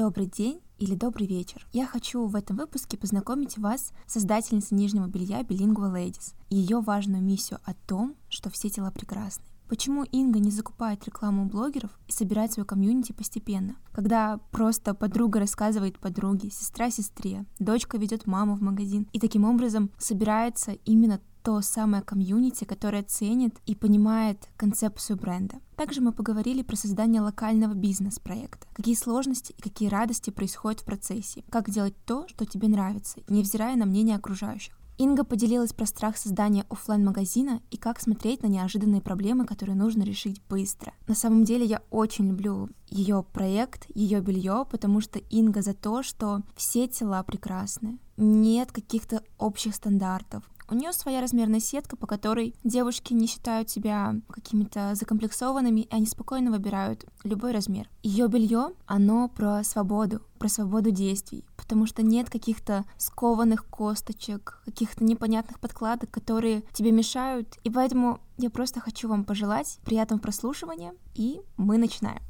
Добрый 0.00 0.24
день 0.24 0.62
или 0.78 0.94
добрый 0.94 1.26
вечер. 1.26 1.66
Я 1.74 1.86
хочу 1.86 2.24
в 2.24 2.34
этом 2.34 2.56
выпуске 2.56 2.96
познакомить 2.96 3.58
вас 3.58 3.92
с 4.06 4.14
создательницей 4.14 4.74
нижнего 4.74 5.08
белья 5.08 5.42
Bilingual 5.42 5.94
Ladies 5.94 6.32
и 6.48 6.56
ее 6.56 6.80
важную 6.80 7.22
миссию 7.22 7.60
о 7.66 7.74
том, 7.74 8.16
что 8.30 8.48
все 8.48 8.70
тела 8.70 8.90
прекрасны. 8.90 9.44
Почему 9.68 10.04
Инга 10.04 10.38
не 10.38 10.50
закупает 10.50 11.04
рекламу 11.04 11.44
у 11.44 11.48
блогеров 11.50 11.90
и 12.08 12.12
собирает 12.12 12.50
свою 12.50 12.64
комьюнити 12.64 13.12
постепенно? 13.12 13.76
Когда 13.92 14.38
просто 14.50 14.94
подруга 14.94 15.38
рассказывает 15.38 15.98
подруге, 15.98 16.50
сестра 16.50 16.90
сестре, 16.90 17.44
дочка 17.58 17.98
ведет 17.98 18.26
маму 18.26 18.56
в 18.56 18.62
магазин, 18.62 19.06
и 19.12 19.20
таким 19.20 19.44
образом 19.44 19.90
собирается 19.98 20.72
именно 20.86 21.20
то 21.42 21.60
самое 21.60 22.02
комьюнити, 22.02 22.64
которое 22.64 23.02
ценит 23.02 23.56
и 23.66 23.74
понимает 23.74 24.48
концепцию 24.56 25.16
бренда. 25.18 25.56
Также 25.76 26.00
мы 26.00 26.12
поговорили 26.12 26.62
про 26.62 26.76
создание 26.76 27.22
локального 27.22 27.74
бизнес-проекта, 27.74 28.66
какие 28.74 28.94
сложности 28.94 29.54
и 29.56 29.62
какие 29.62 29.88
радости 29.88 30.30
происходят 30.30 30.80
в 30.80 30.84
процессе, 30.84 31.44
как 31.50 31.70
делать 31.70 31.94
то, 32.04 32.28
что 32.28 32.44
тебе 32.44 32.68
нравится, 32.68 33.20
невзирая 33.28 33.76
на 33.76 33.86
мнение 33.86 34.16
окружающих. 34.16 34.80
Инга 35.00 35.24
поделилась 35.24 35.72
про 35.72 35.86
страх 35.86 36.18
создания 36.18 36.66
офлайн 36.68 37.02
магазина 37.02 37.62
и 37.70 37.78
как 37.78 37.98
смотреть 38.00 38.42
на 38.42 38.48
неожиданные 38.48 39.00
проблемы, 39.00 39.46
которые 39.46 39.74
нужно 39.74 40.02
решить 40.02 40.42
быстро. 40.50 40.92
На 41.08 41.14
самом 41.14 41.44
деле 41.44 41.64
я 41.64 41.80
очень 41.88 42.28
люблю 42.28 42.68
ее 42.90 43.24
проект, 43.32 43.86
ее 43.94 44.20
белье, 44.20 44.66
потому 44.70 45.00
что 45.00 45.18
Инга 45.18 45.62
за 45.62 45.72
то, 45.72 46.02
что 46.02 46.42
все 46.54 46.86
тела 46.86 47.22
прекрасны. 47.22 47.98
Нет 48.18 48.72
каких-то 48.72 49.22
общих 49.38 49.74
стандартов. 49.74 50.44
У 50.70 50.74
нее 50.74 50.92
своя 50.92 51.20
размерная 51.20 51.58
сетка, 51.58 51.96
по 51.96 52.06
которой 52.06 52.54
девушки 52.62 53.12
не 53.12 53.26
считают 53.26 53.68
себя 53.68 54.14
какими-то 54.30 54.94
закомплексованными, 54.94 55.80
и 55.80 55.88
они 55.90 56.06
спокойно 56.06 56.52
выбирают 56.52 57.04
любой 57.24 57.50
размер. 57.50 57.90
Ее 58.04 58.28
белье, 58.28 58.70
оно 58.86 59.28
про 59.28 59.64
свободу, 59.64 60.22
про 60.38 60.48
свободу 60.48 60.92
действий, 60.92 61.44
потому 61.56 61.86
что 61.86 62.02
нет 62.02 62.30
каких-то 62.30 62.84
скованных 62.98 63.66
косточек, 63.66 64.62
каких-то 64.64 65.02
непонятных 65.02 65.58
подкладок, 65.58 66.08
которые 66.10 66.62
тебе 66.72 66.92
мешают. 66.92 67.58
И 67.64 67.70
поэтому 67.70 68.20
я 68.38 68.48
просто 68.48 68.78
хочу 68.78 69.08
вам 69.08 69.24
пожелать 69.24 69.80
приятного 69.84 70.20
прослушивания, 70.20 70.94
и 71.14 71.40
мы 71.56 71.78
начинаем. 71.78 72.22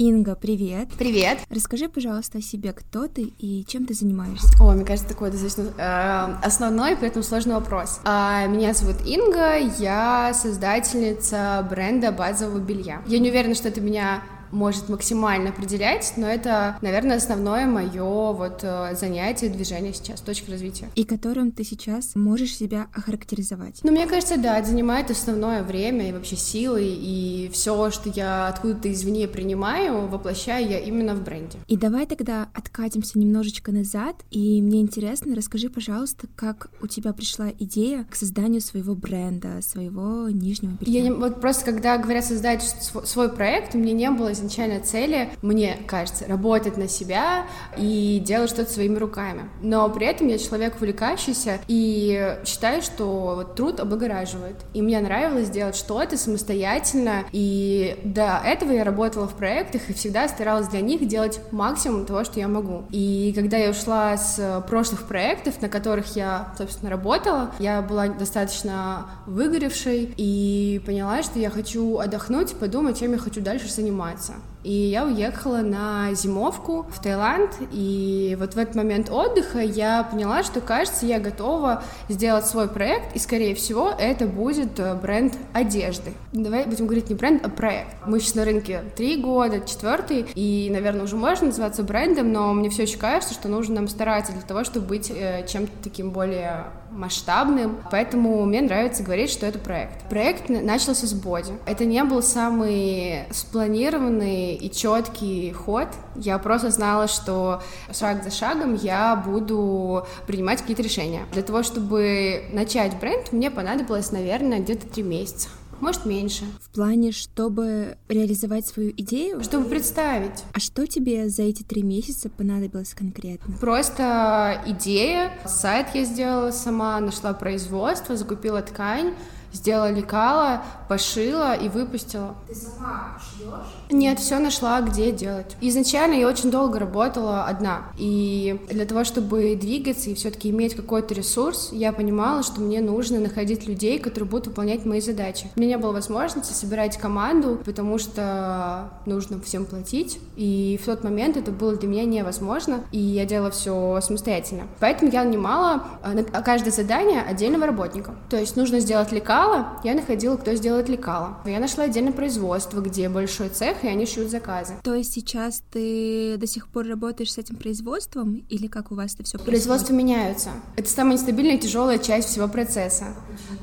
Инга, 0.00 0.34
привет. 0.34 0.88
Привет. 0.98 1.40
Расскажи, 1.50 1.86
пожалуйста, 1.86 2.38
о 2.38 2.40
себе, 2.40 2.72
кто 2.72 3.06
ты 3.06 3.34
и 3.38 3.66
чем 3.66 3.84
ты 3.84 3.92
занимаешься. 3.92 4.48
О, 4.58 4.72
мне 4.72 4.82
кажется, 4.82 5.06
такой 5.06 5.30
достаточно 5.30 5.64
э, 5.76 6.36
основной, 6.42 6.96
при 6.96 7.08
этом 7.08 7.22
сложный 7.22 7.52
вопрос. 7.52 8.00
А, 8.04 8.46
меня 8.46 8.72
зовут 8.72 8.96
Инга, 9.04 9.58
я 9.58 10.32
создательница 10.32 11.66
бренда 11.68 12.12
базового 12.12 12.60
белья. 12.60 13.02
Я 13.06 13.18
не 13.18 13.28
уверена, 13.28 13.54
что 13.54 13.68
это 13.68 13.82
меня 13.82 14.22
может 14.52 14.88
максимально 14.88 15.50
определять, 15.50 16.14
но 16.16 16.26
это, 16.26 16.78
наверное, 16.82 17.16
основное 17.16 17.66
мое 17.66 18.32
вот 18.32 18.60
э, 18.62 18.94
занятие, 18.94 19.48
движение 19.48 19.92
сейчас, 19.92 20.20
точка 20.20 20.52
развития. 20.52 20.88
И 20.94 21.04
которым 21.04 21.52
ты 21.52 21.64
сейчас 21.64 22.14
можешь 22.14 22.56
себя 22.56 22.88
охарактеризовать? 22.94 23.80
Ну, 23.82 23.92
мне 23.92 24.06
кажется, 24.06 24.36
да, 24.36 24.58
это 24.58 24.68
занимает 24.68 25.10
основное 25.10 25.62
время 25.62 26.08
и 26.08 26.12
вообще 26.12 26.36
силы, 26.36 26.82
и 26.84 27.50
все, 27.52 27.90
что 27.90 28.08
я 28.10 28.48
откуда-то 28.48 28.92
извне 28.92 29.28
принимаю, 29.28 30.08
воплощаю 30.08 30.68
я 30.68 30.78
именно 30.78 31.14
в 31.14 31.22
бренде. 31.22 31.58
И 31.68 31.76
давай 31.76 32.06
тогда 32.06 32.48
откатимся 32.54 33.18
немножечко 33.18 33.72
назад, 33.72 34.16
и 34.30 34.60
мне 34.62 34.80
интересно, 34.80 35.34
расскажи, 35.34 35.68
пожалуйста, 35.68 36.26
как 36.36 36.70
у 36.82 36.86
тебя 36.86 37.12
пришла 37.12 37.50
идея 37.58 38.04
к 38.10 38.14
созданию 38.14 38.60
своего 38.60 38.94
бренда, 38.94 39.60
своего 39.62 40.28
нижнего 40.28 40.72
белья? 40.80 41.00
Я 41.00 41.08
не, 41.08 41.10
вот 41.12 41.40
просто, 41.40 41.64
когда 41.64 41.98
говорят 41.98 42.24
создать 42.24 42.62
свой 42.62 43.28
проект, 43.30 43.74
у 43.74 43.78
меня 43.78 43.92
не 43.92 44.10
было 44.10 44.34
изначально 44.40 44.80
цели, 44.80 45.30
мне 45.42 45.78
кажется, 45.86 46.26
работать 46.26 46.76
на 46.76 46.88
себя 46.88 47.46
и 47.76 48.20
делать 48.24 48.50
что-то 48.50 48.72
своими 48.72 48.96
руками. 48.96 49.42
Но 49.62 49.88
при 49.90 50.06
этом 50.06 50.28
я 50.28 50.38
человек 50.38 50.76
увлекающийся 50.76 51.58
и 51.68 52.38
считаю, 52.44 52.82
что 52.82 53.52
труд 53.56 53.80
облагораживает. 53.80 54.56
И 54.74 54.82
мне 54.82 55.00
нравилось 55.00 55.50
делать 55.50 55.76
что-то 55.76 56.16
самостоятельно. 56.16 57.24
И 57.32 57.98
до 58.04 58.40
этого 58.44 58.72
я 58.72 58.84
работала 58.84 59.26
в 59.28 59.34
проектах 59.34 59.88
и 59.88 59.92
всегда 59.92 60.28
старалась 60.28 60.68
для 60.68 60.80
них 60.80 61.06
делать 61.06 61.40
максимум 61.50 62.06
того, 62.06 62.24
что 62.24 62.40
я 62.40 62.48
могу. 62.48 62.84
И 62.90 63.32
когда 63.34 63.56
я 63.56 63.70
ушла 63.70 64.16
с 64.16 64.64
прошлых 64.68 65.04
проектов, 65.04 65.60
на 65.60 65.68
которых 65.68 66.16
я, 66.16 66.54
собственно, 66.56 66.90
работала, 66.90 67.52
я 67.58 67.82
была 67.82 68.08
достаточно 68.08 69.06
выгоревшей 69.26 70.14
и 70.16 70.82
поняла, 70.84 71.22
что 71.22 71.38
я 71.38 71.50
хочу 71.50 71.98
отдохнуть, 71.98 72.54
подумать, 72.54 72.98
чем 72.98 73.12
я 73.12 73.18
хочу 73.18 73.40
дальше 73.40 73.68
заниматься. 73.68 74.29
nossa. 74.30 74.59
И 74.62 74.72
я 74.72 75.06
уехала 75.06 75.58
на 75.58 76.12
зимовку 76.12 76.86
в 76.90 77.00
Таиланд, 77.00 77.52
и 77.72 78.36
вот 78.38 78.54
в 78.54 78.58
этот 78.58 78.74
момент 78.74 79.10
отдыха 79.10 79.60
я 79.60 80.02
поняла, 80.02 80.42
что, 80.42 80.60
кажется, 80.60 81.06
я 81.06 81.18
готова 81.18 81.82
сделать 82.08 82.46
свой 82.46 82.68
проект, 82.68 83.16
и, 83.16 83.18
скорее 83.18 83.54
всего, 83.54 83.90
это 83.98 84.26
будет 84.26 84.78
э, 84.78 84.94
бренд 84.94 85.34
одежды. 85.54 86.12
Давай 86.32 86.66
будем 86.66 86.86
говорить 86.86 87.08
не 87.08 87.14
бренд, 87.14 87.44
а 87.44 87.48
проект. 87.48 87.94
Мы 88.06 88.20
сейчас 88.20 88.34
на 88.34 88.44
рынке 88.44 88.82
три 88.96 89.16
года, 89.16 89.60
четвертый, 89.60 90.26
и, 90.34 90.68
наверное, 90.70 91.04
уже 91.04 91.16
можно 91.16 91.46
называться 91.46 91.82
брендом, 91.82 92.30
но 92.32 92.52
мне 92.52 92.68
все 92.68 92.82
еще 92.82 92.98
кажется, 92.98 93.32
что 93.32 93.48
нужно 93.48 93.76
нам 93.76 93.88
стараться 93.88 94.32
для 94.32 94.42
того, 94.42 94.64
чтобы 94.64 94.86
быть 94.86 95.10
э, 95.10 95.46
чем-то 95.46 95.72
таким 95.82 96.10
более 96.10 96.66
масштабным, 96.90 97.78
поэтому 97.90 98.44
мне 98.44 98.60
нравится 98.60 99.02
говорить, 99.02 99.30
что 99.30 99.46
это 99.46 99.58
проект. 99.58 100.08
Проект 100.08 100.48
начался 100.48 101.06
с 101.06 101.14
боди. 101.14 101.52
Это 101.66 101.84
не 101.84 102.02
был 102.04 102.22
самый 102.22 103.26
спланированный 103.30 104.49
и 104.56 104.70
четкий 104.70 105.52
ход. 105.52 105.88
Я 106.16 106.38
просто 106.38 106.70
знала, 106.70 107.08
что 107.08 107.62
шаг 107.92 108.22
за 108.24 108.30
шагом 108.30 108.74
я 108.74 109.16
буду 109.16 110.06
принимать 110.26 110.60
какие-то 110.60 110.82
решения. 110.82 111.26
Для 111.32 111.42
того, 111.42 111.62
чтобы 111.62 112.44
начать 112.52 112.98
бренд, 112.98 113.32
мне 113.32 113.50
понадобилось, 113.50 114.12
наверное, 114.12 114.60
где-то 114.60 114.86
три 114.86 115.02
месяца 115.02 115.48
может 115.80 116.04
меньше. 116.04 116.44
В 116.60 116.70
плане, 116.70 117.12
чтобы 117.12 117.96
реализовать 118.08 118.66
свою 118.66 118.90
идею? 118.90 119.42
Чтобы 119.42 119.68
представить. 119.68 120.44
А 120.52 120.60
что 120.60 120.86
тебе 120.86 121.28
за 121.28 121.42
эти 121.42 121.62
три 121.62 121.82
месяца 121.82 122.28
понадобилось 122.28 122.94
конкретно? 122.94 123.56
Просто 123.58 124.62
идея. 124.66 125.32
Сайт 125.46 125.88
я 125.94 126.04
сделала 126.04 126.50
сама, 126.50 127.00
нашла 127.00 127.32
производство, 127.32 128.16
закупила 128.16 128.62
ткань, 128.62 129.14
сделала 129.52 129.90
лекала, 129.90 130.62
пошила 130.88 131.54
и 131.54 131.68
выпустила. 131.68 132.34
Ты 132.48 132.54
сама 132.54 133.18
шьешь? 133.18 133.50
Нет, 133.90 134.18
все 134.18 134.38
нашла, 134.38 134.80
где 134.80 135.12
делать. 135.12 135.56
Изначально 135.60 136.14
я 136.14 136.28
очень 136.28 136.50
долго 136.50 136.78
работала 136.78 137.44
одна. 137.44 137.82
И 137.96 138.60
для 138.70 138.86
того, 138.86 139.04
чтобы 139.04 139.56
двигаться 139.56 140.10
и 140.10 140.14
все-таки 140.14 140.50
иметь 140.50 140.74
какой-то 140.74 141.14
ресурс, 141.14 141.70
я 141.72 141.92
понимала, 141.92 142.42
что 142.42 142.60
мне 142.60 142.80
нужно 142.80 143.20
находить 143.20 143.66
людей, 143.66 143.98
которые 143.98 144.28
будут 144.28 144.48
выполнять 144.48 144.84
мои 144.84 145.00
задачи. 145.00 145.50
У 145.56 145.60
меня 145.60 145.76
не 145.76 145.78
было 145.78 145.92
возможности 145.92 146.52
собирать 146.52 146.96
команду, 146.96 147.60
потому 147.64 147.98
что 147.98 148.90
нужно 149.06 149.40
всем 149.40 149.64
платить. 149.64 150.18
И 150.36 150.78
в 150.82 150.86
тот 150.86 151.04
момент 151.04 151.36
это 151.36 151.50
было 151.50 151.76
для 151.76 151.88
меня 151.88 152.04
невозможно. 152.04 152.84
И 152.92 152.98
я 152.98 153.24
делала 153.24 153.50
все 153.50 154.00
самостоятельно. 154.00 154.64
Поэтому 154.78 155.10
я 155.10 155.24
нанимала 155.24 155.84
э, 156.02 156.12
на 156.12 156.42
каждое 156.42 156.70
задание 156.70 157.22
отдельного 157.22 157.66
работника. 157.66 158.14
То 158.28 158.36
есть 158.36 158.56
нужно 158.56 158.80
сделать 158.80 159.12
лекала, 159.40 159.66
я 159.84 159.94
находила, 159.94 160.36
кто 160.36 160.54
сделает 160.54 160.88
лекала. 160.88 161.38
Я 161.44 161.60
нашла 161.60 161.84
отдельное 161.84 162.12
производство, 162.12 162.80
где 162.80 163.08
большой 163.08 163.48
цех, 163.48 163.84
и 163.84 163.88
они 163.88 164.06
шьют 164.06 164.30
заказы. 164.30 164.74
То 164.82 164.94
есть 164.94 165.12
сейчас 165.12 165.62
ты 165.72 166.36
до 166.36 166.46
сих 166.46 166.68
пор 166.68 166.86
работаешь 166.86 167.32
с 167.32 167.38
этим 167.38 167.56
производством 167.56 168.44
или 168.48 168.66
как 168.66 168.92
у 168.92 168.94
вас 168.94 169.14
это 169.14 169.24
все 169.24 169.38
происходит? 169.38 169.46
Производства 169.46 169.92
меняются. 169.94 170.50
Это 170.76 170.88
самая 170.88 171.14
нестабильная 171.14 171.56
и 171.56 171.58
тяжелая 171.58 171.98
часть 171.98 172.28
всего 172.28 172.48
процесса. 172.48 173.06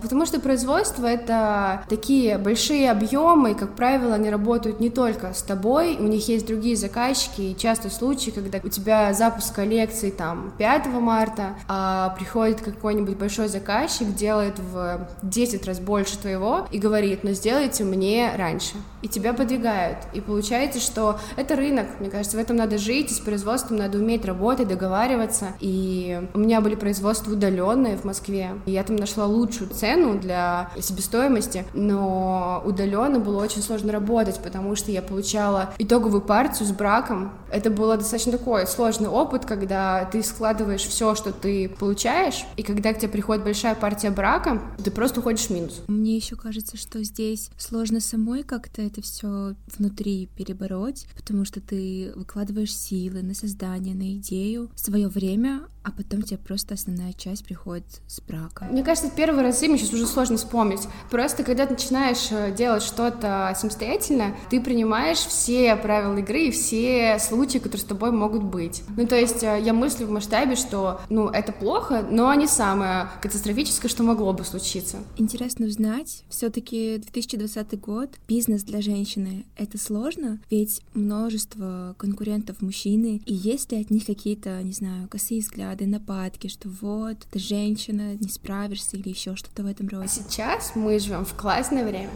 Потому 0.01 0.25
что 0.25 0.39
производство— 0.39 1.05
это 1.07 1.83
такие 1.89 2.37
большие 2.37 2.91
объемы, 2.91 3.51
и, 3.51 3.53
как 3.53 3.75
правило, 3.75 4.15
они 4.15 4.29
работают 4.29 4.79
не 4.79 4.89
только 4.89 5.33
с 5.33 5.41
тобой, 5.41 5.97
у 5.97 6.03
них 6.03 6.27
есть 6.27 6.47
другие 6.47 6.75
заказчики, 6.75 7.41
и 7.41 7.57
часто 7.57 7.89
случаи, 7.89 8.31
когда 8.31 8.59
у 8.63 8.69
тебя 8.69 9.13
запуск 9.13 9.55
коллекции 9.55 10.09
там 10.09 10.53
5 10.57 10.87
марта, 10.87 11.55
а 11.67 12.15
приходит 12.17 12.61
какой-нибудь 12.61 13.17
большой 13.17 13.47
заказчик, 13.47 14.13
делает 14.13 14.59
в 14.59 15.07
10 15.23 15.66
раз 15.67 15.79
больше 15.79 16.17
твоего 16.17 16.67
и 16.71 16.79
говорит, 16.79 17.23
ну 17.23 17.31
сделайте 17.31 17.83
мне 17.83 18.31
раньше. 18.35 18.75
И 19.01 19.07
тебя 19.07 19.33
подвигают. 19.33 19.99
И 20.13 20.21
получается, 20.21 20.79
что 20.79 21.19
это 21.35 21.55
рынок, 21.55 21.87
мне 21.99 22.09
кажется, 22.09 22.37
в 22.37 22.39
этом 22.39 22.57
надо 22.57 22.77
жить, 22.77 23.11
и 23.11 23.13
с 23.13 23.19
производством 23.19 23.77
надо 23.77 23.97
уметь 23.97 24.25
работать, 24.25 24.67
договариваться. 24.67 25.47
И 25.59 26.21
у 26.33 26.39
меня 26.39 26.61
были 26.61 26.75
производства 26.75 27.31
удаленные 27.31 27.97
в 27.97 28.03
Москве, 28.03 28.51
и 28.65 28.71
я 28.71 28.83
там 28.83 28.95
нашла 28.95 29.25
лучшую 29.25 29.69
цену 29.69 30.17
для 30.17 30.69
себестоимости, 30.79 31.65
но 31.73 32.61
удаленно 32.65 33.19
было 33.19 33.43
очень 33.43 33.61
сложно 33.61 33.91
работать, 33.91 34.39
потому 34.39 34.75
что 34.75 34.91
я 34.91 35.01
получала 35.01 35.69
итоговую 35.77 36.21
партию 36.21 36.67
с 36.67 36.71
браком. 36.71 37.31
Это 37.51 37.69
было 37.69 37.97
достаточно 37.97 38.33
такой 38.33 38.67
сложный 38.67 39.09
опыт, 39.09 39.45
когда 39.45 40.05
ты 40.05 40.23
складываешь 40.23 40.81
все, 40.81 41.15
что 41.15 41.31
ты 41.31 41.69
получаешь, 41.69 42.45
и 42.55 42.63
когда 42.63 42.93
к 42.93 42.99
тебе 42.99 43.09
приходит 43.09 43.43
большая 43.43 43.75
партия 43.75 44.09
брака, 44.09 44.61
ты 44.83 44.91
просто 44.91 45.19
уходишь 45.19 45.47
в 45.47 45.49
минус. 45.61 45.81
Мне 45.87 46.15
еще 46.15 46.35
кажется, 46.35 46.77
что 46.77 47.03
здесь 47.03 47.49
сложно 47.57 47.99
самой 47.99 48.43
как-то 48.43 48.81
это 48.81 49.01
все 49.01 49.55
внутри 49.77 50.27
перебороть, 50.35 51.07
потому 51.15 51.45
что 51.45 51.61
ты 51.61 52.11
выкладываешь 52.15 52.75
силы 52.75 53.21
на 53.21 53.33
создание, 53.33 53.95
на 53.95 54.13
идею, 54.17 54.69
свое 54.75 55.07
время, 55.07 55.67
а 55.87 55.91
потом 55.91 56.21
тебе 56.21 56.37
просто 56.37 56.73
основная 56.73 57.13
часть 57.13 57.45
приходит 57.45 57.85
с 58.07 58.19
брака. 58.19 58.65
Мне 58.65 58.83
кажется, 58.83 59.09
первый 59.09 59.41
раз 59.41 59.61
мне 59.61 59.77
сейчас 59.77 59.93
уже 59.93 60.05
сложно 60.05 60.35
вспомнить. 60.35 60.81
Просто 61.09 61.43
когда 61.43 61.65
ты 61.65 61.75
начинаешь 61.75 62.27
э, 62.29 62.53
делать 62.53 62.83
что-то 62.83 63.53
самостоятельно, 63.57 64.35
ты 64.49 64.59
принимаешь 64.59 65.19
все 65.19 65.77
правила 65.77 66.17
игры 66.17 66.47
и 66.47 66.51
все 66.51 67.17
случаи, 67.19 67.59
которые 67.59 67.79
с 67.79 67.85
тобой 67.85 68.11
могут 68.11 68.43
быть. 68.43 68.83
Ну, 68.97 69.07
то 69.07 69.15
есть 69.15 69.43
э, 69.43 69.61
я 69.63 69.73
мыслю 69.73 70.07
в 70.07 70.11
масштабе, 70.11 70.57
что, 70.57 70.99
ну, 71.09 71.29
это 71.29 71.53
плохо, 71.53 72.05
но 72.09 72.33
не 72.33 72.47
самое 72.47 73.09
катастрофическое, 73.21 73.89
что 73.89 74.03
могло 74.03 74.33
бы 74.33 74.43
случиться. 74.43 74.97
Интересно 75.15 75.67
узнать, 75.67 76.25
все-таки 76.27 76.97
2020 76.97 77.79
год, 77.79 78.09
бизнес 78.27 78.63
для 78.63 78.81
женщины— 78.81 79.45
это 79.55 79.77
сложно? 79.77 80.41
Ведь 80.49 80.81
множество 80.93 81.95
конкурентов 81.97 82.61
мужчины, 82.61 83.21
и 83.25 83.33
есть 83.33 83.71
ли 83.71 83.79
от 83.79 83.89
них 83.89 84.05
какие-то, 84.05 84.61
не 84.63 84.73
знаю, 84.73 85.07
косые 85.07 85.39
взгляды, 85.39 85.76
взгляды, 85.77 85.87
нападки, 85.87 86.47
что 86.47 86.69
вот, 86.69 87.17
ты 87.31 87.39
женщина, 87.39 88.15
не 88.15 88.29
справишься 88.29 88.97
или 88.97 89.09
еще 89.09 89.35
что-то 89.35 89.63
в 89.63 89.65
этом 89.67 89.87
роде. 89.87 90.07
Сейчас 90.07 90.75
мы 90.75 90.99
живем 90.99 91.25
в 91.25 91.33
классное 91.33 91.85
время. 91.85 92.09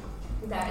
Да. 0.48 0.66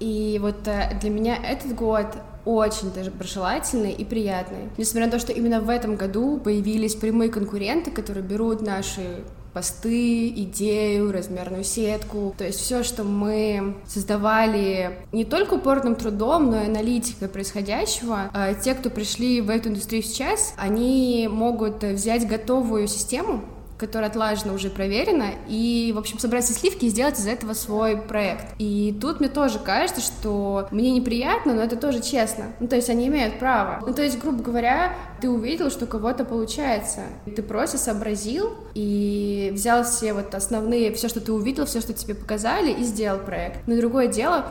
И 0.00 0.38
вот 0.40 0.66
э, 0.66 0.96
для 1.00 1.10
меня 1.10 1.36
этот 1.36 1.74
год 1.74 2.06
очень 2.44 2.92
даже 2.92 3.10
доброжелательный 3.10 3.92
и 3.92 4.04
приятный. 4.04 4.68
Несмотря 4.76 5.06
на 5.06 5.12
то, 5.12 5.18
что 5.18 5.32
именно 5.32 5.60
в 5.60 5.68
этом 5.68 5.96
году 5.96 6.38
появились 6.38 6.94
прямые 6.94 7.30
конкуренты, 7.30 7.90
которые 7.90 8.24
берут 8.24 8.60
наши 8.60 9.24
посты, 9.52 10.28
идею, 10.28 11.12
размерную 11.12 11.64
сетку. 11.64 12.34
То 12.36 12.44
есть 12.44 12.60
все, 12.60 12.82
что 12.82 13.04
мы 13.04 13.76
создавали 13.86 14.98
не 15.12 15.24
только 15.24 15.54
упорным 15.54 15.94
трудом, 15.94 16.50
но 16.50 16.62
и 16.62 16.66
аналитикой 16.66 17.28
происходящего, 17.28 18.30
а 18.32 18.54
те, 18.54 18.74
кто 18.74 18.90
пришли 18.90 19.40
в 19.40 19.50
эту 19.50 19.68
индустрию 19.68 20.02
сейчас, 20.02 20.54
они 20.56 21.28
могут 21.30 21.82
взять 21.82 22.26
готовую 22.26 22.88
систему, 22.88 23.42
которая 23.78 24.10
отлажена, 24.10 24.52
уже 24.52 24.70
проверена, 24.70 25.30
и, 25.48 25.92
в 25.94 25.98
общем, 25.98 26.18
собрать 26.18 26.44
все 26.44 26.54
сливки 26.54 26.86
и 26.86 26.88
сделать 26.88 27.18
из 27.18 27.26
этого 27.26 27.54
свой 27.54 27.96
проект. 27.96 28.54
И 28.58 28.96
тут 29.00 29.20
мне 29.20 29.28
тоже 29.28 29.58
кажется, 29.58 30.00
что 30.00 30.66
мне 30.70 30.90
неприятно, 30.90 31.54
но 31.54 31.62
это 31.62 31.76
тоже 31.76 32.02
честно. 32.02 32.46
Ну, 32.60 32.66
то 32.66 32.76
есть 32.76 32.90
они 32.90 33.06
имеют 33.06 33.38
право. 33.38 33.84
Ну, 33.86 33.94
то 33.94 34.02
есть, 34.02 34.18
грубо 34.18 34.42
говоря, 34.42 34.94
ты 35.20 35.30
увидел, 35.30 35.70
что 35.70 35.84
у 35.84 35.88
кого-то 35.88 36.24
получается. 36.24 37.02
Ты 37.24 37.42
просто 37.42 37.78
сообразил 37.78 38.50
и 38.74 39.50
взял 39.54 39.84
все 39.84 40.12
вот 40.12 40.34
основные, 40.34 40.92
все, 40.92 41.08
что 41.08 41.20
ты 41.20 41.32
увидел, 41.32 41.64
все, 41.66 41.80
что 41.80 41.92
тебе 41.92 42.14
показали, 42.14 42.72
и 42.72 42.82
сделал 42.82 43.20
проект. 43.20 43.66
Но 43.66 43.76
другое 43.76 44.08
дело, 44.08 44.46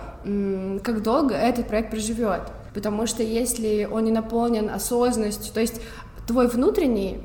как 0.84 1.04
долго 1.04 1.36
этот 1.36 1.68
проект 1.68 1.92
проживет. 1.92 2.44
Потому 2.74 3.08
что 3.08 3.24
если 3.24 3.90
он 3.92 4.06
не 4.06 4.12
наполнен 4.12 4.70
осознанностью, 4.70 5.54
то 5.54 5.60
есть 5.60 5.82
твой 6.28 6.48
внутренний, 6.48 7.20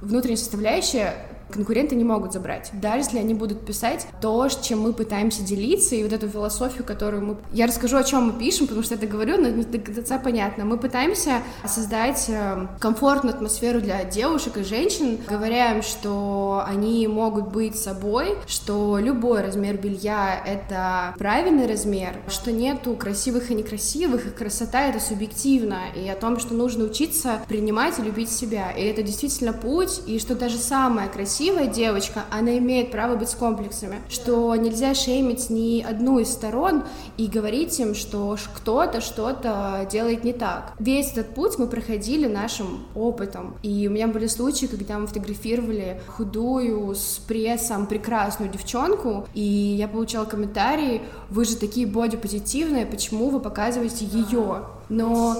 внутренняя 0.00 0.36
составляющая 0.36 1.14
конкуренты 1.50 1.94
не 1.94 2.04
могут 2.04 2.32
забрать. 2.32 2.70
Даже 2.72 3.04
если 3.04 3.18
они 3.18 3.34
будут 3.34 3.64
писать 3.64 4.06
то, 4.20 4.48
чем 4.48 4.80
мы 4.80 4.92
пытаемся 4.92 5.42
делиться, 5.42 5.94
и 5.94 6.02
вот 6.02 6.12
эту 6.12 6.28
философию, 6.28 6.84
которую 6.84 7.24
мы... 7.24 7.36
Я 7.52 7.66
расскажу, 7.66 7.96
о 7.96 8.04
чем 8.04 8.28
мы 8.28 8.32
пишем, 8.38 8.66
потому 8.66 8.82
что 8.82 8.94
это 8.94 9.06
говорю, 9.06 9.36
но 9.38 9.62
до 9.62 9.78
конца 9.78 10.18
понятно. 10.18 10.64
Мы 10.64 10.78
пытаемся 10.78 11.42
создать 11.64 12.26
э, 12.28 12.66
комфортную 12.80 13.34
атмосферу 13.34 13.80
для 13.80 14.02
девушек 14.04 14.56
и 14.58 14.64
женщин, 14.64 15.18
говоря 15.28 15.74
им, 15.74 15.82
что 15.82 16.64
они 16.66 17.06
могут 17.06 17.48
быть 17.48 17.76
собой, 17.76 18.36
что 18.46 18.98
любой 18.98 19.42
размер 19.42 19.76
белья— 19.76 20.42
это 20.46 21.14
правильный 21.18 21.66
размер, 21.66 22.16
что 22.28 22.52
нету 22.52 22.94
красивых 22.94 23.50
и 23.50 23.54
некрасивых, 23.54 24.26
и 24.26 24.30
красота— 24.30 24.86
это 24.88 25.00
субъективно, 25.00 25.78
и 25.94 26.08
о 26.08 26.16
том, 26.16 26.38
что 26.38 26.54
нужно 26.54 26.84
учиться 26.84 27.40
принимать 27.48 27.98
и 27.98 28.02
любить 28.02 28.30
себя. 28.30 28.70
И 28.70 28.82
это 28.82 29.02
действительно 29.02 29.52
путь, 29.52 30.00
и 30.06 30.18
что 30.18 30.34
даже 30.34 30.58
самое 30.58 31.08
красивое 31.08 31.35
красивая 31.36 31.66
девочка, 31.66 32.24
она 32.30 32.56
имеет 32.56 32.90
право 32.90 33.14
быть 33.14 33.28
с 33.28 33.34
комплексами, 33.34 33.96
что 34.08 34.56
нельзя 34.56 34.94
шеймить 34.94 35.50
ни 35.50 35.82
одну 35.82 36.18
из 36.18 36.32
сторон 36.32 36.84
и 37.18 37.26
говорить 37.26 37.78
им, 37.78 37.94
что 37.94 38.38
кто-то 38.54 39.02
что-то 39.02 39.86
делает 39.90 40.24
не 40.24 40.32
так. 40.32 40.72
Весь 40.78 41.12
этот 41.12 41.34
путь 41.34 41.58
мы 41.58 41.66
проходили 41.66 42.26
нашим 42.26 42.86
опытом, 42.94 43.54
и 43.62 43.86
у 43.86 43.90
меня 43.90 44.08
были 44.08 44.28
случаи, 44.28 44.64
когда 44.64 44.98
мы 44.98 45.08
фотографировали 45.08 46.00
худую 46.06 46.94
с 46.94 47.18
прессом 47.28 47.86
прекрасную 47.86 48.50
девчонку, 48.50 49.28
и 49.34 49.42
я 49.42 49.88
получала 49.88 50.24
комментарии, 50.24 51.02
вы 51.28 51.44
же 51.44 51.56
такие 51.56 51.86
бодипозитивные, 51.86 52.86
почему 52.86 53.28
вы 53.28 53.40
показываете 53.40 54.06
ее? 54.06 54.62
Но 54.88 55.36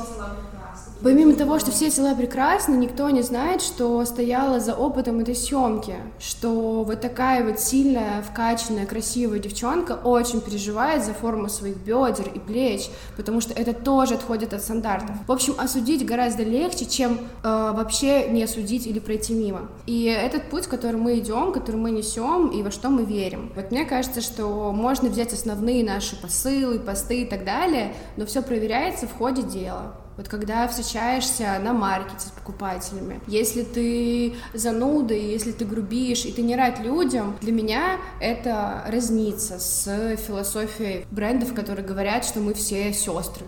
Помимо 1.03 1.35
того, 1.35 1.59
что 1.59 1.71
все 1.71 1.91
тела 1.91 2.15
прекрасны, 2.15 2.75
никто 2.75 3.11
не 3.11 3.21
знает, 3.21 3.61
что 3.61 4.03
стояло 4.07 4.61
за 4.61 4.75
опытом 4.75 5.21
этой 5.21 5.35
съемки, 5.35 5.97
что 6.19 6.85
вот 6.85 7.03
такая 7.03 7.45
вот 7.45 7.61
сильная, 7.61 8.23
вкачанная, 8.23 8.87
красивая 8.87 9.39
девчонка 9.39 9.93
очень 9.93 10.41
переживает 10.41 11.05
за 11.05 11.13
форму 11.13 11.51
своих 11.51 11.77
бедер 11.77 12.31
и 12.35 12.39
плеч, 12.39 12.89
потому 13.17 13.43
что 13.43 13.53
это 13.53 13.75
тоже 13.75 14.15
отходит 14.15 14.55
от 14.55 14.63
стандартов. 14.63 15.17
В 15.27 15.33
общем, 15.33 15.55
осудить 15.59 16.05
гораздо 16.07 16.45
легче, 16.45 16.87
чем 16.87 17.19
э, 17.19 17.19
вообще 17.43 18.29
не 18.31 18.43
осудить 18.43 18.87
или 18.87 18.99
пройти 18.99 19.35
мимо. 19.35 19.69
И 19.85 20.05
этот 20.05 20.49
путь, 20.49 20.67
который 20.67 20.97
мы 20.97 21.19
идем, 21.19 21.53
который 21.53 21.77
мы 21.77 21.91
несем 21.91 22.49
и 22.49 22.63
во 22.63 22.71
что 22.71 22.89
мы 22.89 23.05
верим. 23.05 23.53
Вот 23.55 23.71
мне 23.71 23.85
кажется, 23.85 24.23
что 24.23 24.73
можно 24.73 25.11
взять 25.11 25.35
основные 25.35 25.85
наши 25.85 26.17
посылы, 26.21 26.79
посты 26.79 27.23
и 27.23 27.27
так 27.27 27.45
далее, 27.45 27.93
но 28.17 28.25
все 28.25 28.41
проверяется 28.41 29.07
в 29.07 29.13
ходе 29.13 29.43
дела. 29.43 29.95
Вот 30.17 30.29
когда 30.29 30.67
встречаешься 30.69 31.59
на 31.63 31.73
маркете 31.73 32.29
с 32.29 32.31
покупателями, 32.31 33.21
если 33.27 33.63
ты 33.63 34.35
зануда, 34.55 35.15
если 35.15 35.53
ты 35.53 35.65
грубишь, 35.65 36.25
и 36.25 36.33
ты 36.33 36.43
не 36.43 36.57
рад 36.57 36.81
людям, 36.81 37.37
для 37.41 37.53
меня 37.53 37.99
это 38.21 38.83
разнится 38.87 39.59
с 39.59 40.17
философией 40.17 41.05
брендов, 41.11 41.55
которые 41.55 41.87
говорят, 41.87 42.25
что 42.25 42.41
мы 42.41 42.55
все 42.55 42.93
сестры. 42.93 43.45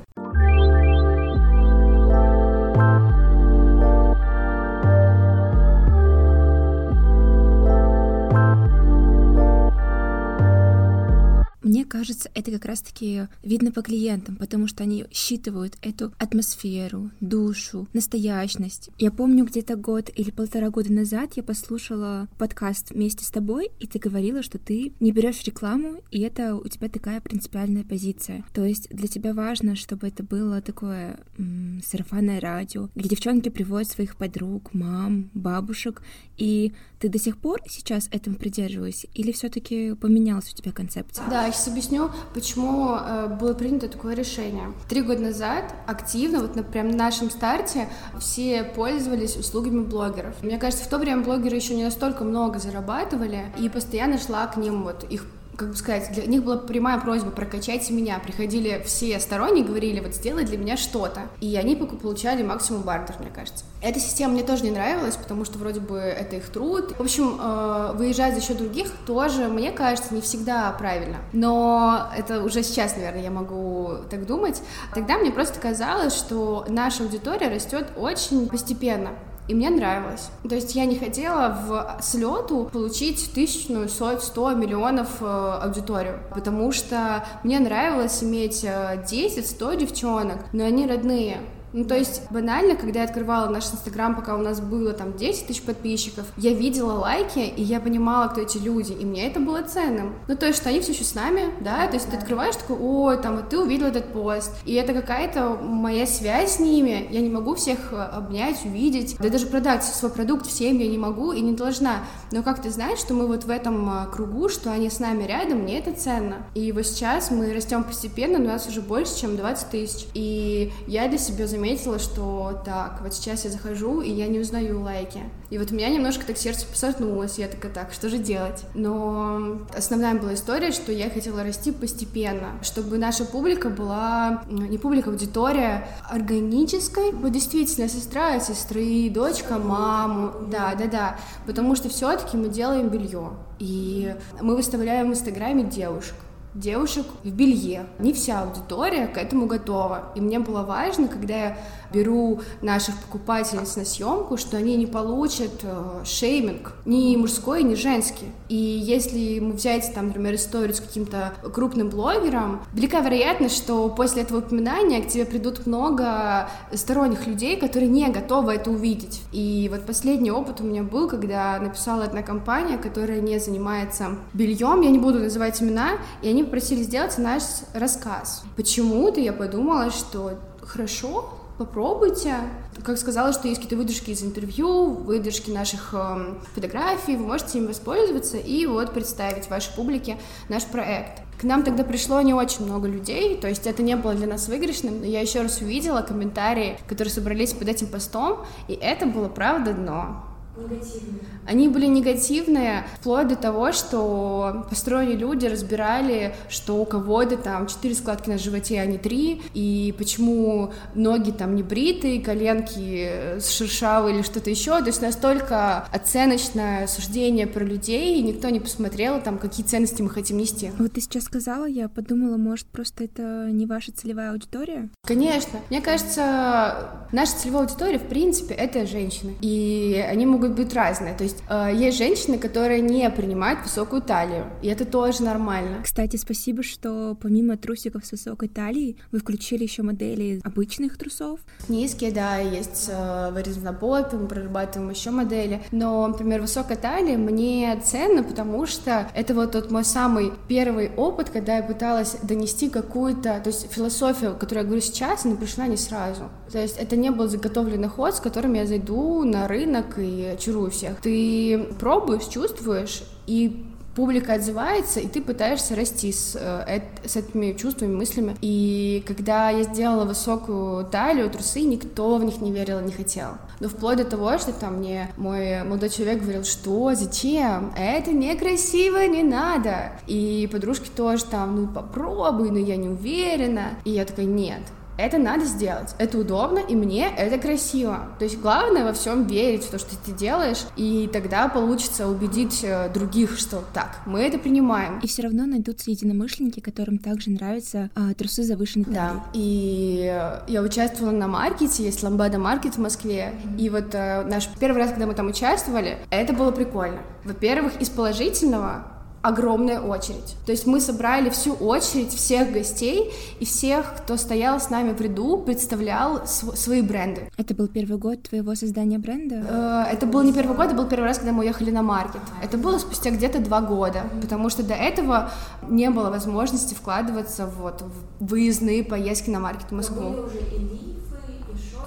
Кажется, 11.88 12.30
это 12.34 12.52
как 12.52 12.64
раз-таки 12.64 13.28
видно 13.42 13.72
по 13.72 13.82
клиентам, 13.82 14.36
потому 14.36 14.68
что 14.68 14.84
они 14.84 15.06
считывают 15.10 15.76
эту 15.82 16.12
атмосферу, 16.18 17.10
душу, 17.20 17.88
настоящность. 17.92 18.90
Я 18.98 19.10
помню, 19.10 19.44
где-то 19.44 19.76
год 19.76 20.10
или 20.14 20.30
полтора 20.30 20.70
года 20.70 20.92
назад 20.92 21.32
я 21.36 21.42
послушала 21.42 22.28
подкаст 22.38 22.90
вместе 22.90 23.24
с 23.24 23.30
тобой, 23.30 23.70
и 23.80 23.86
ты 23.86 23.98
говорила, 23.98 24.42
что 24.42 24.58
ты 24.58 24.92
не 25.00 25.12
берешь 25.12 25.42
рекламу, 25.44 26.02
и 26.10 26.20
это 26.20 26.54
у 26.54 26.68
тебя 26.68 26.88
такая 26.88 27.20
принципиальная 27.20 27.84
позиция. 27.84 28.44
То 28.54 28.64
есть 28.64 28.88
для 28.90 29.08
тебя 29.08 29.34
важно, 29.34 29.74
чтобы 29.74 30.06
это 30.08 30.22
было 30.22 30.60
такое 30.60 31.18
м- 31.38 31.80
сарафанное 31.84 32.40
радио, 32.40 32.90
где 32.94 33.08
девчонки 33.08 33.48
приводят 33.48 33.88
своих 33.88 34.16
подруг, 34.16 34.74
мам, 34.74 35.30
бабушек, 35.34 36.02
и 36.36 36.72
ты 36.98 37.08
до 37.08 37.18
сих 37.18 37.38
пор 37.38 37.60
сейчас 37.68 38.08
этому 38.10 38.36
придерживаешься, 38.36 39.08
или 39.14 39.32
все-таки 39.32 39.94
поменялась 39.94 40.52
у 40.52 40.56
тебя 40.56 40.72
концепция? 40.72 41.24
Да, 41.28 41.50
сейчас 41.50 41.68
объясню, 41.68 42.10
почему 42.34 42.94
э, 42.94 43.36
было 43.40 43.54
принято 43.54 43.88
такое 43.88 44.14
решение. 44.14 44.72
Три 44.88 45.02
года 45.02 45.20
назад 45.20 45.74
активно, 45.86 46.40
вот 46.40 46.56
на 46.56 46.62
прям 46.62 46.90
нашем 46.90 47.30
старте, 47.30 47.88
все 48.18 48.64
пользовались 48.64 49.36
услугами 49.36 49.84
блогеров. 49.84 50.42
Мне 50.42 50.58
кажется, 50.58 50.84
в 50.84 50.88
то 50.88 50.98
время 50.98 51.22
блогеры 51.22 51.56
еще 51.56 51.74
не 51.74 51.84
настолько 51.84 52.24
много 52.24 52.58
зарабатывали, 52.58 53.52
и 53.58 53.68
постоянно 53.68 54.18
шла 54.18 54.46
к 54.46 54.56
ним 54.56 54.82
вот 54.82 55.04
их 55.04 55.26
как 55.58 55.70
бы 55.70 55.76
сказать, 55.76 56.12
для 56.12 56.24
них 56.26 56.44
была 56.44 56.56
прямая 56.56 57.00
просьба 57.00 57.32
прокачать 57.32 57.90
меня. 57.90 58.20
Приходили 58.20 58.80
все 58.86 59.18
сторонние, 59.18 59.64
говорили, 59.64 59.98
вот 59.98 60.14
сделай 60.14 60.44
для 60.44 60.56
меня 60.56 60.76
что-то. 60.76 61.22
И 61.40 61.56
они 61.56 61.74
получали 61.74 62.44
максимум 62.44 62.82
бартер, 62.82 63.16
мне 63.18 63.30
кажется. 63.34 63.64
Эта 63.82 63.98
система 63.98 64.34
мне 64.34 64.44
тоже 64.44 64.62
не 64.62 64.70
нравилась, 64.70 65.16
потому 65.16 65.44
что 65.44 65.58
вроде 65.58 65.80
бы 65.80 65.98
это 65.98 66.36
их 66.36 66.48
труд. 66.50 66.94
В 66.96 67.00
общем, 67.00 67.40
э, 67.40 67.92
выезжать 67.94 68.36
за 68.36 68.40
счет 68.40 68.56
других 68.56 68.86
тоже, 69.04 69.48
мне 69.48 69.72
кажется, 69.72 70.14
не 70.14 70.20
всегда 70.20 70.70
правильно. 70.78 71.16
Но 71.32 72.08
это 72.16 72.44
уже 72.44 72.62
сейчас, 72.62 72.94
наверное, 72.94 73.22
я 73.22 73.30
могу 73.32 73.94
так 74.08 74.26
думать. 74.26 74.62
Тогда 74.94 75.18
мне 75.18 75.32
просто 75.32 75.58
казалось, 75.58 76.14
что 76.14 76.66
наша 76.68 77.02
аудитория 77.02 77.48
растет 77.48 77.88
очень 77.96 78.48
постепенно. 78.48 79.10
И 79.48 79.54
мне 79.54 79.70
нравилось. 79.70 80.30
То 80.46 80.54
есть 80.54 80.74
я 80.74 80.84
не 80.84 80.98
хотела 80.98 81.58
в 81.66 82.02
слету 82.02 82.68
получить 82.70 83.32
тысячную, 83.34 83.88
сот, 83.88 84.22
сто 84.22 84.50
миллионов 84.52 85.22
э, 85.22 85.24
аудиторию, 85.62 86.20
потому 86.34 86.70
что 86.70 87.24
мне 87.44 87.58
нравилось 87.58 88.22
иметь 88.22 88.62
10-100 88.62 89.74
э, 89.74 89.76
девчонок, 89.78 90.38
но 90.52 90.64
они 90.64 90.86
родные. 90.86 91.38
Ну, 91.78 91.84
то 91.84 91.96
есть, 91.96 92.22
банально, 92.30 92.74
когда 92.74 93.02
я 93.02 93.04
открывала 93.04 93.48
наш 93.48 93.66
Инстаграм, 93.66 94.16
пока 94.16 94.34
у 94.34 94.38
нас 94.38 94.60
было 94.60 94.92
там 94.92 95.16
10 95.16 95.46
тысяч 95.46 95.62
подписчиков, 95.62 96.26
я 96.36 96.52
видела 96.52 96.94
лайки, 96.94 97.38
и 97.38 97.62
я 97.62 97.78
понимала, 97.78 98.26
кто 98.26 98.40
эти 98.40 98.58
люди, 98.58 98.92
и 98.92 99.04
мне 99.04 99.28
это 99.28 99.38
было 99.38 99.62
ценным. 99.62 100.16
Ну, 100.26 100.36
то 100.36 100.46
есть, 100.46 100.58
что 100.58 100.70
они 100.70 100.80
все 100.80 100.90
еще 100.90 101.04
с 101.04 101.14
нами, 101.14 101.52
да, 101.60 101.86
то 101.86 101.94
есть 101.94 102.10
ты 102.10 102.16
открываешь 102.16 102.56
такой, 102.56 102.78
ой, 102.80 103.22
там, 103.22 103.36
вот 103.36 103.50
ты 103.50 103.60
увидел 103.60 103.86
этот 103.86 104.12
пост, 104.12 104.50
и 104.64 104.74
это 104.74 104.92
какая-то 104.92 105.56
моя 105.62 106.04
связь 106.04 106.56
с 106.56 106.58
ними, 106.58 107.06
я 107.10 107.20
не 107.20 107.30
могу 107.30 107.54
всех 107.54 107.92
э, 107.92 107.96
обнять, 107.96 108.64
увидеть, 108.64 109.16
да 109.20 109.28
даже 109.28 109.46
продать 109.46 109.84
свой 109.84 110.10
продукт 110.10 110.46
всем 110.46 110.80
я 110.80 110.88
не 110.88 110.98
могу 110.98 111.30
и 111.30 111.40
не 111.40 111.52
должна, 111.52 112.00
но 112.32 112.42
как 112.42 112.60
ты 112.60 112.70
знаешь, 112.70 112.98
что 112.98 113.14
мы 113.14 113.28
вот 113.28 113.44
в 113.44 113.50
этом 113.50 113.88
э, 113.88 114.06
кругу, 114.10 114.48
что 114.48 114.72
они 114.72 114.90
с 114.90 114.98
нами 114.98 115.22
рядом, 115.22 115.58
мне 115.58 115.78
это 115.78 115.92
ценно. 115.92 116.38
И 116.56 116.72
вот 116.72 116.86
сейчас 116.86 117.30
мы 117.30 117.52
растем 117.52 117.84
постепенно, 117.84 118.38
но 118.38 118.46
у 118.46 118.48
нас 118.48 118.66
уже 118.66 118.80
больше, 118.80 119.16
чем 119.16 119.36
20 119.36 119.70
тысяч, 119.70 120.06
и 120.14 120.72
я 120.88 121.06
для 121.06 121.18
себя 121.18 121.46
заметила, 121.46 121.67
что 121.98 122.62
так, 122.64 123.00
вот 123.02 123.14
сейчас 123.14 123.44
я 123.44 123.50
захожу, 123.50 124.00
и 124.00 124.10
я 124.10 124.28
не 124.28 124.38
узнаю 124.38 124.80
лайки. 124.80 125.20
И 125.50 125.58
вот 125.58 125.70
у 125.70 125.74
меня 125.74 125.88
немножко 125.88 126.26
так 126.26 126.36
сердце 126.36 126.66
посотнулось, 126.66 127.38
я 127.38 127.48
такая, 127.48 127.72
так, 127.72 127.92
что 127.92 128.08
же 128.08 128.18
делать? 128.18 128.64
Но 128.74 129.58
основная 129.76 130.14
была 130.14 130.34
история, 130.34 130.72
что 130.72 130.92
я 130.92 131.10
хотела 131.10 131.42
расти 131.42 131.72
постепенно, 131.72 132.52
чтобы 132.62 132.98
наша 132.98 133.24
публика 133.24 133.68
была, 133.70 134.44
не 134.48 134.78
публика, 134.78 135.10
аудитория, 135.10 135.88
органической, 136.08 137.12
вот 137.12 137.32
действительно, 137.32 137.88
сестра 137.88 138.38
сестры, 138.40 139.10
дочка, 139.10 139.58
маму, 139.58 140.32
да, 140.50 140.74
да, 140.74 140.86
да, 140.86 141.16
потому 141.46 141.74
что 141.76 141.88
все-таки 141.88 142.36
мы 142.36 142.48
делаем 142.48 142.88
белье, 142.88 143.30
и 143.58 144.14
мы 144.40 144.56
выставляем 144.56 145.08
в 145.08 145.12
Инстаграме 145.12 145.64
девушек, 145.64 146.14
девушек 146.58 147.06
в 147.22 147.30
белье. 147.30 147.86
Не 147.98 148.12
вся 148.12 148.40
аудитория 148.40 149.06
к 149.06 149.16
этому 149.16 149.46
готова. 149.46 150.12
И 150.14 150.20
мне 150.20 150.38
было 150.38 150.62
важно, 150.62 151.08
когда 151.08 151.36
я 151.36 151.58
беру 151.92 152.40
наших 152.62 152.96
покупательниц 152.96 153.76
на 153.76 153.84
съемку, 153.84 154.36
что 154.36 154.56
они 154.56 154.76
не 154.76 154.86
получат 154.86 155.52
э, 155.62 156.04
шейминг, 156.04 156.74
ни 156.84 157.16
мужской, 157.16 157.62
ни 157.62 157.74
женский. 157.74 158.26
И 158.48 158.56
если 158.56 159.38
мы 159.40 159.52
взять, 159.52 159.92
там, 159.94 160.08
например, 160.08 160.34
историю 160.34 160.74
с 160.74 160.80
каким-то 160.80 161.34
крупным 161.52 161.88
блогером, 161.88 162.62
велика 162.72 163.00
вероятность, 163.00 163.56
что 163.56 163.88
после 163.88 164.22
этого 164.22 164.38
упоминания 164.38 165.02
к 165.02 165.08
тебе 165.08 165.24
придут 165.24 165.66
много 165.66 166.48
сторонних 166.72 167.26
людей, 167.26 167.56
которые 167.56 167.88
не 167.88 168.08
готовы 168.08 168.54
это 168.54 168.70
увидеть. 168.70 169.22
И 169.32 169.68
вот 169.70 169.84
последний 169.86 170.30
опыт 170.30 170.60
у 170.60 170.64
меня 170.64 170.82
был, 170.82 171.08
когда 171.08 171.58
написала 171.58 172.04
одна 172.04 172.22
компания, 172.22 172.78
которая 172.78 173.20
не 173.20 173.38
занимается 173.38 174.10
бельем, 174.32 174.80
я 174.80 174.90
не 174.90 174.98
буду 174.98 175.18
называть 175.18 175.62
имена, 175.62 175.92
и 176.22 176.28
они 176.28 176.44
попросили 176.44 176.82
сделать 176.82 177.16
наш 177.18 177.42
рассказ. 177.72 178.42
Почему-то 178.56 179.20
я 179.20 179.32
подумала, 179.32 179.90
что 179.90 180.32
хорошо, 180.62 181.37
попробуйте. 181.58 182.36
Как 182.84 182.96
сказала, 182.96 183.32
что 183.32 183.48
есть 183.48 183.60
какие-то 183.60 183.76
выдержки 183.76 184.10
из 184.10 184.22
интервью, 184.22 184.94
выдержки 184.94 185.50
наших 185.50 185.92
э, 185.92 186.34
фотографий, 186.54 187.16
вы 187.16 187.26
можете 187.26 187.58
им 187.58 187.66
воспользоваться 187.66 188.38
и 188.38 188.66
вот 188.66 188.94
представить 188.94 189.50
вашей 189.50 189.74
публике 189.74 190.16
наш 190.48 190.64
проект. 190.64 191.22
К 191.40 191.44
нам 191.44 191.62
тогда 191.62 191.84
пришло 191.84 192.20
не 192.20 192.34
очень 192.34 192.64
много 192.64 192.88
людей, 192.88 193.36
то 193.36 193.48
есть 193.48 193.66
это 193.66 193.82
не 193.82 193.96
было 193.96 194.14
для 194.14 194.26
нас 194.26 194.48
выигрышным, 194.48 195.00
но 195.00 195.06
я 195.06 195.20
еще 195.20 195.42
раз 195.42 195.60
увидела 195.60 196.02
комментарии, 196.02 196.78
которые 196.88 197.12
собрались 197.12 197.52
под 197.52 197.68
этим 197.68 197.88
постом, 197.88 198.44
и 198.66 198.74
это 198.74 199.06
было 199.06 199.28
правда 199.28 199.72
дно. 199.72 200.24
Негативные. 200.58 201.22
Они 201.46 201.68
были 201.68 201.86
негативные, 201.86 202.84
вплоть 202.98 203.28
до 203.28 203.36
того, 203.36 203.72
что 203.72 204.66
посторонние 204.68 205.16
люди 205.16 205.46
разбирали, 205.46 206.34
что 206.50 206.74
у 206.74 206.84
кого-то 206.84 207.38
там 207.38 207.66
четыре 207.68 207.94
складки 207.94 208.28
на 208.28 208.36
животе, 208.36 208.80
а 208.80 208.86
не 208.86 208.98
три, 208.98 209.40
и 209.54 209.94
почему 209.96 210.72
ноги 210.94 211.30
там 211.30 211.54
не 211.54 211.62
бритые, 211.62 212.20
коленки 212.20 213.40
шершавые 213.40 214.16
или 214.16 214.22
что-то 214.22 214.50
еще. 214.50 214.78
То 214.80 214.88
есть 214.88 215.00
настолько 215.00 215.86
оценочное 215.92 216.86
суждение 216.86 217.46
про 217.46 217.64
людей, 217.64 218.18
и 218.18 218.22
никто 218.22 218.50
не 218.50 218.60
посмотрел 218.60 219.22
там, 219.22 219.38
какие 219.38 219.64
ценности 219.64 220.02
мы 220.02 220.10
хотим 220.10 220.36
нести. 220.36 220.72
Вот 220.78 220.92
ты 220.92 221.00
сейчас 221.00 221.24
сказала, 221.24 221.64
я 221.64 221.88
подумала, 221.88 222.36
может, 222.36 222.66
просто 222.66 223.04
это 223.04 223.48
не 223.50 223.64
ваша 223.64 223.92
целевая 223.92 224.32
аудитория? 224.32 224.90
Конечно. 225.02 225.60
Мне 225.70 225.80
кажется, 225.80 227.06
наша 227.12 227.32
целевая 227.38 227.62
аудитория, 227.62 227.98
в 227.98 228.08
принципе, 228.08 228.54
это 228.54 228.84
женщины. 228.86 229.34
И 229.40 230.04
они 230.10 230.26
могут 230.26 230.47
могут 230.48 230.56
быть 230.56 230.74
разные. 230.74 231.14
То 231.14 231.24
есть 231.24 231.42
э, 231.48 231.70
есть 231.74 231.98
женщины, 231.98 232.38
которые 232.38 232.80
не 232.80 233.08
принимают 233.10 233.60
высокую 233.62 234.02
талию, 234.02 234.46
и 234.62 234.68
это 234.68 234.84
тоже 234.84 235.22
нормально. 235.22 235.82
Кстати, 235.82 236.16
спасибо, 236.16 236.62
что 236.62 237.16
помимо 237.20 237.56
трусиков 237.56 238.04
с 238.04 238.12
высокой 238.12 238.48
талией 238.48 238.98
вы 239.12 239.18
включили 239.18 239.62
еще 239.64 239.82
модели 239.82 240.40
обычных 240.44 240.98
трусов. 240.98 241.40
Низкие, 241.68 242.12
да, 242.12 242.38
есть 242.38 242.88
э, 242.90 243.30
вырез 243.32 243.56
на 243.58 243.72
попе, 243.72 244.16
мы 244.16 244.26
прорабатываем 244.26 244.90
еще 244.90 245.10
модели. 245.10 245.62
Но, 245.70 246.06
например, 246.06 246.40
высокая 246.40 246.76
талия 246.76 247.18
мне 247.18 247.80
ценна, 247.84 248.22
потому 248.22 248.66
что 248.66 249.10
это 249.14 249.34
вот 249.34 249.52
тот 249.52 249.70
мой 249.70 249.84
самый 249.84 250.32
первый 250.48 250.90
опыт, 250.96 251.30
когда 251.30 251.56
я 251.56 251.62
пыталась 251.62 252.16
донести 252.22 252.68
какую-то, 252.68 253.40
то 253.40 253.50
есть 253.50 253.70
философию, 253.70 254.36
которую 254.38 254.64
я 254.64 254.66
говорю 254.66 254.80
сейчас, 254.80 255.24
она 255.24 255.36
пришла 255.36 255.66
не 255.66 255.76
сразу. 255.76 256.30
То 256.50 256.58
есть 256.58 256.78
это 256.78 256.96
не 256.96 257.10
был 257.10 257.28
заготовленный 257.28 257.88
ход, 257.88 258.14
с 258.14 258.20
которым 258.20 258.54
я 258.54 258.66
зайду 258.66 259.24
на 259.24 259.46
рынок 259.46 259.98
и 259.98 260.36
чарую 260.38 260.70
всех. 260.70 261.00
Ты 261.00 261.68
пробуешь, 261.78 262.26
чувствуешь, 262.26 263.02
и 263.26 263.64
публика 263.98 264.34
отзывается, 264.34 265.00
и 265.00 265.08
ты 265.08 265.20
пытаешься 265.20 265.74
расти 265.74 266.12
с, 266.12 266.36
э, 266.40 266.82
с 267.04 267.16
этими 267.16 267.52
чувствами, 267.54 267.96
мыслями. 267.96 268.36
И 268.40 269.02
когда 269.04 269.50
я 269.50 269.64
сделала 269.64 270.04
высокую 270.04 270.84
талию, 270.84 271.28
трусы, 271.28 271.62
никто 271.62 272.16
в 272.16 272.24
них 272.24 272.40
не 272.40 272.52
верил, 272.52 272.80
не 272.80 272.92
хотел. 272.92 273.30
Но 273.58 273.68
вплоть 273.68 273.96
до 273.96 274.04
того, 274.04 274.38
что 274.38 274.52
там 274.52 274.76
мне 274.76 275.10
мой 275.16 275.64
молодой 275.64 275.90
человек 275.90 276.22
говорил, 276.22 276.44
что, 276.44 276.94
зачем, 276.94 277.72
это 277.76 278.12
некрасиво, 278.12 279.04
не 279.08 279.24
надо. 279.24 279.90
И 280.06 280.48
подружки 280.52 280.88
тоже 280.94 281.24
там, 281.24 281.56
ну 281.56 281.66
попробуй, 281.66 282.50
но 282.50 282.58
я 282.58 282.76
не 282.76 282.88
уверена. 282.88 283.70
И 283.84 283.90
я 283.90 284.04
такая, 284.04 284.26
нет, 284.26 284.62
это 284.98 285.16
надо 285.18 285.44
сделать, 285.44 285.94
это 285.98 286.18
удобно, 286.18 286.58
и 286.58 286.74
мне 286.74 287.08
это 287.16 287.38
красиво. 287.38 288.08
То 288.18 288.24
есть 288.24 288.38
главное 288.40 288.84
во 288.84 288.92
всем 288.92 289.26
верить 289.26 289.64
в 289.64 289.70
то, 289.70 289.78
что 289.78 289.96
ты 289.96 290.12
делаешь, 290.12 290.64
и 290.76 291.08
тогда 291.12 291.48
получится 291.48 292.08
убедить 292.08 292.60
э, 292.62 292.90
других, 292.92 293.38
что 293.38 293.62
так, 293.72 294.00
мы 294.04 294.20
это 294.20 294.38
принимаем. 294.38 294.98
И 294.98 295.06
все 295.06 295.22
равно 295.22 295.46
найдутся 295.46 295.90
единомышленники, 295.90 296.60
которым 296.60 296.98
также 296.98 297.30
нравятся 297.30 297.90
а, 297.94 298.12
трусы 298.14 298.42
завышенной 298.42 298.86
талии. 298.86 298.94
Да, 298.94 299.24
и 299.32 300.32
я 300.48 300.62
участвовала 300.62 301.12
на 301.12 301.28
маркете, 301.28 301.84
есть 301.84 302.02
Ламбада 302.02 302.38
маркет 302.38 302.74
в 302.74 302.78
Москве, 302.78 303.32
и 303.56 303.70
вот 303.70 303.94
а, 303.94 304.24
наш 304.24 304.48
первый 304.58 304.78
раз, 304.78 304.90
когда 304.90 305.06
мы 305.06 305.14
там 305.14 305.28
участвовали, 305.28 305.98
это 306.10 306.32
было 306.32 306.50
прикольно. 306.50 306.98
Во-первых, 307.24 307.80
из 307.80 307.88
положительного 307.88 308.97
огромная 309.28 309.80
очередь. 309.80 310.36
То 310.46 310.52
есть 310.52 310.66
мы 310.66 310.80
собрали 310.80 311.30
всю 311.30 311.52
очередь 311.52 312.12
всех 312.12 312.52
гостей 312.52 313.12
и 313.40 313.44
всех, 313.44 313.94
кто 313.98 314.16
стоял 314.16 314.60
с 314.60 314.70
нами 314.70 314.92
в 314.92 315.00
ряду, 315.00 315.38
представлял 315.38 316.26
св- 316.26 316.56
свои 316.58 316.82
бренды. 316.82 317.30
Это 317.36 317.54
был 317.54 317.68
первый 317.68 317.98
год 317.98 318.22
твоего 318.22 318.54
создания 318.54 318.98
бренда? 318.98 319.86
Э, 319.88 319.94
это 319.94 320.06
был 320.06 320.22
не 320.22 320.32
первый 320.32 320.56
год, 320.56 320.66
это 320.66 320.74
был 320.74 320.86
первый 320.88 321.04
раз, 321.04 321.18
когда 321.18 321.32
мы 321.32 321.40
уехали 321.40 321.70
на 321.70 321.82
маркет. 321.82 322.22
Это 322.42 322.56
было 322.58 322.78
спустя 322.78 323.10
где-то 323.10 323.38
два 323.40 323.60
года, 323.60 324.02
потому 324.20 324.50
что 324.50 324.62
до 324.62 324.74
этого 324.74 325.30
не 325.68 325.90
было 325.90 326.10
возможности 326.10 326.74
вкладываться 326.74 327.46
вот 327.46 327.82
в 328.20 328.26
выездные 328.26 328.82
поездки 328.84 329.30
на 329.30 329.40
маркет 329.40 329.70
в 329.70 329.74
Москву. 329.74 330.14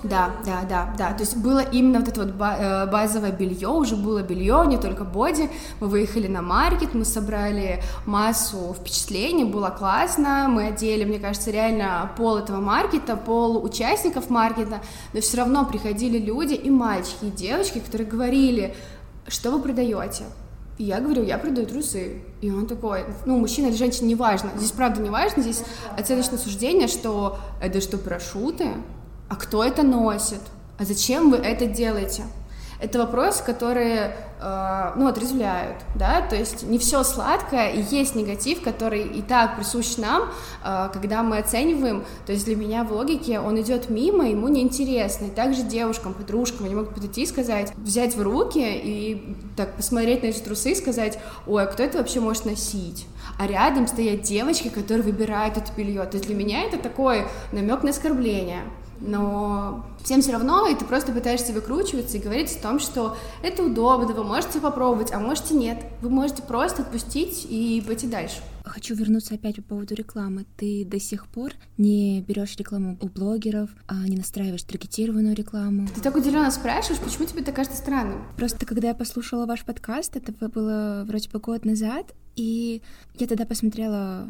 Да, 0.03 0.31
да, 0.46 0.63
да, 0.67 0.93
да. 0.98 1.13
То 1.13 1.22
есть 1.22 1.38
было 1.38 1.60
именно 1.60 2.00
вот 2.00 2.08
это 2.08 2.22
вот 2.22 2.34
э, 2.39 2.88
базовое 2.91 3.31
белье, 3.31 3.67
уже 3.67 3.96
было 3.96 4.24
белье, 4.24 4.63
не 4.65 4.77
только 4.77 5.03
боди. 5.03 5.50
Мы 5.79 5.88
выехали 5.88 6.27
на 6.27 6.41
маркет, 6.41 6.96
мы 6.96 7.05
собрали 7.05 7.84
массу 8.05 8.75
впечатлений, 8.79 9.43
было 9.43 9.70
классно. 9.70 10.48
Мы 10.50 10.67
одели, 10.67 11.05
мне 11.05 11.20
кажется, 11.20 11.51
реально 11.51 12.12
пол 12.17 12.38
этого 12.38 12.60
маркета, 12.60 13.15
пол 13.15 13.63
участников 13.63 14.31
маркета, 14.31 14.81
но 15.13 15.22
все 15.22 15.38
равно 15.38 15.65
приходили 15.65 16.17
люди 16.17 16.55
и 16.55 16.72
мальчики, 16.72 17.25
и 17.25 17.29
девочки, 17.29 17.79
которые 17.79 18.08
говорили, 18.08 18.75
что 19.27 19.51
вы 19.51 19.62
продаете, 19.62 20.24
И 20.79 20.84
я 20.86 21.00
говорю, 21.00 21.24
я 21.24 21.38
продаю 21.38 21.67
трусы. 21.67 22.24
И 22.41 22.50
он 22.50 22.65
такой, 22.65 23.05
ну, 23.27 23.38
мужчина 23.38 23.67
или 23.67 23.75
женщина, 23.75 24.08
неважно. 24.08 24.50
Здесь 24.58 24.72
правда 24.72 25.00
не 25.00 25.12
важно, 25.12 25.43
здесь 25.43 25.63
оценочное 25.96 26.39
суждение, 26.39 26.88
что 26.88 27.38
это 27.62 27.81
что, 27.81 28.00
парашюты? 28.00 28.70
А 29.31 29.38
кто 29.38 29.63
это 29.63 29.81
носит? 29.81 30.41
А 30.77 30.83
зачем 30.83 31.31
вы 31.31 31.38
это 31.38 31.65
делаете? 31.65 32.23
это 32.81 32.97
вопросы, 32.97 33.43
которые, 33.43 34.15
э, 34.39 34.91
ну, 34.95 35.07
отрезвляют, 35.07 35.77
да, 35.95 36.21
то 36.21 36.35
есть 36.35 36.63
не 36.63 36.79
все 36.79 37.03
сладкое, 37.03 37.69
и 37.69 37.81
есть 37.83 38.15
негатив, 38.15 38.63
который 38.63 39.03
и 39.03 39.21
так 39.21 39.55
присущ 39.55 39.97
нам, 39.97 40.23
э, 40.63 40.89
когда 40.91 41.21
мы 41.21 41.38
оцениваем, 41.38 42.03
то 42.25 42.31
есть 42.31 42.45
для 42.45 42.55
меня 42.55 42.83
в 42.83 42.91
логике 42.91 43.39
он 43.39 43.61
идет 43.61 43.91
мимо, 43.91 44.27
ему 44.27 44.47
неинтересно, 44.47 45.25
и 45.25 45.29
также 45.29 45.61
девушкам, 45.61 46.15
подружкам, 46.15 46.65
они 46.65 46.73
могут 46.73 46.95
подойти 46.95 47.21
и 47.21 47.27
сказать, 47.27 47.71
взять 47.77 48.15
в 48.15 48.21
руки 48.23 48.59
и 48.59 49.38
так 49.55 49.75
посмотреть 49.75 50.23
на 50.23 50.27
эти 50.27 50.39
трусы 50.39 50.71
и 50.71 50.75
сказать, 50.75 51.19
ой, 51.45 51.63
а 51.63 51.67
кто 51.67 51.83
это 51.83 52.00
вообще 52.00 52.19
может 52.19 52.45
носить? 52.45 53.05
а 53.38 53.47
рядом 53.47 53.88
стоят 53.88 54.21
девочки, 54.21 54.69
которые 54.69 55.03
выбирают 55.03 55.57
это 55.57 55.71
белье. 55.75 56.03
То 56.03 56.17
есть 56.17 56.27
для 56.27 56.35
меня 56.35 56.63
это 56.63 56.77
такой 56.77 57.25
намек 57.51 57.81
на 57.81 57.89
оскорбление 57.89 58.63
но 59.01 59.86
всем 60.03 60.22
все 60.22 60.31
равно, 60.31 60.67
и 60.67 60.75
ты 60.75 60.86
просто 60.86 61.12
пытаешься 61.12 61.53
выкручиваться 61.53 62.17
и 62.17 62.22
говорить 62.22 62.55
о 62.55 62.62
том, 62.62 62.79
что 62.79 63.17
это 63.43 63.63
удобно, 63.63 64.13
вы 64.13 64.24
можете 64.24 64.60
попробовать, 64.60 65.12
а 65.12 65.20
можете 65.20 65.55
нет. 65.55 65.84
Вы 66.01 66.10
можете 66.10 66.43
просто 66.43 66.84
отпустить 66.84 67.46
и 67.50 67.84
пойти 67.86 68.08
дальше. 68.08 68.38
Хочу 68.63 68.96
вернуться 68.96 69.36
опять 69.36 69.58
по 69.58 69.62
поводу 69.63 69.96
рекламы. 69.96 70.46
Ты 70.55 70.86
до 70.86 71.00
сих 71.00 71.27
пор 71.27 71.51
не 71.77 72.22
берешь 72.22 72.55
рекламу 72.58 72.98
у 73.01 73.08
блогеров, 73.08 73.70
а 73.88 74.08
не 74.08 74.15
настраиваешь 74.15 74.63
таргетированную 74.63 75.36
рекламу. 75.36 75.88
Ты 75.93 76.01
так 76.01 76.15
удивленно 76.15 76.51
спрашиваешь, 76.51 77.01
почему 77.01 77.25
тебе 77.25 77.41
это 77.41 77.51
кажется 77.51 77.77
странным? 77.77 78.24
Просто 78.38 78.65
когда 78.65 78.89
я 78.89 78.93
послушала 78.93 79.46
ваш 79.46 79.65
подкаст, 79.65 80.15
это 80.15 80.31
было 80.48 81.03
вроде 81.08 81.29
бы 81.29 81.39
год 81.39 81.65
назад, 81.65 82.13
и 82.36 82.81
я 83.17 83.27
тогда 83.27 83.46
посмотрела 83.46 84.27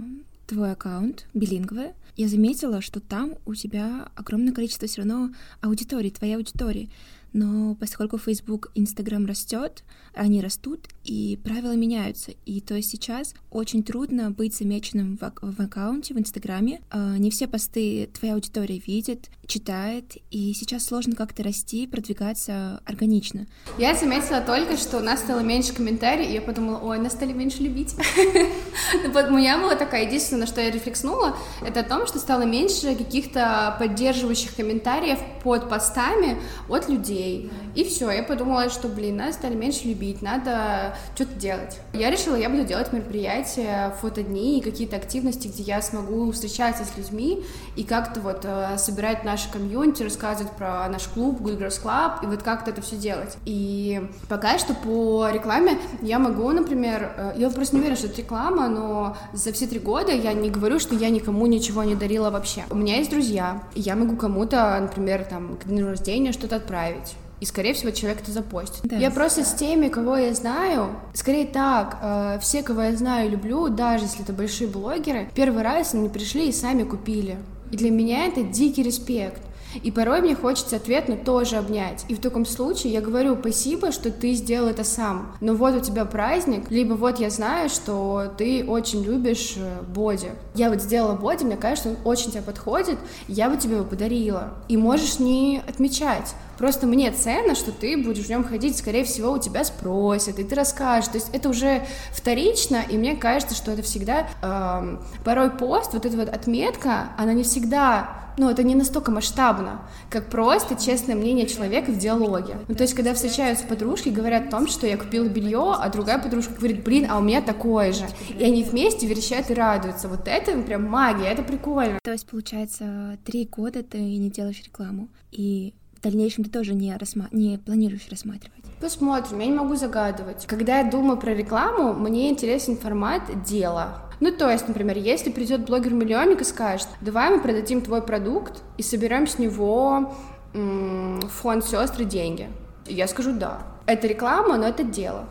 твой 0.47 0.71
аккаунт, 0.71 1.27
билингвы, 1.33 1.93
я 2.15 2.27
заметила, 2.27 2.81
что 2.81 2.99
там 2.99 3.35
у 3.45 3.55
тебя 3.55 4.09
огромное 4.15 4.53
количество 4.53 4.87
все 4.87 5.01
равно 5.01 5.31
аудитории, 5.61 6.09
твоей 6.09 6.35
аудитории. 6.35 6.89
Но 7.33 7.75
поскольку 7.75 8.17
Facebook, 8.17 8.71
Instagram 8.75 9.25
растет, 9.25 9.83
они 10.13 10.41
растут, 10.41 10.87
и 11.03 11.37
правила 11.43 11.75
меняются. 11.75 12.31
И 12.45 12.61
то 12.61 12.75
есть 12.75 12.89
сейчас 12.89 13.33
очень 13.49 13.83
трудно 13.83 14.31
быть 14.31 14.55
замеченным 14.55 15.17
в, 15.17 15.31
в 15.41 15.59
аккаунте 15.59 16.13
в 16.13 16.19
Инстаграме. 16.19 16.81
А, 16.89 17.17
не 17.17 17.31
все 17.31 17.47
посты 17.47 18.09
твоя 18.13 18.35
аудитория 18.35 18.81
видит, 18.85 19.29
читает, 19.47 20.17
и 20.29 20.53
сейчас 20.53 20.85
сложно 20.85 21.15
как-то 21.15 21.43
расти, 21.43 21.87
продвигаться 21.87 22.81
органично. 22.85 23.47
Я 23.77 23.95
заметила 23.95 24.41
только, 24.41 24.77
что 24.77 24.97
у 24.97 25.01
нас 25.01 25.19
стало 25.19 25.39
меньше 25.39 25.73
комментариев, 25.73 26.29
и 26.29 26.33
я 26.33 26.41
подумала, 26.41 26.79
ой, 26.79 26.99
нас 26.99 27.13
стали 27.13 27.33
меньше 27.33 27.61
любить. 27.63 27.95
У 29.03 29.33
меня 29.33 29.59
была 29.59 29.75
такая, 29.75 30.05
единственное, 30.05 30.41
на 30.41 30.47
что 30.47 30.61
я 30.61 30.71
рефлекснула, 30.71 31.35
это 31.65 31.81
о 31.81 31.83
том, 31.83 32.07
что 32.07 32.19
стало 32.19 32.43
меньше 32.43 32.95
каких-то 32.95 33.75
поддерживающих 33.79 34.55
комментариев 34.55 35.19
под 35.43 35.69
постами 35.69 36.37
от 36.69 36.87
людей. 36.87 37.51
И 37.75 37.83
все, 37.83 38.09
я 38.11 38.23
подумала, 38.23 38.69
что, 38.69 38.87
блин, 38.87 39.17
нас 39.17 39.35
стали 39.35 39.55
меньше 39.55 39.87
любить, 39.87 40.21
надо 40.21 40.95
что-то 41.15 41.33
делать. 41.35 41.79
Я 41.93 42.09
решила, 42.09 42.35
я 42.35 42.49
буду 42.49 42.65
делать 42.65 42.91
мероприятия, 42.91 43.95
фотодни 44.01 44.59
и 44.59 44.61
какие-то 44.61 44.97
активности, 44.97 45.47
где 45.47 45.63
я 45.63 45.81
смогу 45.81 46.31
встречаться 46.31 46.83
с 46.85 46.97
людьми 46.97 47.43
и 47.75 47.83
как-то 47.83 48.19
вот 48.19 48.41
э, 48.43 48.77
собирать 48.77 49.23
наше 49.23 49.51
комьюнити, 49.51 50.03
рассказывать 50.03 50.51
про 50.53 50.87
наш 50.89 51.07
клуб, 51.07 51.41
Good 51.41 51.59
Girls 51.59 51.81
Club, 51.81 52.23
и 52.23 52.25
вот 52.25 52.43
как-то 52.43 52.71
это 52.71 52.81
все 52.81 52.97
делать. 52.97 53.37
И 53.45 54.01
пока 54.27 54.57
что 54.57 54.73
по 54.73 55.29
рекламе 55.31 55.77
я 56.01 56.19
могу, 56.19 56.49
например, 56.51 57.13
э, 57.15 57.33
я 57.37 57.49
просто 57.49 57.75
не 57.75 57.81
уверена, 57.81 57.97
что 57.97 58.07
это 58.07 58.17
реклама, 58.17 58.67
но 58.67 59.15
за 59.33 59.53
все 59.53 59.67
три 59.67 59.79
года 59.79 60.11
я 60.11 60.33
не 60.33 60.49
говорю, 60.49 60.79
что 60.79 60.95
я 60.95 61.09
никому 61.09 61.45
ничего 61.47 61.83
не 61.83 61.95
дарила 61.95 62.29
вообще. 62.29 62.63
У 62.69 62.75
меня 62.75 62.97
есть 62.97 63.11
друзья, 63.11 63.63
я 63.75 63.95
могу 63.95 64.15
кому-то, 64.15 64.77
например, 64.81 65.25
там, 65.25 65.57
к 65.57 65.65
дню 65.65 65.87
рождения 65.87 66.31
что-то 66.31 66.57
отправить 66.57 67.15
и, 67.41 67.45
скорее 67.45 67.73
всего, 67.73 67.91
человек 67.91 68.21
это 68.21 68.31
запостит. 68.31 68.81
Да. 68.83 68.97
Я 68.97 69.09
просто 69.09 69.43
с 69.43 69.53
теми, 69.53 69.87
кого 69.87 70.15
я 70.15 70.33
знаю, 70.35 70.91
скорее 71.13 71.47
так, 71.47 71.97
э, 72.01 72.39
все, 72.39 72.61
кого 72.61 72.83
я 72.83 72.95
знаю 72.95 73.27
и 73.27 73.31
люблю, 73.31 73.67
даже 73.67 74.05
если 74.05 74.21
это 74.21 74.31
большие 74.31 74.69
блогеры, 74.69 75.27
первый 75.33 75.63
раз 75.63 75.95
они 75.95 76.07
пришли 76.07 76.49
и 76.49 76.51
сами 76.51 76.83
купили. 76.83 77.37
И 77.71 77.77
для 77.77 77.89
меня 77.89 78.27
это 78.27 78.43
дикий 78.43 78.83
респект. 78.83 79.41
И 79.81 79.89
порой 79.89 80.21
мне 80.21 80.35
хочется 80.35 80.75
ответно 80.75 81.15
тоже 81.15 81.55
обнять. 81.55 82.05
И 82.09 82.15
в 82.15 82.19
таком 82.19 82.45
случае 82.45 82.93
я 82.93 83.01
говорю 83.01 83.37
спасибо, 83.39 83.91
что 83.91 84.11
ты 84.11 84.33
сделал 84.33 84.67
это 84.67 84.83
сам. 84.83 85.35
Но 85.41 85.55
вот 85.55 85.75
у 85.75 85.79
тебя 85.79 86.05
праздник, 86.05 86.69
либо 86.69 86.93
вот 86.93 87.19
я 87.19 87.29
знаю, 87.29 87.69
что 87.69 88.31
ты 88.37 88.65
очень 88.65 89.03
любишь 89.03 89.55
э, 89.57 89.81
боди. 89.87 90.31
Я 90.53 90.69
вот 90.69 90.81
сделала 90.81 91.15
боди, 91.15 91.43
мне 91.43 91.57
кажется, 91.57 91.89
он 91.89 91.95
очень 92.03 92.31
тебе 92.31 92.41
подходит, 92.41 92.99
я 93.27 93.49
бы 93.49 93.57
тебе 93.57 93.75
его 93.75 93.85
подарила. 93.85 94.49
И 94.67 94.77
можешь 94.77 95.19
не 95.19 95.61
отмечать. 95.67 96.35
Просто 96.61 96.85
мне 96.85 97.09
ценно, 97.09 97.55
что 97.55 97.71
ты 97.71 97.97
будешь 97.97 98.25
в 98.25 98.29
нем 98.29 98.43
ходить, 98.43 98.77
скорее 98.77 99.03
всего, 99.03 99.31
у 99.31 99.39
тебя 99.39 99.63
спросят, 99.63 100.37
и 100.37 100.43
ты 100.43 100.53
расскажешь. 100.53 101.09
То 101.09 101.17
есть 101.17 101.29
это 101.33 101.49
уже 101.49 101.87
вторично, 102.11 102.83
и 102.87 102.99
мне 102.99 103.15
кажется, 103.15 103.55
что 103.55 103.71
это 103.71 103.81
всегда 103.81 104.27
эм, 104.43 105.01
порой 105.25 105.49
пост, 105.49 105.93
вот 105.93 106.05
эта 106.05 106.15
вот 106.15 106.29
отметка, 106.29 107.13
она 107.17 107.33
не 107.33 107.41
всегда 107.41 108.27
ну, 108.37 108.49
это 108.49 108.63
не 108.63 108.75
настолько 108.75 109.11
масштабно, 109.11 109.81
как 110.09 110.29
просто 110.29 110.75
честное 110.75 111.15
мнение 111.15 111.47
человека 111.47 111.91
в 111.91 111.97
диалоге. 111.97 112.57
Ну, 112.67 112.75
то 112.75 112.83
есть, 112.83 112.93
когда 112.93 113.13
встречаются 113.13 113.65
подружки, 113.65 114.09
говорят 114.09 114.47
о 114.47 114.51
том, 114.51 114.67
что 114.67 114.87
я 114.87 114.97
купила 114.97 115.25
белье, 115.25 115.75
а 115.77 115.89
другая 115.89 116.17
подружка 116.17 116.53
говорит, 116.53 116.83
блин, 116.83 117.07
а 117.09 117.17
у 117.17 117.21
меня 117.21 117.41
такое 117.41 117.91
же. 117.91 118.05
И 118.37 118.43
они 118.43 118.63
вместе 118.63 119.05
верещат 119.05 119.51
и 119.51 119.53
радуются. 119.53 120.07
Вот 120.07 120.27
это 120.27 120.57
прям 120.61 120.85
магия, 120.85 121.25
это 121.25 121.43
прикольно. 121.43 121.99
То 122.03 122.11
есть, 122.11 122.25
получается, 122.27 123.17
три 123.25 123.45
года 123.45 123.83
ты 123.83 123.99
не 123.99 124.29
делаешь 124.29 124.61
рекламу, 124.63 125.09
и 125.31 125.73
в 126.01 126.03
дальнейшем 126.03 126.43
ты 126.43 126.49
тоже 126.49 126.73
не, 126.73 126.97
рассма... 126.97 127.27
не 127.31 127.59
планируешь 127.59 128.07
рассматривать? 128.09 128.65
Посмотрим, 128.79 129.39
я 129.39 129.45
не 129.45 129.53
могу 129.53 129.75
загадывать. 129.75 130.47
Когда 130.47 130.79
я 130.79 130.89
думаю 130.89 131.17
про 131.17 131.31
рекламу, 131.35 131.93
мне 131.93 132.29
интересен 132.31 132.75
формат 132.75 133.21
дела. 133.43 133.99
Ну, 134.19 134.31
то 134.31 134.49
есть, 134.49 134.67
например, 134.67 134.97
если 134.97 135.29
придет 135.29 135.65
блогер-миллионник 135.65 136.41
и 136.41 136.43
скажет, 136.43 136.87
давай 137.01 137.29
мы 137.29 137.39
продадим 137.39 137.81
твой 137.81 138.01
продукт 138.01 138.63
и 138.77 138.81
соберем 138.81 139.27
с 139.27 139.37
него 139.37 140.15
м- 140.55 141.21
фонд 141.21 141.65
сестры 141.65 142.05
деньги. 142.05 142.49
Я 142.87 143.07
скажу 143.07 143.33
да. 143.33 143.61
Это 143.85 144.07
реклама, 144.07 144.57
но 144.57 144.67
это 144.67 144.83
дело. 144.83 145.25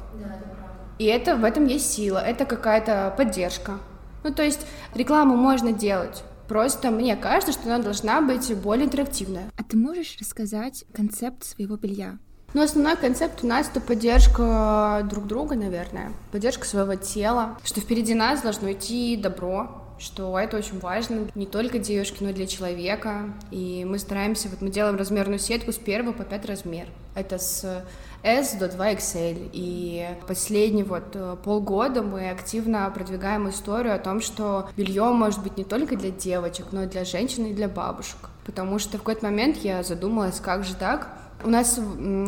И 0.98 1.04
это 1.06 1.34
в 1.34 1.44
этом 1.44 1.66
есть 1.66 1.90
сила, 1.92 2.18
это 2.18 2.44
какая-то 2.44 3.12
поддержка. 3.16 3.78
Ну, 4.22 4.32
то 4.32 4.44
есть 4.44 4.66
рекламу 4.94 5.34
можно 5.34 5.72
делать, 5.72 6.22
Просто 6.50 6.90
мне 6.90 7.14
кажется, 7.14 7.52
что 7.52 7.72
она 7.72 7.78
должна 7.78 8.20
быть 8.20 8.52
более 8.56 8.86
интерактивная. 8.86 9.52
А 9.56 9.62
ты 9.62 9.76
можешь 9.76 10.16
рассказать 10.18 10.84
концепт 10.92 11.44
своего 11.44 11.76
белья? 11.76 12.18
Ну, 12.54 12.62
основной 12.62 12.96
концепт 12.96 13.44
у 13.44 13.46
нас 13.46 13.68
это 13.68 13.80
поддержка 13.80 15.06
друг 15.08 15.28
друга, 15.28 15.54
наверное, 15.54 16.12
поддержка 16.32 16.66
своего 16.66 16.96
тела, 16.96 17.56
что 17.62 17.80
впереди 17.80 18.14
нас 18.14 18.42
должно 18.42 18.72
идти 18.72 19.16
добро, 19.16 19.79
что 20.00 20.38
это 20.38 20.56
очень 20.56 20.78
важно 20.78 21.28
не 21.34 21.46
только 21.46 21.78
девушке, 21.78 22.16
но 22.20 22.30
и 22.30 22.32
для 22.32 22.46
человека. 22.46 23.32
И 23.50 23.84
мы 23.84 23.98
стараемся, 23.98 24.48
вот 24.48 24.62
мы 24.62 24.70
делаем 24.70 24.96
размерную 24.96 25.38
сетку 25.38 25.72
с 25.72 25.76
первого 25.76 26.12
по 26.12 26.24
пятый 26.24 26.46
размер. 26.46 26.86
Это 27.14 27.38
с 27.38 27.84
S 28.22 28.54
до 28.54 28.66
2XL. 28.66 29.50
И 29.52 30.08
последние 30.26 30.84
вот 30.84 31.14
э, 31.14 31.36
полгода 31.44 32.02
мы 32.02 32.30
активно 32.30 32.90
продвигаем 32.94 33.48
историю 33.50 33.94
о 33.94 33.98
том, 33.98 34.20
что 34.20 34.68
белье 34.76 35.04
может 35.04 35.42
быть 35.42 35.56
не 35.58 35.64
только 35.64 35.96
для 35.96 36.10
девочек, 36.10 36.66
но 36.72 36.84
и 36.84 36.86
для 36.86 37.04
женщин 37.04 37.46
и 37.46 37.52
для 37.52 37.68
бабушек. 37.68 38.30
Потому 38.44 38.78
что 38.78 38.96
в 38.96 39.00
какой-то 39.00 39.24
момент 39.26 39.58
я 39.58 39.82
задумалась, 39.82 40.40
как 40.40 40.64
же 40.64 40.74
так? 40.74 41.08
У 41.44 41.48
нас 41.48 41.78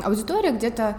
аудитория 0.05 0.53
где-то 0.53 0.99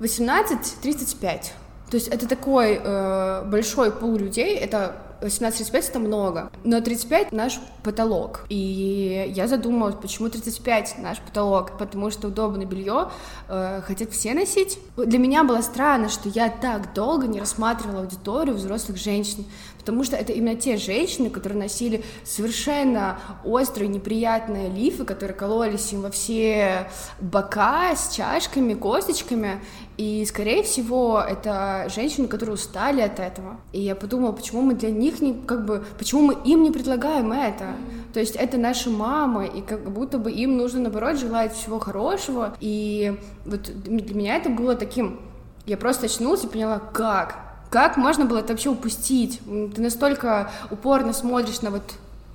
18-35. 0.00 1.50
То 1.90 1.96
есть 1.96 2.08
это 2.08 2.28
такой 2.28 2.80
э, 2.82 3.44
большой 3.46 3.92
пул 3.92 4.16
людей, 4.16 4.56
это 4.56 4.96
18-35 5.24 5.88
это 5.88 5.98
много, 5.98 6.50
но 6.64 6.80
35 6.80 7.32
наш 7.32 7.58
потолок. 7.82 8.44
И 8.50 9.32
я 9.34 9.48
задумалась, 9.48 9.94
почему 9.94 10.28
35 10.28 10.96
наш 10.98 11.18
потолок, 11.18 11.78
потому 11.78 12.10
что 12.10 12.28
удобное 12.28 12.66
белье 12.66 13.10
э, 13.48 13.80
хотят 13.86 14.10
все 14.10 14.34
носить. 14.34 14.78
Для 14.96 15.18
меня 15.18 15.44
было 15.44 15.62
странно, 15.62 16.08
что 16.08 16.28
я 16.28 16.48
так 16.48 16.92
долго 16.92 17.26
не 17.26 17.40
рассматривала 17.40 18.00
аудиторию 18.00 18.54
взрослых 18.54 18.98
женщин, 18.98 19.46
потому 19.78 20.04
что 20.04 20.16
это 20.16 20.32
именно 20.32 20.56
те 20.56 20.76
женщины, 20.76 21.30
которые 21.30 21.58
носили 21.58 22.04
совершенно 22.24 23.18
острые, 23.44 23.88
неприятные 23.88 24.68
лифы, 24.68 25.04
которые 25.04 25.36
кололись 25.36 25.92
им 25.92 26.02
во 26.02 26.10
все 26.10 26.90
бока 27.20 27.96
с 27.96 28.14
чашками, 28.14 28.74
косточками, 28.74 29.60
и, 29.96 30.24
скорее 30.26 30.62
всего, 30.64 31.20
это 31.20 31.88
женщины, 31.94 32.26
которые 32.26 32.54
устали 32.54 33.00
от 33.00 33.20
этого. 33.20 33.58
И 33.72 33.80
я 33.80 33.94
подумала, 33.94 34.32
почему 34.32 34.62
мы 34.62 34.74
для 34.74 34.90
них 34.90 35.20
не, 35.20 35.34
как 35.34 35.64
бы, 35.64 35.84
почему 35.98 36.22
мы 36.22 36.36
им 36.44 36.62
не 36.64 36.72
предлагаем 36.72 37.32
это? 37.32 37.64
Mm-hmm. 37.64 38.12
То 38.12 38.20
есть 38.20 38.34
это 38.34 38.58
наши 38.58 38.90
мамы, 38.90 39.46
и 39.46 39.60
как 39.60 39.88
будто 39.90 40.18
бы 40.18 40.32
им 40.32 40.56
нужно, 40.56 40.80
наоборот, 40.80 41.18
желать 41.18 41.54
всего 41.54 41.78
хорошего. 41.78 42.56
И 42.60 43.18
вот 43.44 43.62
для 43.62 44.14
меня 44.14 44.36
это 44.36 44.50
было 44.50 44.74
таким 44.74 45.20
Я 45.66 45.76
просто 45.76 46.06
очнулась 46.06 46.44
и 46.44 46.48
поняла, 46.48 46.78
как? 46.78 47.38
Как 47.70 47.96
можно 47.96 48.24
было 48.24 48.38
это 48.38 48.52
вообще 48.52 48.70
упустить? 48.70 49.40
Ты 49.74 49.80
настолько 49.80 50.50
упорно 50.70 51.12
смотришь 51.12 51.62
на 51.62 51.70
вот 51.70 51.94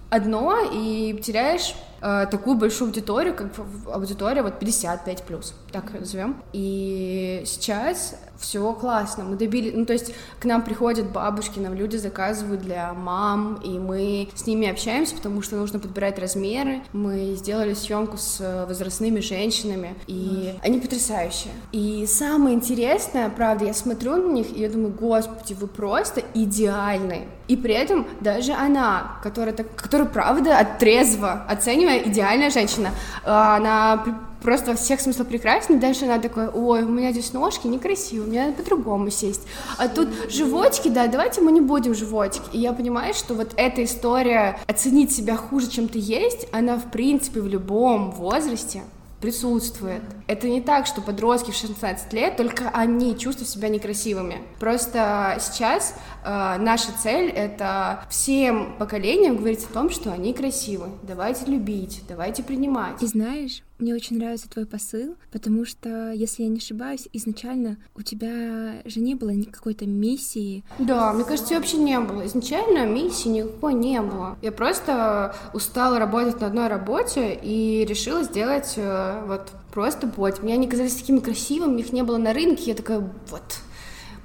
одно 0.10 0.58
и 0.74 1.20
теряешь 1.24 1.76
э, 2.02 2.28
такую 2.30 2.58
большую 2.58 2.90
аудиторию, 2.90 3.34
как 3.36 3.48
аудитория 3.92 4.42
вот 4.42 4.60
55 4.60 5.24
плюс, 5.24 5.54
так 5.72 5.94
назовем. 5.94 6.42
И 6.54 7.44
сейчас 7.46 8.16
все 8.40 8.74
классно, 8.74 9.26
мы 9.26 9.36
добили, 9.36 9.72
ну 9.76 9.86
то 9.86 9.94
есть 9.94 10.14
к 10.40 10.46
нам 10.46 10.64
приходят 10.64 11.12
бабушки, 11.12 11.60
нам 11.60 11.74
люди 11.74 11.98
заказывают 11.98 12.62
для 12.62 12.94
мам, 12.94 13.56
и 13.64 13.78
мы 13.78 14.30
с 14.34 14.48
ними 14.48 14.70
общаемся, 14.70 15.16
потому 15.16 15.42
что 15.42 15.58
нужно 15.58 15.80
подбирать 15.80 16.18
размеры. 16.20 16.82
Мы 16.94 17.36
сделали 17.36 17.74
съемку 17.74 18.18
с 18.18 18.66
возрастными 18.68 19.20
женщинами, 19.20 19.96
и 20.08 20.56
они 20.62 20.80
потрясающие. 20.80 21.54
И 21.72 22.06
самое 22.08 22.56
интересное, 22.56 23.30
правда, 23.30 23.66
я 23.66 23.74
смотрю 23.74 24.16
на 24.16 24.32
них, 24.32 24.56
и 24.56 24.62
я 24.62 24.70
думаю, 24.70 24.94
господи, 24.94 25.54
вы 25.54 25.68
просто 25.68 26.24
идеальны. 26.34 27.28
И 27.48 27.58
при 27.58 27.74
этом 27.74 28.08
даже 28.22 28.54
она, 28.54 29.20
которая, 29.24 29.54
которая 29.54 30.08
правда, 30.08 30.68
трезво 30.80 31.46
оценивая 31.90 32.00
идеальная 32.00 32.50
женщина, 32.50 32.92
а, 33.24 33.58
она 33.58 34.06
просто 34.42 34.72
во 34.72 34.78
всех 34.78 35.02
смыслах 35.02 35.28
прекрасна. 35.28 35.78
Дальше 35.78 36.06
она 36.06 36.20
такая, 36.20 36.50
ой, 36.50 36.84
у 36.84 36.90
меня 36.90 37.12
здесь 37.12 37.34
ножки 37.34 37.68
некрасивые, 37.68 38.28
мне 38.28 38.46
надо 38.46 38.64
по-другому 38.64 39.10
сесть. 39.10 39.42
А 39.78 39.88
тут 39.88 40.10
животики, 40.30 40.88
да, 40.88 41.08
давайте 41.08 41.42
мы 41.42 41.52
не 41.52 41.62
будем 41.62 41.94
животики. 41.94 42.46
И 42.54 42.60
я 42.60 42.74
понимаю, 42.74 43.14
что 43.14 43.34
вот 43.34 43.54
эта 43.58 43.84
история 43.84 44.60
оценить 44.68 45.12
себя 45.12 45.36
хуже, 45.36 45.70
чем 45.70 45.88
ты 45.88 46.00
есть, 46.00 46.48
она 46.52 46.78
в 46.78 46.90
принципе 46.92 47.42
в 47.42 47.48
любом 47.48 48.12
возрасте 48.12 48.84
присутствует. 49.22 50.02
Это 50.28 50.48
не 50.48 50.62
так, 50.62 50.86
что 50.86 51.02
подростки 51.02 51.52
в 51.52 51.56
16 51.56 52.14
лет, 52.14 52.38
только 52.38 52.70
они 52.70 53.18
чувствуют 53.18 53.50
себя 53.50 53.70
некрасивыми. 53.70 54.42
Просто 54.60 55.38
сейчас 55.40 55.96
э, 56.24 56.58
наша 56.60 56.92
цель— 57.02 57.30
это 57.36 58.06
всем 58.10 58.76
поколениям 58.78 59.38
говорить 59.38 59.66
о 59.70 59.74
том, 59.74 59.90
что 59.90 60.12
они 60.12 60.34
красивы. 60.34 60.90
Давайте 61.04 61.46
любить, 61.46 62.04
давайте 62.08 62.44
принимать. 62.44 63.02
И 63.02 63.08
знаешь, 63.08 63.64
мне 63.80 63.96
очень 63.96 64.18
нравится 64.18 64.50
твой 64.50 64.66
посыл, 64.66 65.16
потому 65.32 65.66
что, 65.66 66.12
если 66.12 66.44
я 66.44 66.50
не 66.50 66.58
ошибаюсь, 66.58 67.08
изначально 67.14 67.78
у 67.96 68.02
тебя 68.02 68.82
же 68.86 69.00
не 69.00 69.16
было 69.16 69.32
какой-то 69.52 69.86
миссии. 69.86 70.64
Да, 70.80 71.14
мне 71.14 71.24
кажется, 71.24 71.56
вообще 71.56 71.78
не 71.78 72.00
было. 72.00 72.26
Изначально 72.26 72.86
миссии 72.86 73.30
никакой 73.30 73.74
не 73.74 74.02
было. 74.02 74.38
Я 74.42 74.52
просто 74.52 75.36
устала 75.54 76.00
работать 76.00 76.42
на 76.42 76.48
одной 76.48 76.68
работе 76.68 77.40
и 77.42 77.86
решила 77.86 78.24
сделать 78.24 78.74
э, 78.76 79.24
вот 79.26 79.52
просто 79.72 80.08
боди. 80.08 80.42
Мне 80.42 80.54
они 80.56 80.68
казались 80.68 80.96
такими 80.96 81.20
красивыми, 81.20 81.80
их 81.80 81.94
не 81.94 82.04
было 82.04 82.18
на 82.18 82.34
рынке. 82.34 82.64
Я 82.72 82.76
такая, 82.76 83.00
вот, 83.00 83.58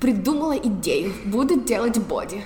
придумала 0.01 0.57
идею, 0.57 1.12
буду 1.27 1.61
делать 1.61 1.99
боди. 1.99 2.43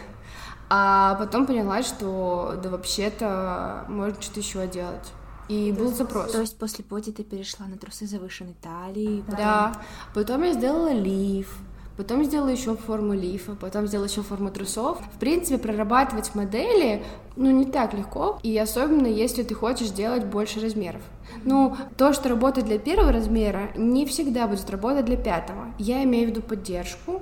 А 0.71 1.14
потом 1.14 1.47
поняла, 1.47 1.83
что 1.83 2.55
да 2.62 2.68
вообще-то 2.68 3.87
можно 3.88 4.21
что-то 4.21 4.40
еще 4.40 4.66
делать. 4.66 5.12
И 5.48 5.72
был 5.72 5.92
запрос. 5.92 6.32
То 6.32 6.40
есть 6.40 6.58
после 6.58 6.84
поди 6.84 7.12
ты 7.12 7.24
перешла 7.24 7.66
на 7.66 7.76
трусы 7.76 8.06
завышенной 8.06 8.54
талии? 8.61 9.24
Да. 9.28 9.82
Потом 10.14 10.42
я 10.42 10.52
сделала 10.52 10.92
лиф. 10.92 11.58
Потом 11.98 12.22
сделала 12.22 12.50
еще 12.50 12.76
форму 12.76 13.12
лифа, 13.12 13.56
потом 13.56 13.88
сделала 13.88 14.06
еще 14.06 14.22
форму 14.22 14.52
трусов. 14.52 15.00
В 15.16 15.18
принципе, 15.18 15.58
прорабатывать 15.58 16.32
модели, 16.37 17.02
ну, 17.34 17.50
не 17.50 17.64
так 17.66 17.92
легко, 17.92 18.38
и 18.44 18.56
особенно 18.56 19.08
если 19.08 19.42
ты 19.42 19.54
хочешь 19.54 19.90
делать 19.90 20.24
больше 20.24 20.61
размеров. 20.61 21.02
Ну, 21.42 21.76
то, 21.96 22.12
что 22.12 22.28
работает 22.28 22.68
для 22.68 22.78
первого 22.78 23.11
размера, 23.11 23.70
не 23.76 24.06
всегда 24.06 24.46
будет 24.46 24.70
работать 24.70 25.06
для 25.06 25.16
пятого. 25.16 25.74
Я 25.76 26.04
имею 26.04 26.28
в 26.28 26.30
виду 26.30 26.40
поддержку, 26.40 27.20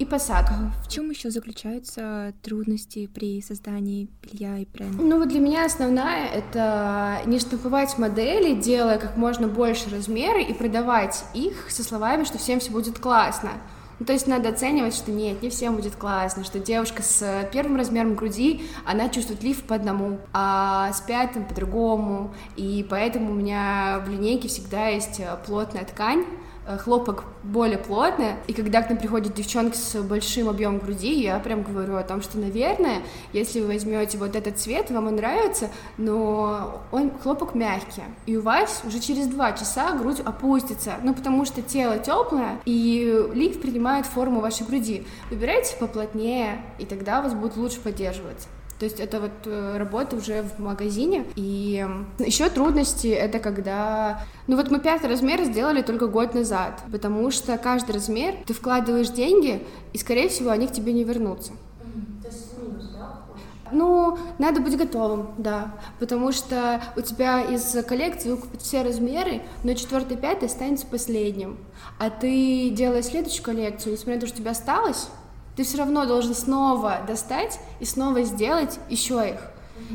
и 0.00 0.06
посадку. 0.06 0.54
В 0.82 0.88
чем 0.88 1.10
еще 1.10 1.30
заключаются 1.30 2.32
трудности 2.42 3.06
при 3.06 3.42
создании 3.42 4.08
белья 4.22 4.58
и 4.58 4.64
бренда? 4.64 5.02
Ну 5.02 5.18
вот 5.18 5.28
для 5.28 5.40
меня 5.40 5.66
основная 5.66 6.26
это 6.26 7.18
не 7.26 7.38
штамповать 7.38 7.98
модели, 7.98 8.58
делая 8.58 8.98
как 8.98 9.18
можно 9.18 9.46
больше 9.46 9.90
размеры 9.90 10.42
и 10.42 10.54
продавать 10.54 11.22
их 11.34 11.70
со 11.70 11.84
словами, 11.84 12.24
что 12.24 12.38
всем 12.38 12.60
все 12.60 12.70
будет 12.70 12.98
классно. 12.98 13.50
Ну, 13.98 14.06
то 14.06 14.14
есть 14.14 14.26
надо 14.26 14.48
оценивать, 14.48 14.94
что 14.94 15.10
нет, 15.10 15.42
не 15.42 15.50
всем 15.50 15.76
будет 15.76 15.94
классно, 15.94 16.42
что 16.44 16.58
девушка 16.58 17.02
с 17.02 17.46
первым 17.52 17.76
размером 17.76 18.14
груди, 18.14 18.62
она 18.86 19.10
чувствует 19.10 19.42
лиф 19.42 19.62
по 19.64 19.74
одному, 19.74 20.18
а 20.32 20.90
с 20.94 21.02
пятым 21.02 21.44
по-другому, 21.44 22.34
и 22.56 22.86
поэтому 22.88 23.32
у 23.32 23.34
меня 23.34 24.02
в 24.06 24.08
линейке 24.08 24.48
всегда 24.48 24.88
есть 24.88 25.20
плотная 25.44 25.84
ткань, 25.84 26.24
хлопок 26.78 27.24
более 27.42 27.78
плотный, 27.78 28.34
и 28.46 28.52
когда 28.52 28.82
к 28.82 28.90
нам 28.90 28.98
приходят 28.98 29.34
девчонки 29.34 29.76
с 29.76 30.00
большим 30.02 30.48
объемом 30.48 30.78
груди, 30.78 31.20
я 31.20 31.38
прям 31.38 31.62
говорю 31.62 31.96
о 31.96 32.02
том, 32.02 32.22
что, 32.22 32.38
наверное, 32.38 33.02
если 33.32 33.60
вы 33.60 33.68
возьмете 33.68 34.18
вот 34.18 34.36
этот 34.36 34.58
цвет, 34.58 34.90
вам 34.90 35.08
он 35.08 35.16
нравится, 35.16 35.68
но 35.96 36.82
он 36.92 37.10
хлопок 37.22 37.54
мягкий, 37.54 38.02
и 38.26 38.36
у 38.36 38.42
вас 38.42 38.82
уже 38.86 39.00
через 39.00 39.26
два 39.26 39.52
часа 39.52 39.92
грудь 39.92 40.20
опустится, 40.20 40.94
ну, 41.02 41.14
потому 41.14 41.44
что 41.44 41.62
тело 41.62 41.98
теплое, 41.98 42.60
и 42.64 43.28
лиф 43.32 43.60
принимает 43.60 44.06
форму 44.06 44.40
вашей 44.40 44.66
груди. 44.66 45.06
Выбирайте 45.30 45.76
поплотнее, 45.76 46.62
и 46.78 46.84
тогда 46.84 47.22
вас 47.22 47.34
будет 47.34 47.56
лучше 47.56 47.80
поддерживать. 47.80 48.46
То 48.80 48.86
есть 48.86 48.98
это 48.98 49.20
вот 49.20 49.30
э, 49.44 49.76
работа 49.76 50.16
уже 50.16 50.42
в 50.42 50.58
магазине. 50.58 51.26
И 51.36 51.86
еще 52.18 52.48
трудности 52.48 53.08
это 53.08 53.38
когда... 53.38 54.22
Ну 54.46 54.56
вот 54.56 54.70
мы 54.70 54.80
пятый 54.80 55.10
размер 55.10 55.44
сделали 55.44 55.82
только 55.82 56.06
год 56.06 56.34
назад, 56.34 56.80
потому 56.90 57.30
что 57.30 57.58
каждый 57.58 57.92
размер 57.92 58.36
ты 58.46 58.54
вкладываешь 58.54 59.10
деньги, 59.10 59.62
и, 59.92 59.98
скорее 59.98 60.30
всего, 60.30 60.48
они 60.48 60.66
к 60.66 60.72
тебе 60.72 60.94
не 60.94 61.04
вернутся. 61.04 61.52
Ну, 63.70 64.18
надо 64.38 64.60
быть 64.62 64.78
готовым, 64.78 65.34
да, 65.36 65.74
потому 66.00 66.32
что 66.32 66.82
у 66.96 67.02
тебя 67.02 67.42
из 67.42 67.76
коллекции 67.84 68.30
выкупят 68.30 68.62
все 68.62 68.82
размеры, 68.82 69.42
но 69.62 69.74
четвертый, 69.74 70.16
пятый 70.16 70.46
останется 70.46 70.86
последним. 70.86 71.58
А 71.98 72.08
ты 72.08 72.70
делаешь 72.70 73.04
следующую 73.04 73.44
коллекцию, 73.44 73.92
несмотря 73.92 74.14
на 74.14 74.20
то, 74.22 74.26
что 74.26 74.36
у 74.36 74.40
тебя 74.40 74.52
осталось, 74.52 75.08
ты 75.56 75.64
все 75.64 75.78
равно 75.78 76.06
должен 76.06 76.34
снова 76.34 77.00
достать 77.06 77.58
и 77.80 77.84
снова 77.84 78.22
сделать 78.22 78.78
еще 78.88 79.30
их. 79.30 79.40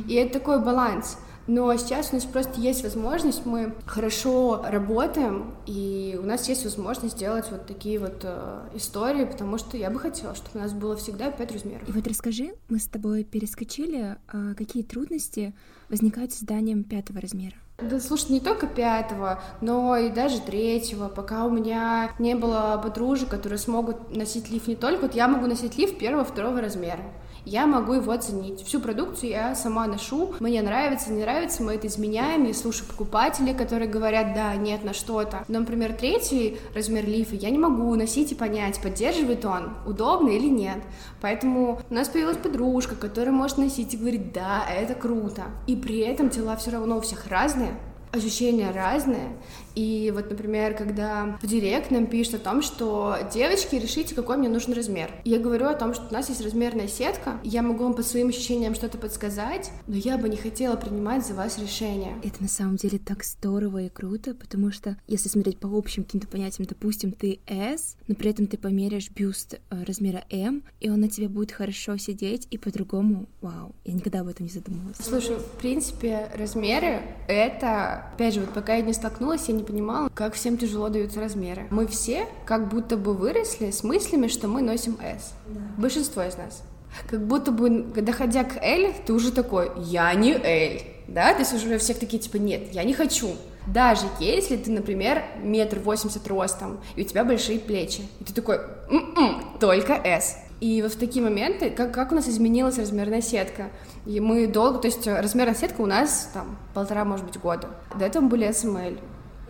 И 0.08 0.15
это 0.15 0.39
такой 0.39 0.63
баланс. 0.63 1.18
Но 1.48 1.76
сейчас 1.78 2.10
у 2.12 2.15
нас 2.15 2.26
просто 2.26 2.60
есть 2.60 2.82
возможность, 2.84 3.46
мы 3.46 3.76
хорошо 3.86 4.65
работаем, 4.68 5.54
и 5.68 6.18
у 6.20 6.26
нас 6.26 6.50
есть 6.50 6.63
возможность 6.63 7.18
сделать 7.18 7.46
вот 7.52 7.68
такие 7.68 8.00
вот 8.00 8.22
э, 8.24 8.70
истории, 8.74 9.26
потому 9.26 9.60
что 9.60 9.78
я 9.78 9.91
бы 9.91 10.00
хотела, 10.00 10.34
чтобы 10.34 10.60
у 10.60 10.63
нас 10.63 10.74
было 10.74 10.96
всегда 10.96 11.30
пять 11.30 11.52
размеров. 11.52 11.88
И 11.88 11.91
вот 11.91 12.08
расскажи, 12.08 12.56
мы 12.68 12.80
с 12.80 12.88
тобой 12.88 13.24
перескочили, 13.24 14.18
э, 14.34 14.56
какие 14.58 14.82
трудности 14.82 15.54
возникают 15.89 16.34
с 16.34 16.38
созданием 16.38 16.84
пятого 16.84 17.22
размера? 17.22 17.56
Да, 17.77 17.99
слушай, 17.99 18.31
не 18.31 18.39
только 18.39 18.67
пятого, 18.67 19.41
но 19.59 19.97
и 19.97 20.09
даже 20.09 20.39
третьего, 20.39 21.09
пока 21.09 21.43
у 21.43 21.49
меня 21.49 22.11
не 22.19 22.33
было 22.33 22.79
подружек, 22.81 23.27
которые 23.27 23.59
смогут 23.59 24.15
носить 24.15 24.49
лиф. 24.49 24.67
Не 24.67 24.77
только, 24.77 25.01
вот 25.01 25.15
я 25.15 25.27
могу 25.27 25.45
носить 25.45 25.77
лиф 25.77 25.97
первого-второго 25.97 26.61
размера 26.61 27.03
я 27.45 27.67
могу 27.67 27.93
его 27.93 28.12
оценить. 28.12 28.63
Всю 28.65 28.79
продукцию 28.79 29.29
я 29.29 29.55
сама 29.55 29.88
ношу, 29.88 30.34
мне 30.39 30.62
нравится, 30.62 31.12
не 31.12 31.21
нравится, 31.21 31.63
мы 31.63 31.75
это 31.75 31.88
изменяем, 31.88 32.45
я 32.45 32.53
слушаю 32.53 32.88
покупателей, 32.88 33.53
которые 33.53 33.89
говорят 33.89 34.34
да, 34.34 34.55
нет 34.55 34.84
на 34.84 34.93
что-то. 34.93 35.45
Но, 35.47 35.60
например, 35.60 35.93
третий 35.93 36.58
размер 36.73 37.05
лифа 37.05 37.36
я 37.36 37.49
не 37.49 37.58
могу 37.58 37.93
носить 37.95 38.31
и 38.31 38.36
понять, 38.36 38.81
поддерживает 38.81 39.45
он, 39.45 39.73
удобно 39.86 40.29
или 40.29 40.47
нет. 40.47 40.79
Поэтому 41.21 41.81
у 41.89 41.93
нас 41.93 42.10
появилась 42.10 42.38
подружка, 42.38 42.95
которая 42.95 43.34
может 43.34 43.58
носить 43.58 43.93
и 43.93 43.97
говорить, 43.97 44.34
да, 44.34 44.65
это 44.69 44.95
круто. 44.95 45.43
И 45.67 45.75
при 45.75 45.99
этом 45.99 46.29
тела 46.29 46.55
все 46.55 46.71
равно 46.71 46.97
у 46.97 47.01
всех 47.01 47.27
разные, 47.27 47.77
ощущения 48.12 48.71
разные, 48.71 49.29
и 49.75 50.11
вот, 50.15 50.29
например, 50.29 50.75
когда 50.75 51.38
в 51.41 51.47
директ 51.47 51.91
нам 51.91 52.07
пишут 52.07 52.35
о 52.35 52.39
том, 52.39 52.61
что 52.61 53.17
девочки, 53.33 53.75
решите, 53.75 54.15
какой 54.15 54.38
мне 54.38 54.49
нужен 54.49 54.73
размер. 54.73 55.11
Я 55.25 55.39
говорю 55.39 55.67
о 55.67 55.73
том, 55.73 55.93
что 55.93 56.07
у 56.09 56.13
нас 56.13 56.29
есть 56.29 56.41
размерная 56.41 56.88
сетка, 56.88 57.39
я 57.43 57.61
могу 57.61 57.83
вам 57.83 57.93
по 57.93 58.03
своим 58.03 58.29
ощущениям 58.29 58.73
что-то 58.75 58.97
подсказать, 58.97 59.71
но 59.88 59.95
я 59.95 60.17
бы 60.17 60.29
не 60.29 60.38
хотела 60.38 60.75
принимать 60.75 61.25
за 61.25 61.33
вас 61.33 61.57
решение. 61.59 62.15
Это 62.23 62.41
на 62.41 62.47
самом 62.47 62.77
деле 62.77 62.99
так 62.99 63.23
здорово 63.23 63.83
и 63.83 63.89
круто, 63.89 64.33
потому 64.33 64.71
что 64.71 64.97
если 65.07 65.29
смотреть 65.29 65.59
по 65.59 65.67
общим 65.67 66.03
каким-то 66.03 66.27
понятиям, 66.27 66.67
допустим, 66.67 67.11
ты 67.11 67.39
S, 67.47 67.97
но 68.07 68.15
при 68.15 68.29
этом 68.29 68.47
ты 68.47 68.57
померяешь 68.57 69.09
бюст 69.11 69.55
э, 69.55 69.83
размера 69.83 70.23
M, 70.29 70.63
и 70.79 70.89
он 70.89 71.01
на 71.01 71.09
тебе 71.09 71.27
будет 71.27 71.51
хорошо 71.51 71.97
сидеть, 71.97 72.47
и 72.49 72.57
по-другому, 72.57 73.27
вау, 73.41 73.75
я 73.83 73.93
никогда 73.93 74.21
об 74.21 74.27
этом 74.27 74.45
не 74.45 74.51
задумывалась. 74.51 74.97
Слушай, 74.99 75.38
в 75.38 75.59
принципе, 75.59 76.29
размеры— 76.35 77.01
это, 77.27 78.11
опять 78.13 78.33
же, 78.33 78.41
вот 78.41 78.53
пока 78.53 78.75
я 78.75 78.81
не 78.81 78.93
столкнулась, 78.93 79.47
я 79.47 79.53
не 79.53 79.64
понимала, 79.65 80.10
как 80.13 80.34
всем 80.34 80.58
тяжело 80.58 80.89
даются 80.89 81.19
размеры. 81.19 81.67
Мы 81.69 81.88
все 81.88 82.28
как 82.45 82.69
будто 82.69 82.97
бы 82.97 83.13
выросли 83.13 83.71
с 83.71 83.84
мыслями, 83.84 84.28
что 84.28 84.47
мы 84.47 84.62
носим 84.62 84.97
S. 85.01 85.34
Да. 85.47 85.62
Большинство 85.78 86.23
из 86.23 86.38
нас. 86.38 86.63
Как 87.10 87.25
будто 87.25 87.51
бы, 87.51 87.69
доходя 87.69 88.43
к 88.43 88.58
L, 88.62 88.93
ты 89.06 89.13
уже 89.13 89.32
такой, 89.32 89.71
я 89.84 90.13
не 90.13 90.32
L, 90.32 90.82
да, 91.08 91.34
то 91.34 91.39
есть 91.39 91.54
уже 91.54 91.78
всех 91.78 91.99
такие, 91.99 92.19
типа, 92.19 92.38
нет, 92.38 92.71
я 92.71 92.84
не 92.84 92.93
хочу. 92.93 93.32
Даже 93.67 94.06
если 94.19 94.58
ты, 94.58 94.71
например, 94.71 95.23
метр 95.41 95.80
восемьдесят 95.80 96.28
ростом, 96.28 96.80
и 96.95 97.01
у 97.01 97.06
тебя 97.06 97.25
большие 97.25 97.60
плечи, 97.60 98.04
и 98.19 98.23
ты 98.23 98.34
такой, 98.34 98.60
м-м, 98.89 99.58
только 99.60 99.93
S. 99.93 100.38
И 100.62 100.82
вот 100.82 100.93
в 100.93 100.97
такие 100.97 101.23
моменты, 101.23 101.69
как, 101.69 101.93
как 101.93 102.12
у 102.12 102.15
нас 102.15 102.30
изменилась 102.30 102.78
размерная 102.78 103.21
сетка, 103.21 103.71
и 104.06 104.19
мы 104.19 104.47
долго, 104.47 104.80
то 104.80 104.88
есть 104.88 105.06
размерная 105.06 105.56
сетка 105.56 105.82
у 105.82 105.86
нас 105.86 106.30
там 106.34 106.58
полтора, 106.73 107.04
может 107.04 107.25
быть, 107.25 107.38
года. 107.39 107.67
До 107.99 108.06
этого 108.06 108.25
были 108.25 108.47
SML. 108.47 108.99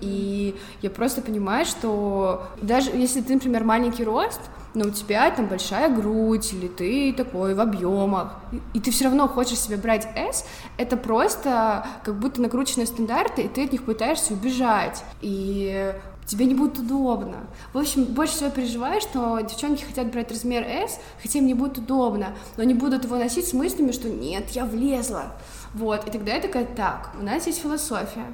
И 0.01 0.55
я 0.81 0.89
просто 0.89 1.21
понимаю, 1.21 1.65
что 1.65 2.47
даже 2.61 2.91
если 2.91 3.21
ты, 3.21 3.35
например, 3.35 3.63
маленький 3.63 4.03
рост, 4.03 4.41
но 4.73 4.87
у 4.87 4.89
тебя 4.89 5.31
там 5.31 5.47
большая 5.47 5.89
грудь, 5.89 6.53
или 6.53 6.67
ты 6.67 7.13
такой 7.13 7.55
в 7.55 7.61
объемах, 7.61 8.35
и, 8.73 8.79
ты 8.79 8.91
все 8.91 9.05
равно 9.05 9.27
хочешь 9.27 9.59
себе 9.59 9.77
брать 9.77 10.07
S, 10.15 10.45
это 10.77 10.97
просто 10.97 11.87
как 12.03 12.19
будто 12.19 12.41
накрученные 12.41 12.85
стандарты, 12.85 13.43
и 13.43 13.47
ты 13.47 13.63
от 13.65 13.71
них 13.71 13.83
пытаешься 13.83 14.33
убежать. 14.33 15.03
И 15.21 15.93
тебе 16.25 16.45
не 16.45 16.55
будет 16.55 16.79
удобно. 16.79 17.37
В 17.71 17.77
общем, 17.77 18.03
больше 18.05 18.33
всего 18.33 18.49
переживаю, 18.49 18.99
что 18.99 19.39
девчонки 19.39 19.83
хотят 19.83 20.11
брать 20.11 20.31
размер 20.31 20.63
S, 20.63 20.99
хотя 21.21 21.39
им 21.39 21.47
не 21.47 21.53
будет 21.53 21.77
удобно, 21.77 22.35
но 22.57 22.63
они 22.63 22.73
будут 22.73 23.05
его 23.05 23.17
носить 23.17 23.47
с 23.47 23.53
мыслями, 23.53 23.91
что 23.91 24.09
нет, 24.09 24.49
я 24.49 24.65
влезла. 24.65 25.33
Вот, 25.73 26.07
и 26.07 26.11
тогда 26.11 26.33
я 26.33 26.41
такая, 26.41 26.65
так, 26.65 27.11
у 27.19 27.23
нас 27.23 27.47
есть 27.47 27.61
философия, 27.61 28.25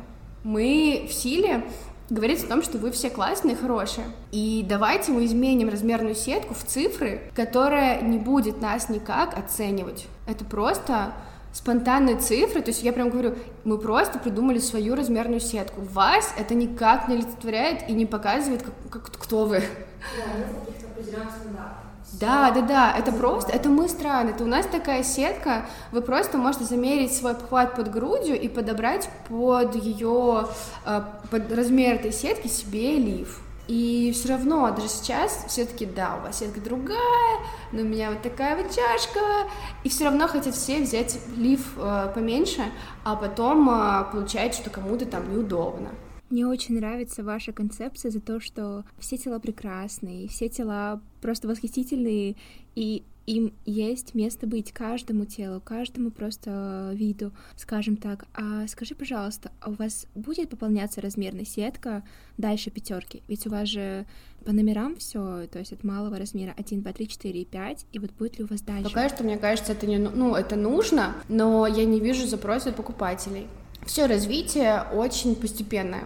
мы 0.43 1.08
в 1.10 1.13
силе 1.13 1.63
говорить 2.10 2.43
о 2.43 2.47
том, 2.47 2.62
что 2.62 2.77
вы 2.77 2.91
все 2.91 3.10
классные, 3.10 3.56
хорошие. 3.56 4.06
И 4.32 4.65
давайте 4.67 5.12
мы 5.12 5.25
изменим 5.25 5.69
размерную 5.69 6.13
сетку 6.13 6.54
в 6.54 6.63
цифры, 6.63 7.21
которая 7.34 8.01
не 8.01 8.17
будет 8.17 8.62
нас 8.62 8.89
никак 8.89 9.38
оценивать. 9.38 10.08
Это 10.27 10.43
просто 10.43 11.13
спонтанные 11.54 12.17
цифры, 12.17 12.62
то 12.62 12.69
есть 12.69 12.84
я 12.84 12.93
прям 12.93 13.10
говорю, 13.10 13.36
мы 13.63 13.77
просто 13.77 14.19
придумали 14.19 14.60
свою 14.60 14.95
размерную 14.95 15.39
сетку. 15.39 15.82
Вас 15.82 16.34
это 16.38 16.54
никак 16.54 17.08
не 17.08 17.15
олицетворяет 17.15 17.89
и 17.89 17.93
не 17.93 18.06
показывает, 18.06 18.63
как, 18.63 18.73
как, 18.89 19.12
кто 19.17 19.45
вы. 19.45 19.60
Да, 19.60 20.38
нет 20.38 20.47
каких-то 20.65 20.88
определенных 20.88 21.32
стандартов. 21.32 21.81
Да, 22.22 22.52
да, 22.52 22.62
да, 22.62 22.96
это 22.96 23.12
просто, 23.12 23.52
это 23.52 23.68
мы 23.70 23.90
страны, 23.90 24.30
это 24.30 24.44
у 24.44 24.48
нас 24.48 24.68
такая 24.68 25.04
сетка, 25.04 25.66
вы 25.92 26.04
просто 26.04 26.38
можете 26.38 26.66
замерить 26.66 27.16
свой 27.16 27.32
обхват 27.32 27.76
под 27.76 27.90
грудью 27.90 28.40
и 28.40 28.48
подобрать 28.48 29.10
под 29.28 29.74
ее, 29.74 30.48
э, 30.86 31.02
под 31.32 31.52
размер 31.52 31.96
этой 31.96 32.12
сетки 32.12 32.48
себе 32.48 32.98
лиф. 32.98 33.42
И 33.68 34.12
все 34.14 34.30
равно, 34.30 34.70
даже 34.70 34.88
сейчас, 34.88 35.46
все-таки, 35.48 35.88
да, 35.88 36.18
у 36.20 36.28
вас 36.28 36.40
сетка 36.40 36.62
другая, 36.62 37.40
но 37.72 37.82
у 37.82 37.86
меня 37.86 38.12
вот 38.12 38.22
такая 38.22 38.56
вот 38.56 38.68
чашка, 38.68 39.50
и 39.84 39.90
все 39.90 40.06
равно 40.06 40.28
хотят 40.28 40.54
все 40.54 40.80
взять 40.80 41.18
лиф 41.36 41.74
э, 41.78 42.12
поменьше, 42.14 42.62
а 43.04 43.16
потом 43.16 43.68
э, 43.68 44.06
получается, 44.12 44.62
что 44.62 44.70
кому-то 44.70 45.08
там 45.08 45.34
неудобно. 45.34 45.90
Мне 46.32 46.48
очень 46.48 46.76
нравится 46.76 47.26
ваша 47.26 47.52
концепция 47.52 48.10
за 48.10 48.22
то, 48.22 48.39
что 48.39 48.86
все 48.98 49.17
тела 49.17 49.38
прекрасные, 49.39 50.30
все 50.30 50.48
тела 50.48 51.02
просто 51.22 51.50
восхитительные, 51.50 52.38
и 52.74 53.04
им 53.26 53.54
есть 53.65 54.15
место 54.15 54.48
быть 54.48 54.72
каждому 54.72 55.26
телу, 55.26 55.60
каждому 55.60 56.10
просто 56.10 56.91
виду, 56.96 57.34
скажем 57.58 57.98
так. 57.98 58.26
А 58.34 58.65
скажи, 58.67 58.96
пожалуйста, 58.96 59.52
а 59.60 59.72
у 59.72 59.74
вас 59.74 60.08
будет 60.15 60.50
пополняться 60.50 61.02
размерная 61.02 61.44
сетка 61.44 62.04
дальше 62.38 62.72
пятерки? 62.72 63.22
Ведь 63.28 63.46
у 63.46 63.50
вас 63.50 63.67
же 63.67 64.06
по 64.46 64.54
номерам 64.54 64.96
все, 64.96 65.48
то 65.48 65.60
есть 65.60 65.74
от 65.74 65.84
малого 65.84 66.17
размера 66.17 66.54
1, 66.58 66.82
2, 66.82 66.94
3, 66.94 67.08
4 67.10 67.41
и 67.41 67.46
5, 67.46 67.86
и 67.91 68.00
вот 68.00 68.12
будет 68.12 68.38
ли 68.39 68.46
у 68.46 68.48
вас 68.48 68.62
дальше? 68.62 68.86
Пока 68.86 69.10
что, 69.10 69.26
мне 69.26 69.38
кажется, 69.38 69.74
это 69.74 69.86
не, 69.86 69.98
ну, 69.98 70.34
это 70.36 70.56
нужно, 70.56 71.13
но 71.28 71.67
я 71.67 71.84
не 71.84 72.00
вижу 72.00 72.26
запроса 72.26 72.72
покупателей. 72.72 73.48
Все 73.86 74.06
развитие 74.06 74.84
очень 74.94 75.36
постепенное. 75.36 76.06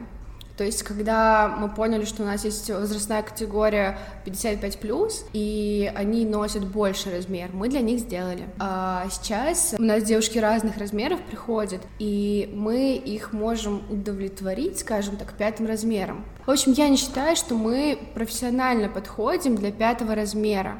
То 0.57 0.63
есть, 0.63 0.83
когда 0.83 1.47
мы 1.47 1.69
поняли, 1.69 2.05
что 2.05 2.23
у 2.23 2.25
нас 2.25 2.45
есть 2.45 2.69
возрастная 2.69 3.23
категория 3.23 3.97
55+, 4.25 5.11
и 5.33 5.91
они 5.95 6.25
носят 6.25 6.65
больше 6.65 7.11
размер, 7.11 7.49
мы 7.51 7.67
для 7.67 7.81
них 7.81 7.99
сделали. 7.99 8.47
А 8.57 9.05
сейчас 9.11 9.75
у 9.77 9.81
нас 9.81 10.03
девушки 10.03 10.37
разных 10.37 10.77
размеров 10.77 11.19
приходят, 11.21 11.81
и 11.99 12.49
мы 12.55 12.95
их 12.95 13.33
можем 13.33 13.83
удовлетворить, 13.89 14.79
скажем 14.79 15.17
так, 15.17 15.33
пятым 15.33 15.67
размером. 15.67 16.23
В 16.45 16.51
общем, 16.51 16.71
я 16.71 16.87
не 16.87 16.97
считаю, 16.97 17.35
что 17.35 17.55
мы 17.55 17.99
профессионально 18.13 18.87
подходим 18.87 19.55
для 19.55 19.71
пятого 19.71 20.15
размера. 20.15 20.77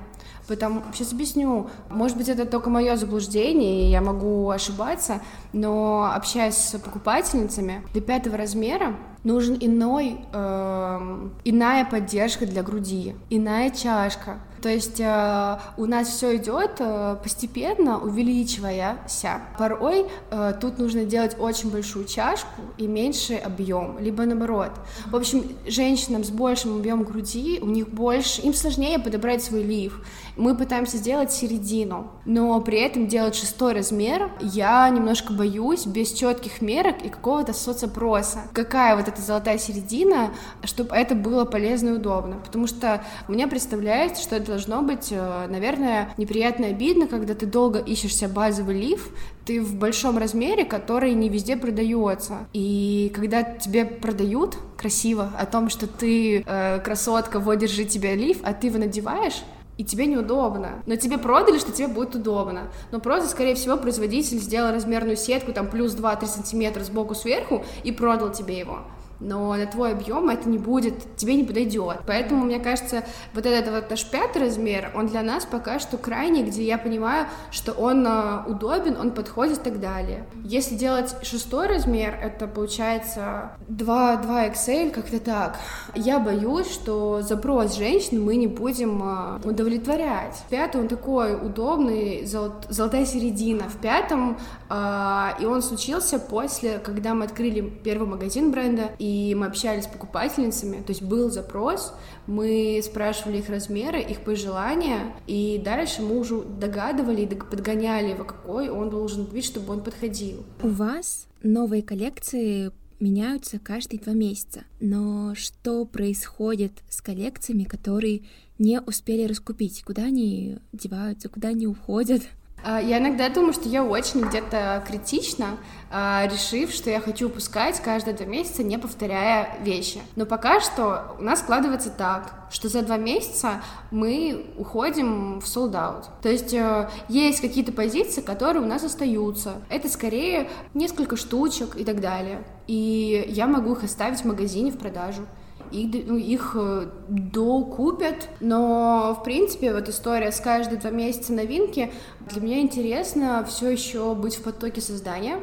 Потому, 0.48 0.84
сейчас 0.94 1.12
объясню, 1.12 1.70
может 1.90 2.18
быть, 2.18 2.30
это 2.30 2.46
только 2.46 2.70
мое 2.70 2.96
заблуждение, 2.98 3.88
и 3.88 3.92
я 3.92 4.02
могу 4.02 4.50
ошибаться, 4.50 5.22
но 5.54 6.12
общаясь 6.14 6.56
с 6.56 6.78
покупательницами, 6.78 7.84
до 7.94 8.02
пятого 8.02 8.38
размера 8.38 8.96
нужен 9.24 9.58
иной, 9.60 10.20
э, 10.32 11.30
иная 11.44 11.86
поддержка 11.86 12.46
для 12.46 12.62
груди, 12.62 13.16
иная 13.30 13.72
чашка. 13.72 14.40
То 14.66 14.70
есть 14.72 15.00
э, 15.00 15.60
у 15.78 15.86
нас 15.86 16.08
все 16.08 16.38
идет 16.38 16.78
э, 16.80 17.18
постепенно, 17.22 18.00
увеличиваясь. 18.00 19.24
Порой 19.60 20.08
э, 20.32 20.54
тут 20.60 20.80
нужно 20.80 21.06
делать 21.06 21.36
очень 21.38 21.70
большую 21.70 22.06
чашку 22.06 22.64
и 22.80 22.88
меньший 22.88 23.38
объем, 23.38 24.00
либо 24.00 24.26
наоборот. 24.26 24.72
В 25.06 25.16
общем, 25.16 25.56
женщинам 25.68 26.24
с 26.24 26.32
большим 26.32 26.78
объемом 26.78 27.04
груди, 27.04 27.60
у 27.62 27.68
них 27.68 27.90
больше, 27.90 28.42
им 28.42 28.56
сложнее 28.56 28.98
подобрать 28.98 29.44
свой 29.44 29.62
лиф. 29.62 30.04
Мы 30.36 30.58
пытаемся 30.58 30.98
сделать 30.98 31.32
середину, 31.32 32.10
но 32.26 32.60
при 32.62 32.80
этом 32.80 33.08
делать 33.08 33.36
шестой 33.36 33.74
размер 33.74 34.32
я 34.42 34.90
немножко 34.90 35.34
боюсь 35.34 35.86
без 35.86 36.12
четких 36.12 36.62
мерок 36.62 37.04
и 37.04 37.10
какого-то 37.10 37.54
соцопроса. 37.54 38.42
Какая 38.54 38.96
вот 38.96 39.08
эта 39.08 39.22
золотая 39.22 39.58
середина, 39.58 40.32
чтобы 40.64 40.96
это 40.96 41.16
было 41.16 41.46
полезно 41.46 41.90
и 41.90 41.94
удобно. 41.94 42.38
Потому 42.44 42.68
что 42.68 43.04
мне 43.28 43.48
представляется, 43.48 44.24
что 44.24 44.36
это 44.36 44.48
должно 44.48 44.82
быть, 44.82 45.10
э, 45.12 45.48
наверное, 45.48 46.14
неприятно 46.18 46.66
и 46.66 46.70
обидно, 46.72 47.08
когда 47.08 47.36
ты 47.36 47.46
долго 47.46 47.80
ищешься 47.80 48.28
базовый 48.28 48.80
лиф, 48.80 49.10
ты 49.46 49.62
в 49.62 49.76
большом 49.76 50.18
размере, 50.18 50.66
который 50.66 51.14
не 51.14 51.30
везде 51.30 51.56
продается. 51.56 52.48
И 52.54 53.12
когда 53.16 53.44
тебе 53.44 53.86
продают 53.86 54.58
красиво 54.76 55.32
о 55.38 55.46
том, 55.46 55.70
что 55.70 55.88
ты 55.88 56.44
э, 56.46 56.80
красотка, 56.80 57.40
вот 57.40 57.56
держи 57.60 57.86
тебя 57.86 58.16
лиф, 58.16 58.40
а 58.44 58.54
ты 58.54 58.68
его 58.68 58.80
надеваешь, 58.80 59.44
и 59.78 59.84
тебе 59.84 60.06
неудобно. 60.06 60.84
Но 60.86 60.96
тебе 60.96 61.18
продали, 61.18 61.60
что 61.60 61.72
тебе 61.72 61.88
будет 61.88 62.16
удобно. 62.16 62.72
Но 62.92 63.00
просто, 63.00 63.30
скорее 63.30 63.56
всего, 63.56 63.78
производитель 63.78 64.40
сделал 64.40 64.72
размерную 64.72 65.18
сетку, 65.18 65.54
там, 65.54 65.68
плюс 65.68 65.96
2-3 65.96 66.26
сантиметра 66.28 66.84
сбоку 66.84 67.16
сверху 67.16 67.64
и 67.84 67.92
продал 67.92 68.32
тебе 68.32 68.58
его 68.58 68.80
но 69.20 69.56
на 69.56 69.66
твой 69.66 69.94
объем 69.94 70.30
это 70.30 70.48
не 70.50 70.58
будет, 70.58 71.16
тебе 71.16 71.36
не 71.36 71.44
подойдет. 71.44 72.00
Поэтому, 72.06 72.46
мне 72.46 72.60
кажется, 72.60 73.04
вот 73.34 73.46
этот 73.46 73.74
вот 73.74 73.90
наш 73.90 74.06
пятый 74.06 74.44
размер, 74.44 74.92
он 74.96 75.08
для 75.08 75.22
нас 75.22 75.46
пока 75.46 75.80
что 75.80 75.98
крайний, 75.98 76.44
где 76.44 76.64
я 76.64 76.78
понимаю, 76.78 77.28
что 77.52 77.72
он 77.72 78.06
э, 78.06 78.44
удобен, 78.48 78.98
он 78.98 79.12
подходит 79.12 79.60
и 79.60 79.64
так 79.64 79.80
далее. 79.80 80.26
Если 80.44 80.76
делать 80.76 81.16
шестой 81.24 81.68
размер, 81.68 82.18
это 82.22 82.48
получается 82.48 83.52
2, 83.68 84.18
2 84.18 84.48
XL, 84.48 84.92
как-то 84.92 85.20
так. 85.20 85.60
Я 85.96 86.20
боюсь, 86.20 86.72
что 86.72 87.22
запрос 87.22 87.76
женщин 87.76 88.24
мы 88.24 88.36
не 88.36 88.48
будем 88.48 89.02
э, 89.04 89.40
удовлетворять. 89.48 90.44
Пятый, 90.50 90.82
он 90.82 90.88
такой 90.88 91.36
удобный, 91.36 92.26
золот, 92.26 92.66
золотая 92.70 93.06
середина. 93.06 93.70
В 93.70 93.78
пятом, 93.78 94.38
э, 94.70 95.30
и 95.40 95.46
он 95.46 95.62
случился 95.62 96.20
после, 96.20 96.80
когда 96.80 97.14
мы 97.14 97.26
открыли 97.26 97.62
первый 97.62 98.08
магазин 98.08 98.52
бренда, 98.52 98.92
мы 99.36 99.48
общались 99.48 99.86
с 99.86 99.88
покупательницами, 99.88 100.82
то 100.82 100.92
есть 100.92 101.02
был 101.02 101.30
запрос, 101.30 101.94
мы 102.28 102.82
спрашивали 102.84 103.38
их 103.38 103.50
размеры, 103.50 104.02
их 104.02 104.22
пожелания, 104.22 105.16
и 105.28 105.62
дальше 105.64 106.02
мы 106.02 106.20
уже 106.20 106.42
догадывали 106.42 107.22
и 107.22 107.28
подгоняли 107.28 108.10
его, 108.10 108.24
какой 108.24 108.70
он 108.70 108.90
должен 108.90 109.26
быть, 109.26 109.46
чтобы 109.46 109.74
он 109.74 109.84
подходил. 109.84 110.44
У 110.62 110.70
вас 110.70 111.28
новые 111.44 111.84
коллекции 111.84 112.72
меняются 113.00 113.60
каждые 113.60 114.00
два 114.00 114.14
месяца. 114.14 114.64
Но 114.80 115.36
что 115.36 115.86
происходит 115.86 116.72
с 116.90 117.02
коллекциями, 117.02 117.64
которые 117.64 118.24
не 118.58 118.80
успели 118.82 119.28
раскупить? 119.28 119.84
Куда 119.84 120.04
они 120.04 120.58
деваются, 120.72 121.30
куда 121.30 121.50
они 121.50 121.68
уходят? 121.68 122.24
А, 122.68 122.82
я 122.82 122.98
иногда 122.98 123.30
думаю, 123.30 123.54
что 123.54 123.70
я 123.70 123.84
очень 123.84 124.22
где-то 124.22 124.84
критична, 124.88 125.58
а, 125.92 126.26
решив, 126.26 126.72
что 126.72 126.90
я 126.90 127.00
хочу 127.00 127.28
выпускать 127.28 127.80
каждые 127.80 128.16
два 128.16 128.26
месяца, 128.26 128.64
не 128.64 128.80
повторяя 128.80 129.56
вещи. 129.62 130.02
Но 130.16 130.26
пока 130.26 130.60
что 130.60 131.16
у 131.20 131.22
нас 131.22 131.42
складывается 131.42 131.92
так, 131.92 132.34
что 132.50 132.68
за 132.68 132.82
два 132.82 132.98
месяца 132.98 133.62
мы 133.92 134.48
уходим 134.58 135.40
в 135.42 135.46
sold 135.46 135.74
out. 135.74 136.06
То 136.24 136.30
есть 136.30 136.56
э, 136.56 136.90
есть 137.08 137.40
какие-то 137.40 137.72
позиции, 137.72 138.22
которые 138.22 138.64
у 138.64 138.68
нас 138.68 138.84
остаются. 138.84 139.62
Это 139.70 139.88
скорее 139.88 140.50
несколько 140.74 141.18
штучек 141.18 141.76
и 141.76 141.86
так 141.86 142.02
далее. 142.02 142.44
И 142.66 143.26
я 143.28 143.46
могу 143.46 143.74
их 143.74 143.84
оставить 143.84 144.22
в 144.22 144.26
магазине 144.26 144.72
в 144.72 144.78
продажу 144.80 145.28
их, 145.72 146.06
ну, 146.08 146.18
их 146.18 146.56
э, 146.56 146.88
докупят, 147.08 148.30
но 148.40 149.18
в 149.20 149.24
принципе 149.24 149.74
вот 149.74 149.90
история 149.90 150.32
с 150.32 150.40
каждые 150.40 150.80
два 150.80 150.92
месяца 150.92 151.34
новинки 151.34 151.92
для 152.30 152.42
меня 152.42 152.60
интересно 152.60 153.46
все 153.48 153.70
еще 153.70 154.16
быть 154.16 154.36
в 154.36 154.44
потоке 154.44 154.82
создания, 154.82 155.40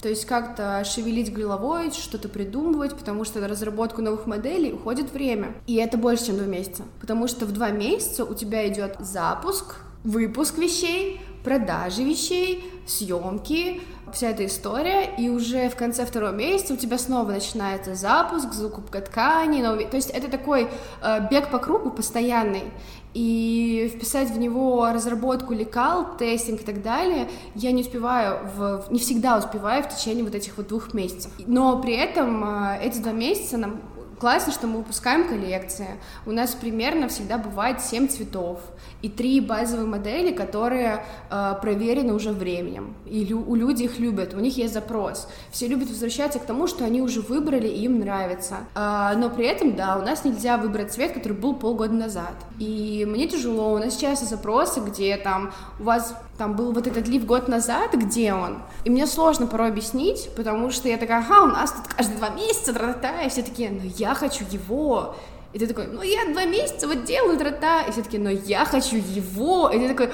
То 0.00 0.08
есть 0.08 0.24
как-то 0.24 0.82
шевелить 0.84 1.32
головой, 1.32 1.90
что-то 1.90 2.28
придумывать, 2.28 2.96
потому 2.96 3.24
что 3.24 3.40
на 3.40 3.48
разработку 3.48 4.00
новых 4.00 4.26
моделей 4.26 4.72
уходит 4.72 5.12
время. 5.12 5.54
И 5.66 5.74
это 5.76 5.98
больше, 5.98 6.26
чем 6.26 6.38
два 6.38 6.46
месяца. 6.46 6.84
Потому 7.00 7.28
что 7.28 7.44
в 7.44 7.52
два 7.52 7.70
месяца 7.70 8.24
у 8.24 8.34
тебя 8.34 8.66
идет 8.68 8.96
запуск, 9.00 9.76
выпуск 10.04 10.56
вещей, 10.56 11.20
продажи 11.44 12.02
вещей, 12.02 12.64
съемки, 12.86 13.80
вся 14.14 14.30
эта 14.30 14.46
история, 14.46 15.04
и 15.16 15.28
уже 15.28 15.68
в 15.68 15.76
конце 15.76 16.04
второго 16.04 16.32
месяца 16.32 16.74
у 16.74 16.76
тебя 16.76 16.98
снова 16.98 17.32
начинается 17.32 17.94
запуск, 17.94 18.52
закупка 18.52 19.00
ткани, 19.00 19.62
новый... 19.62 19.86
то 19.86 19.96
есть 19.96 20.10
это 20.10 20.30
такой 20.30 20.68
э, 21.02 21.28
бег 21.30 21.50
по 21.50 21.58
кругу 21.58 21.90
постоянный, 21.90 22.64
и 23.12 23.90
вписать 23.94 24.30
в 24.30 24.38
него 24.38 24.88
разработку 24.92 25.52
лекал, 25.52 26.16
тестинг 26.16 26.60
и 26.60 26.64
так 26.64 26.82
далее, 26.82 27.28
я 27.54 27.72
не 27.72 27.82
успеваю, 27.82 28.38
в, 28.56 28.84
не 28.90 28.98
всегда 28.98 29.36
успеваю 29.38 29.82
в 29.82 29.88
течение 29.88 30.24
вот 30.24 30.34
этих 30.34 30.56
вот 30.56 30.68
двух 30.68 30.94
месяцев. 30.94 31.32
Но 31.46 31.80
при 31.80 31.94
этом 31.94 32.44
э, 32.44 32.80
эти 32.82 32.98
два 32.98 33.12
месяца 33.12 33.56
нам 33.56 33.80
классно, 34.20 34.52
что 34.52 34.66
мы 34.66 34.78
выпускаем 34.78 35.26
коллекции. 35.28 35.88
У 36.26 36.32
нас 36.32 36.54
примерно 36.54 37.08
всегда 37.08 37.38
бывает 37.38 37.80
7 37.80 38.06
цветов 38.08 38.60
и 39.02 39.08
три 39.08 39.40
базовые 39.40 39.86
модели, 39.86 40.30
которые 40.32 41.04
э, 41.30 41.54
проверены 41.62 42.12
уже 42.12 42.32
временем. 42.32 42.94
И 43.06 43.24
лю- 43.24 43.44
у 43.46 43.54
людей 43.54 43.86
их 43.86 43.98
любят, 43.98 44.34
у 44.34 44.40
них 44.40 44.58
есть 44.58 44.74
запрос. 44.74 45.26
Все 45.50 45.66
любят 45.66 45.88
возвращаться 45.88 46.38
к 46.38 46.44
тому, 46.44 46.66
что 46.66 46.84
они 46.84 47.00
уже 47.00 47.22
выбрали 47.22 47.66
и 47.66 47.84
им 47.84 47.98
нравится. 48.00 48.56
Э, 48.74 49.14
но 49.16 49.30
при 49.30 49.46
этом, 49.46 49.74
да, 49.74 49.96
у 49.96 50.02
нас 50.02 50.24
нельзя 50.24 50.58
выбрать 50.58 50.92
цвет, 50.92 51.12
который 51.12 51.32
был 51.32 51.54
полгода 51.54 51.94
назад. 51.94 52.34
И 52.58 53.06
мне 53.08 53.26
тяжело, 53.26 53.72
у 53.72 53.78
нас 53.78 53.96
часто 53.96 54.26
запросы, 54.26 54.80
где 54.80 55.16
там 55.16 55.52
у 55.78 55.84
вас 55.84 56.14
там 56.40 56.56
был 56.56 56.72
вот 56.72 56.86
этот 56.86 57.06
лиф 57.06 57.26
год 57.26 57.48
назад, 57.48 57.92
где 57.92 58.32
он? 58.32 58.62
И 58.84 58.90
мне 58.90 59.06
сложно 59.06 59.46
порой 59.46 59.68
объяснить, 59.68 60.30
потому 60.34 60.70
что 60.70 60.88
я 60.88 60.96
такая, 60.96 61.18
ага, 61.18 61.42
у 61.42 61.48
нас 61.48 61.70
тут 61.70 61.92
каждые 61.92 62.16
два 62.16 62.30
месяца, 62.30 62.72
тра-та-та, 62.72 63.24
и 63.24 63.28
все 63.28 63.42
такие, 63.42 63.68
ну 63.68 63.82
я 63.98 64.14
хочу 64.14 64.44
его, 64.50 65.16
и 65.52 65.58
ты 65.58 65.66
такой, 65.66 65.88
ну 65.88 66.00
я 66.00 66.32
два 66.32 66.46
месяца 66.46 66.88
вот 66.88 67.04
делаю 67.04 67.36
тра-та, 67.36 67.82
и 67.82 67.92
все 67.92 68.00
таки 68.00 68.16
но 68.16 68.30
я 68.30 68.64
хочу 68.64 68.96
его, 68.96 69.68
и 69.68 69.78
ты 69.78 69.88
такой, 69.94 70.08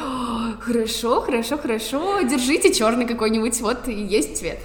хорошо, 0.60 1.20
хорошо, 1.20 1.58
хорошо, 1.58 2.20
держите 2.22 2.74
черный 2.74 3.06
какой-нибудь, 3.06 3.60
вот 3.60 3.86
и 3.86 3.92
есть 3.94 4.38
цвет. 4.38 4.58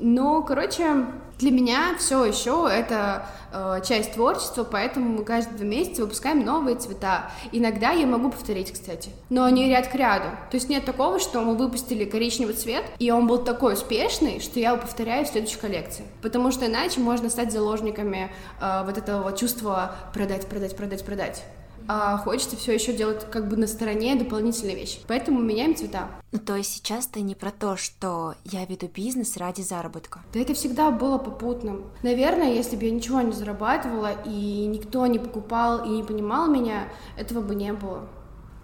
Ну, 0.00 0.42
короче, 0.42 1.06
для 1.38 1.50
меня 1.50 1.94
все 1.98 2.24
еще 2.24 2.68
это 2.70 3.26
э, 3.52 3.80
часть 3.86 4.14
творчества, 4.14 4.64
поэтому 4.64 5.18
мы 5.18 5.24
каждые 5.24 5.56
два 5.56 5.66
месяца 5.66 6.02
выпускаем 6.02 6.44
новые 6.44 6.76
цвета. 6.76 7.30
Иногда 7.52 7.90
я 7.90 8.06
могу 8.06 8.30
повторить, 8.30 8.72
кстати, 8.72 9.10
но 9.30 9.44
они 9.44 9.68
ряд 9.68 9.88
к 9.88 9.94
ряду. 9.94 10.30
То 10.50 10.56
есть 10.56 10.68
нет 10.68 10.84
такого, 10.84 11.20
что 11.20 11.40
мы 11.40 11.56
выпустили 11.56 12.04
коричневый 12.04 12.54
цвет, 12.54 12.84
и 12.98 13.10
он 13.10 13.26
был 13.26 13.38
такой 13.38 13.74
успешный, 13.74 14.40
что 14.40 14.58
я 14.58 14.72
его 14.72 14.80
повторяю 14.80 15.24
в 15.24 15.28
следующей 15.28 15.58
коллекции. 15.58 16.04
Потому 16.22 16.50
что 16.50 16.66
иначе 16.66 17.00
можно 17.00 17.30
стать 17.30 17.52
заложниками 17.52 18.32
э, 18.60 18.82
вот 18.84 18.98
этого 18.98 19.32
чувства 19.36 19.94
продать, 20.12 20.46
продать, 20.48 20.76
продать, 20.76 21.04
продать 21.04 21.44
а 21.88 22.18
хочется 22.18 22.56
все 22.56 22.74
еще 22.74 22.92
делать 22.92 23.26
как 23.30 23.48
бы 23.48 23.56
на 23.56 23.66
стороне 23.66 24.14
дополнительные 24.14 24.76
вещи. 24.76 25.00
Поэтому 25.08 25.40
меняем 25.40 25.74
цвета. 25.74 26.08
Ну, 26.32 26.38
то 26.38 26.54
есть 26.54 26.70
сейчас 26.70 27.06
ты 27.06 27.22
не 27.22 27.34
про 27.34 27.50
то, 27.50 27.78
что 27.78 28.34
я 28.44 28.66
веду 28.66 28.88
бизнес 28.94 29.38
ради 29.38 29.62
заработка. 29.62 30.20
Да 30.34 30.40
это 30.40 30.52
всегда 30.52 30.90
было 30.90 31.16
попутным. 31.16 31.84
Наверное, 32.02 32.52
если 32.52 32.76
бы 32.76 32.84
я 32.84 32.90
ничего 32.90 33.22
не 33.22 33.32
зарабатывала, 33.32 34.12
и 34.26 34.66
никто 34.66 35.06
не 35.06 35.18
покупал 35.18 35.84
и 35.84 35.88
не 35.88 36.02
понимал 36.02 36.48
меня, 36.48 36.88
этого 37.16 37.40
бы 37.40 37.54
не 37.54 37.72
было. 37.72 38.06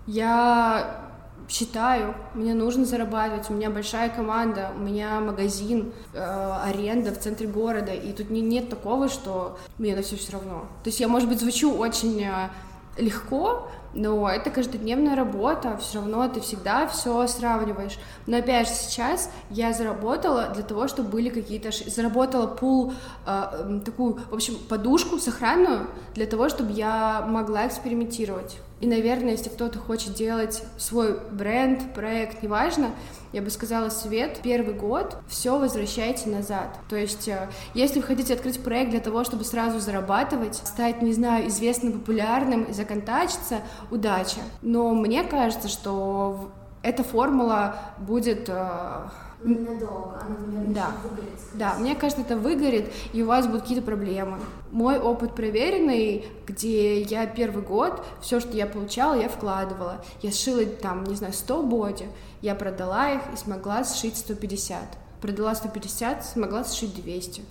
Я 0.06 1.04
считаю, 1.48 2.14
мне 2.34 2.54
нужно 2.54 2.84
зарабатывать, 2.84 3.48
у 3.50 3.54
меня 3.54 3.70
большая 3.70 4.08
команда, 4.08 4.70
у 4.76 4.80
меня 4.80 5.20
магазин, 5.20 5.92
э, 6.12 6.18
аренда 6.64 7.12
в 7.12 7.18
центре 7.18 7.46
города, 7.46 7.92
и 7.92 8.12
тут 8.12 8.30
не, 8.30 8.40
нет 8.40 8.70
такого, 8.70 9.08
что 9.08 9.58
мне 9.78 9.94
на 9.94 10.02
все 10.02 10.16
все 10.16 10.32
равно. 10.32 10.66
То 10.82 10.88
есть 10.88 11.00
я, 11.00 11.08
может 11.08 11.28
быть, 11.28 11.40
звучу 11.40 11.72
очень 11.74 12.22
э, 12.22 12.50
легко, 12.96 13.68
но 13.94 14.28
это 14.28 14.50
каждодневная 14.50 15.14
работа, 15.14 15.76
все 15.78 15.98
равно 15.98 16.28
ты 16.28 16.40
всегда 16.40 16.86
все 16.86 17.26
сравниваешь. 17.26 17.98
Но 18.26 18.38
опять 18.38 18.68
же, 18.68 18.74
сейчас 18.74 19.30
я 19.50 19.72
заработала 19.72 20.48
для 20.48 20.62
того, 20.62 20.88
чтобы 20.88 21.10
были 21.10 21.28
какие-то... 21.28 21.70
Заработала 21.70 22.46
пул, 22.46 22.92
э, 23.26 23.80
такую, 23.84 24.18
в 24.30 24.34
общем, 24.34 24.56
подушку 24.68 25.18
сохранную 25.18 25.88
для 26.14 26.26
того, 26.26 26.48
чтобы 26.48 26.72
я 26.72 27.24
могла 27.28 27.66
экспериментировать. 27.66 28.58
И, 28.80 28.86
наверное, 28.86 29.32
если 29.32 29.48
кто-то 29.48 29.78
хочет 29.78 30.14
делать 30.14 30.62
свой 30.76 31.18
бренд, 31.30 31.94
проект, 31.94 32.42
неважно, 32.42 32.90
я 33.34 33.42
бы 33.42 33.50
сказала, 33.50 33.88
Свет, 33.88 34.38
первый 34.44 34.74
год 34.74 35.18
все 35.26 35.58
возвращайте 35.58 36.30
назад. 36.30 36.78
То 36.88 36.94
есть, 36.94 37.26
э, 37.26 37.48
если 37.74 37.98
вы 37.98 38.06
хотите 38.06 38.32
открыть 38.32 38.62
проект 38.62 38.92
для 38.92 39.00
того, 39.00 39.24
чтобы 39.24 39.42
сразу 39.42 39.80
зарабатывать, 39.80 40.54
стать, 40.54 41.02
не 41.02 41.12
знаю, 41.12 41.48
известным, 41.48 41.94
популярным, 41.94 42.72
законтачиться, 42.72 43.62
удача. 43.90 44.38
Но 44.62 44.94
мне 44.94 45.24
кажется, 45.24 45.66
что 45.66 46.52
эта 46.82 47.02
формула 47.02 47.74
будет 47.98 48.48
э, 48.48 49.08
Ненадолго, 49.44 50.20
она, 50.20 50.38
наверное, 50.46 50.74
да. 50.74 50.92
выгорит. 51.02 51.40
Да, 51.54 51.74
мне 51.78 51.94
кажется, 51.94 52.22
это 52.22 52.36
выгорит, 52.36 52.90
и 53.12 53.22
у 53.22 53.26
вас 53.26 53.46
будут 53.46 53.62
какие-то 53.62 53.84
проблемы. 53.84 54.38
Мой 54.70 54.98
опыт 54.98 55.34
проверенный, 55.34 56.24
где 56.46 57.02
я 57.02 57.26
первый 57.26 57.62
год, 57.62 58.02
все, 58.22 58.40
что 58.40 58.56
я 58.56 58.66
получала, 58.66 59.20
я 59.20 59.28
вкладывала. 59.28 60.02
Я 60.22 60.30
сшила 60.32 60.64
там, 60.64 61.04
не 61.04 61.14
знаю, 61.14 61.34
100 61.34 61.62
боди, 61.64 62.06
я 62.44 62.54
продала 62.54 63.10
их 63.10 63.22
и 63.32 63.36
смогла 63.38 63.84
сшить 63.84 64.18
150. 64.18 64.78
Продала 65.22 65.54
150, 65.54 66.26
смогла 66.26 66.62
сшить 66.64 66.94
200. 66.94 67.42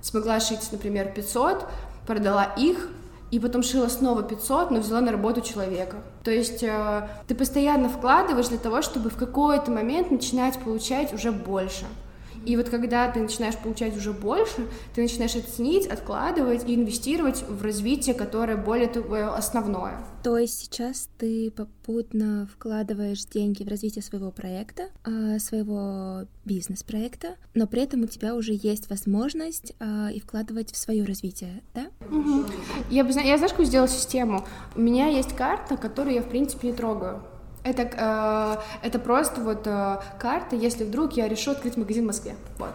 Смогла 0.00 0.40
сшить, 0.40 0.72
например, 0.72 1.12
500, 1.12 1.66
продала 2.06 2.44
их, 2.56 2.88
и 3.30 3.38
потом 3.40 3.62
шила 3.62 3.88
снова 3.88 4.22
500, 4.22 4.70
но 4.70 4.78
взяла 4.80 5.02
на 5.02 5.12
работу 5.12 5.42
человека. 5.42 5.96
То 6.24 6.30
есть 6.30 6.62
э, 6.62 7.08
ты 7.26 7.34
постоянно 7.34 7.90
вкладываешь 7.90 8.48
для 8.48 8.56
того, 8.56 8.80
чтобы 8.80 9.10
в 9.10 9.16
какой-то 9.16 9.70
момент 9.70 10.10
начинать 10.10 10.58
получать 10.58 11.12
уже 11.12 11.30
больше. 11.30 11.84
И 12.48 12.56
вот 12.56 12.70
когда 12.70 13.10
ты 13.10 13.20
начинаешь 13.20 13.58
получать 13.58 13.94
уже 13.94 14.14
больше, 14.14 14.66
ты 14.94 15.02
начинаешь 15.02 15.34
это 15.34 15.50
ценить, 15.50 15.86
откладывать 15.86 16.66
и 16.66 16.74
инвестировать 16.74 17.44
в 17.46 17.62
развитие, 17.62 18.14
которое 18.14 18.56
более 18.56 18.88
твое 18.88 19.26
основное. 19.26 20.02
То 20.22 20.38
есть 20.38 20.58
сейчас 20.58 21.10
ты 21.18 21.50
попутно 21.50 22.48
вкладываешь 22.50 23.22
деньги 23.26 23.64
в 23.64 23.68
развитие 23.68 24.02
своего 24.02 24.30
проекта, 24.30 24.84
а, 25.04 25.38
своего 25.38 26.26
бизнес-проекта, 26.46 27.36
но 27.52 27.66
при 27.66 27.82
этом 27.82 28.04
у 28.04 28.06
тебя 28.06 28.34
уже 28.34 28.52
есть 28.54 28.88
возможность 28.88 29.74
а, 29.78 30.08
и 30.10 30.18
вкладывать 30.18 30.72
в 30.72 30.78
свое 30.78 31.04
развитие, 31.04 31.62
да? 31.74 31.88
Угу. 32.10 32.46
Я, 32.88 33.04
бы, 33.04 33.10
я 33.10 33.36
знаешь, 33.36 33.50
какую 33.50 33.66
сделала 33.66 33.88
систему? 33.88 34.46
У 34.74 34.80
меня 34.80 35.08
есть 35.08 35.36
карта, 35.36 35.76
которую 35.76 36.14
я, 36.14 36.22
в 36.22 36.30
принципе, 36.30 36.68
не 36.68 36.72
трогаю. 36.72 37.22
Это, 37.68 38.62
э, 38.82 38.86
это 38.86 38.98
просто 38.98 39.42
вот 39.42 39.66
э, 39.66 39.98
карта, 40.18 40.56
если 40.56 40.84
вдруг 40.84 41.12
я 41.12 41.28
решу 41.28 41.50
открыть 41.50 41.76
магазин 41.76 42.04
в 42.04 42.06
Москве. 42.06 42.34
Вот. 42.58 42.72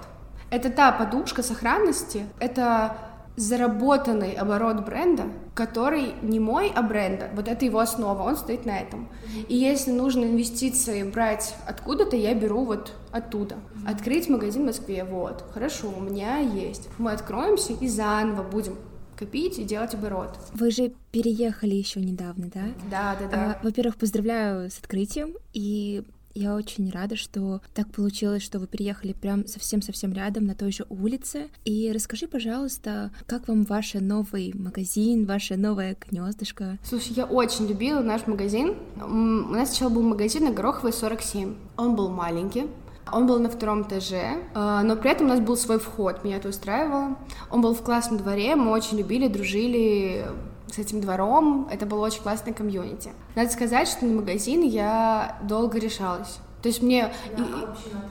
Это 0.51 0.69
та 0.69 0.91
подушка 0.91 1.41
сохранности, 1.41 2.27
это 2.39 2.95
заработанный 3.36 4.34
оборот 4.34 4.86
бренда, 4.86 5.23
который 5.56 6.13
не 6.21 6.39
мой, 6.39 6.71
а 6.75 6.84
бренда. 6.84 7.29
Вот 7.34 7.47
это 7.47 7.65
его 7.65 7.79
основа, 7.79 8.21
он 8.21 8.36
стоит 8.36 8.67
на 8.67 8.77
этом. 8.77 9.10
И 9.47 9.56
если 9.56 9.89
нужно 9.89 10.25
инвестиции 10.25 11.01
брать 11.01 11.56
откуда-то, 11.65 12.15
я 12.15 12.36
беру 12.36 12.65
вот 12.65 12.93
оттуда. 13.12 13.56
Открыть 13.88 14.29
магазин 14.29 14.62
в 14.62 14.65
Москве, 14.67 15.03
вот. 15.03 15.43
Хорошо, 15.51 15.91
у 15.95 16.01
меня 16.01 16.38
есть. 16.38 16.88
Мы 16.99 17.12
откроемся 17.12 17.73
и 17.73 17.88
заново 17.88 18.43
будем 18.43 18.75
копить 19.15 19.60
и 19.60 19.63
делать 19.63 19.93
оборот. 19.93 20.38
Вы 20.54 20.71
же 20.71 20.93
переехали 21.12 21.76
еще 21.76 22.02
недавно, 22.02 22.49
да? 22.54 22.65
Да, 22.89 23.17
да, 23.19 23.28
да. 23.28 23.52
А, 23.52 23.63
во-первых, 23.63 23.97
поздравляю 23.97 24.69
с 24.69 24.80
открытием 24.80 25.34
и 25.54 26.04
я 26.36 26.56
очень 26.56 26.89
рада, 26.89 27.15
что 27.15 27.62
так 27.76 27.91
получилось, 27.91 28.41
что 28.41 28.58
вы 28.58 28.65
переехали 28.65 29.13
прям 29.13 29.45
совсем-совсем 29.45 30.13
рядом 30.13 30.45
на 30.45 30.56
той 30.56 30.71
же 30.71 30.86
улице. 30.89 31.49
И 31.63 31.91
расскажи, 31.93 32.28
пожалуйста, 32.28 33.12
как 33.28 33.47
вам 33.47 33.63
ваш 33.65 33.93
новый 33.93 34.52
магазин, 34.56 35.26
ваше 35.26 35.58
новое 35.58 35.95
гнездышко? 36.10 36.80
Слушай, 36.84 37.13
я 37.17 37.26
очень 37.26 37.67
любила 37.67 37.99
наш 38.02 38.26
магазин. 38.26 38.76
У 38.99 39.54
нас 39.54 39.69
сначала 39.69 39.89
был 39.89 40.02
магазин 40.02 40.45
на 40.45 40.52
Гороховой 40.52 40.91
47. 40.91 41.54
Он 41.78 41.95
был 41.95 42.10
маленький, 42.10 42.65
он 43.13 43.28
был 43.28 43.39
на 43.39 43.49
втором 43.49 43.84
этаже, 43.84 44.39
а, 44.54 44.84
но 44.84 44.95
при 44.95 45.12
этом 45.12 45.28
у 45.28 45.30
нас 45.30 45.39
был 45.39 45.56
свой 45.56 45.80
вход, 45.80 46.23
меня 46.23 46.38
это 46.38 46.49
устраивало. 46.49 47.15
Он 47.52 47.62
был 47.62 47.73
в 47.73 47.82
классном 47.82 48.17
дворе, 48.17 48.56
мы 48.56 48.71
очень 48.71 48.97
любили, 48.97 49.28
дружили 49.28 50.26
с 50.71 50.80
этим 50.80 51.02
двором, 51.02 51.67
это 51.71 51.86
было 51.86 52.06
очень 52.06 52.21
классное 52.21 52.54
комьюнити. 52.54 53.12
Надо 53.36 53.52
сказать, 53.52 53.88
что 53.88 54.06
на 54.06 54.15
магазин 54.15 54.63
я 54.63 55.38
долго 55.43 55.78
решалась. 55.78 56.39
То 56.63 56.69
есть 56.69 56.82
мне 56.82 57.13
да, 57.38 57.43
и, 57.43 57.45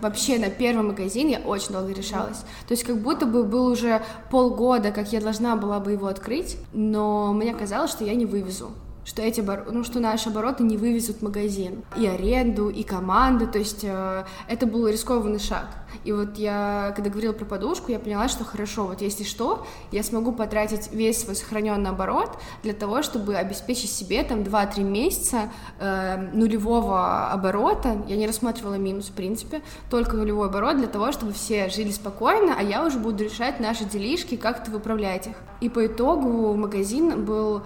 вообще 0.03 0.39
на 0.39 0.51
первый 0.51 0.83
магазин 0.83 1.29
я 1.29 1.39
очень 1.39 1.73
долго 1.73 1.93
решалась. 1.93 2.41
То 2.69 2.73
есть 2.73 2.85
как 2.85 2.99
будто 2.99 3.25
бы 3.25 3.45
был 3.45 3.67
уже 3.67 4.03
полгода, 4.31 4.93
как 4.93 5.11
я 5.11 5.23
должна 5.23 5.57
была 5.57 5.81
бы 5.81 5.93
его 5.93 6.07
открыть, 6.07 6.59
но 6.75 7.33
мне 7.33 7.55
казалось, 7.55 7.91
что 7.91 8.05
я 8.05 8.15
не 8.15 8.27
вывезу. 8.27 8.73
Что 9.05 9.23
эти 9.23 9.41
ну, 9.41 9.85
что 9.85 10.01
наши 10.01 10.29
обороты 10.29 10.63
не 10.63 10.77
вывезут 10.77 11.23
магазин, 11.23 11.83
и 11.97 12.07
аренду, 12.07 12.69
и 12.69 12.83
команду, 12.83 13.47
то 13.47 13.59
есть 13.59 13.81
э, 13.83 14.25
это 14.49 14.67
был 14.67 14.87
рискованный 14.87 15.41
шаг. 15.41 15.67
И 16.05 16.13
вот 16.13 16.39
я, 16.39 16.93
когда 16.95 17.11
говорила 17.11 17.33
про 17.33 17.45
подушку, 17.45 17.93
я 17.93 17.99
поняла, 17.99 18.29
что 18.29 18.45
хорошо, 18.45 18.87
вот 18.87 19.03
если 19.03 19.25
что, 19.25 19.67
я 19.91 20.03
смогу 20.03 20.33
потратить 20.33 20.93
весь 20.93 21.21
свой 21.21 21.35
сохраненный 21.35 21.91
оборот 21.91 22.39
для 22.63 22.73
того, 22.73 23.03
чтобы 23.03 23.37
обеспечить 23.37 23.91
себе 23.91 24.23
там 24.23 24.41
2-3 24.41 24.83
месяца 24.83 25.51
э, 25.79 26.31
нулевого 26.33 27.31
оборота. 27.31 28.03
Я 28.07 28.17
не 28.17 28.27
рассматривала 28.27 28.75
минус, 28.75 29.09
в 29.09 29.13
принципе, 29.13 29.63
только 29.91 30.17
нулевой 30.17 30.49
оборот 30.49 30.77
для 30.79 30.89
того, 30.89 31.13
чтобы 31.13 31.33
все 31.33 31.69
жили 31.69 31.91
спокойно, 31.91 32.55
а 32.59 32.63
я 32.63 32.85
уже 32.85 32.99
буду 32.99 33.25
решать 33.25 33.61
наши 33.61 33.85
делишки, 33.85 34.37
как-то 34.37 34.71
выправлять 34.71 35.27
их. 35.27 35.37
И 35.61 35.69
по 35.69 35.87
итогу 35.87 36.55
магазин 36.55 37.25
был 37.25 37.63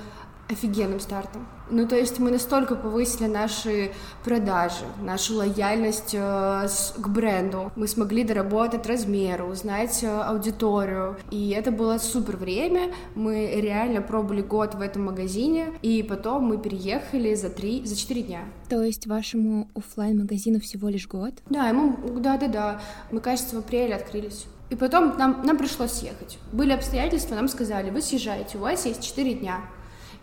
офигенным 0.49 1.01
стартом. 1.01 1.47
Ну, 1.71 1.89
то 1.89 1.97
есть 1.97 2.21
мы 2.21 2.31
настолько 2.31 2.77
повысили 2.77 3.27
наши 3.27 3.91
продажи, 4.25 4.85
нашу 5.03 5.37
лояльность 5.37 6.15
э, 6.15 6.69
с, 6.69 6.95
к 6.97 7.09
бренду. 7.09 7.73
Мы 7.75 7.89
смогли 7.89 8.23
доработать 8.23 8.87
размеры, 8.87 9.45
узнать 9.45 10.05
э, 10.05 10.09
аудиторию. 10.09 11.17
И 11.33 11.51
это 11.51 11.73
было 11.73 11.99
супер 11.99 12.37
время. 12.37 12.93
Мы 13.17 13.61
реально 13.61 14.01
пробовали 14.03 14.43
год 14.43 14.77
в 14.77 14.81
этом 14.81 15.07
магазине, 15.07 15.73
и 15.83 16.05
потом 16.05 16.45
мы 16.45 16.59
переехали 16.59 17.35
за 17.35 17.51
три, 17.51 17.85
за 17.85 17.97
четыре 17.97 18.23
дня. 18.23 18.41
То 18.69 18.83
есть 18.83 19.07
вашему 19.07 19.69
офлайн 19.75 20.21
магазину 20.21 20.61
всего 20.61 20.89
лишь 20.89 21.09
год? 21.09 21.35
Да, 21.51 21.69
ему, 21.69 21.97
да, 22.21 22.37
да, 22.37 22.47
да. 22.47 22.81
Мы, 23.11 23.21
кажется, 23.21 23.57
в 23.57 23.59
апреле 23.59 23.97
открылись. 23.97 24.47
И 24.71 24.75
потом 24.75 25.17
нам, 25.17 25.43
нам 25.45 25.57
пришлось 25.59 25.93
съехать. 25.93 26.39
Были 26.53 26.73
обстоятельства, 26.73 27.37
нам 27.37 27.49
сказали, 27.49 27.91
вы 27.91 28.03
съезжаете, 28.03 28.59
у 28.59 28.63
вас 28.63 28.85
есть 28.87 29.03
четыре 29.03 29.35
дня. 29.35 29.61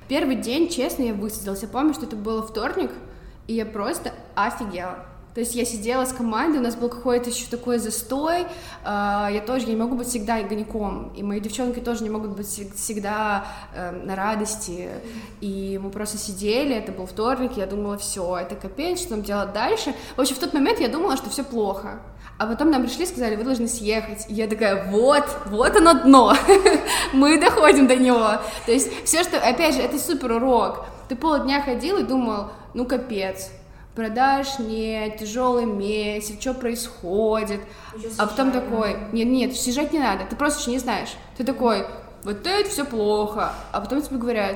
Первый 0.07 0.35
день, 0.35 0.69
честно, 0.69 1.03
я 1.03 1.13
высадилась. 1.13 1.61
Я 1.61 1.67
помню, 1.67 1.93
что 1.93 2.05
это 2.05 2.15
было 2.15 2.45
вторник, 2.45 2.91
и 3.47 3.53
я 3.53 3.65
просто 3.65 4.13
офигела. 4.35 5.05
То 5.33 5.39
есть 5.39 5.55
я 5.55 5.65
сидела 5.65 6.05
с 6.05 6.13
командой, 6.13 6.57
у 6.57 6.61
нас 6.61 6.75
был 6.75 6.89
какой-то 6.89 7.31
еще 7.31 7.45
такой 7.49 7.79
застой. 7.79 8.45
А, 8.83 9.29
я 9.33 9.41
тоже 9.41 9.65
я 9.65 9.71
не 9.71 9.75
могу 9.75 9.95
быть 9.95 10.07
всегда 10.07 10.41
гоняком, 10.43 11.11
и 11.15 11.23
мои 11.23 11.39
девчонки 11.39 11.79
тоже 11.79 12.03
не 12.03 12.11
могут 12.11 12.31
быть 12.31 12.47
всегда 12.47 13.47
э, 13.73 13.91
на 13.91 14.15
радости. 14.15 14.89
И 15.41 15.79
мы 15.81 15.89
просто 15.89 16.19
сидели, 16.19 16.75
это 16.75 16.91
был 16.91 17.07
вторник, 17.07 17.53
я 17.57 17.65
думала, 17.65 17.97
все, 17.97 18.37
это 18.37 18.55
капец, 18.55 18.99
что 18.99 19.11
нам 19.11 19.23
делать 19.23 19.53
дальше. 19.53 19.95
В 20.15 20.21
общем, 20.21 20.35
в 20.35 20.39
тот 20.39 20.53
момент 20.53 20.79
я 20.79 20.87
думала, 20.87 21.17
что 21.17 21.31
все 21.31 21.43
плохо. 21.43 21.99
А 22.38 22.47
потом 22.47 22.71
нам 22.71 22.84
пришли 22.84 23.03
и 23.03 23.07
сказали, 23.07 23.36
вы 23.36 23.43
должны 23.43 23.67
съехать. 23.67 24.25
И 24.27 24.34
я 24.34 24.47
такая, 24.47 24.89
вот, 24.89 25.23
вот 25.45 25.75
оно 25.75 25.93
дно, 25.93 26.36
мы 27.13 27.39
доходим 27.39 27.88
до 27.88 27.95
него. 27.95 28.39
То 28.65 28.71
есть 28.71 28.89
все, 29.05 29.23
что, 29.23 29.38
опять 29.38 29.75
же, 29.75 29.81
это 29.81 29.99
супер 29.99 30.31
урок. 30.34 30.86
Ты 31.07 31.15
полдня 31.15 31.61
ходил 31.61 31.97
и 31.97 32.03
думал, 32.03 32.51
ну 32.73 32.86
капец, 32.86 33.51
продаж 33.95 34.59
нет, 34.59 35.17
тяжелый 35.17 35.65
месяц, 35.65 36.39
что 36.39 36.53
происходит. 36.53 37.61
а 38.17 38.25
потом 38.25 38.51
такой, 38.51 38.97
нет, 39.11 39.27
нет, 39.27 39.55
съезжать 39.55 39.93
не 39.93 39.99
надо, 39.99 40.25
ты 40.25 40.36
просто 40.36 40.61
еще 40.61 40.71
не 40.71 40.79
знаешь. 40.79 41.15
Ты 41.38 41.43
такой, 41.43 41.86
вот 42.23 42.47
это 42.47 42.69
все 42.69 42.86
плохо. 42.86 43.53
А 43.71 43.81
потом 43.81 44.01
тебе 44.01 44.17
говорят, 44.17 44.55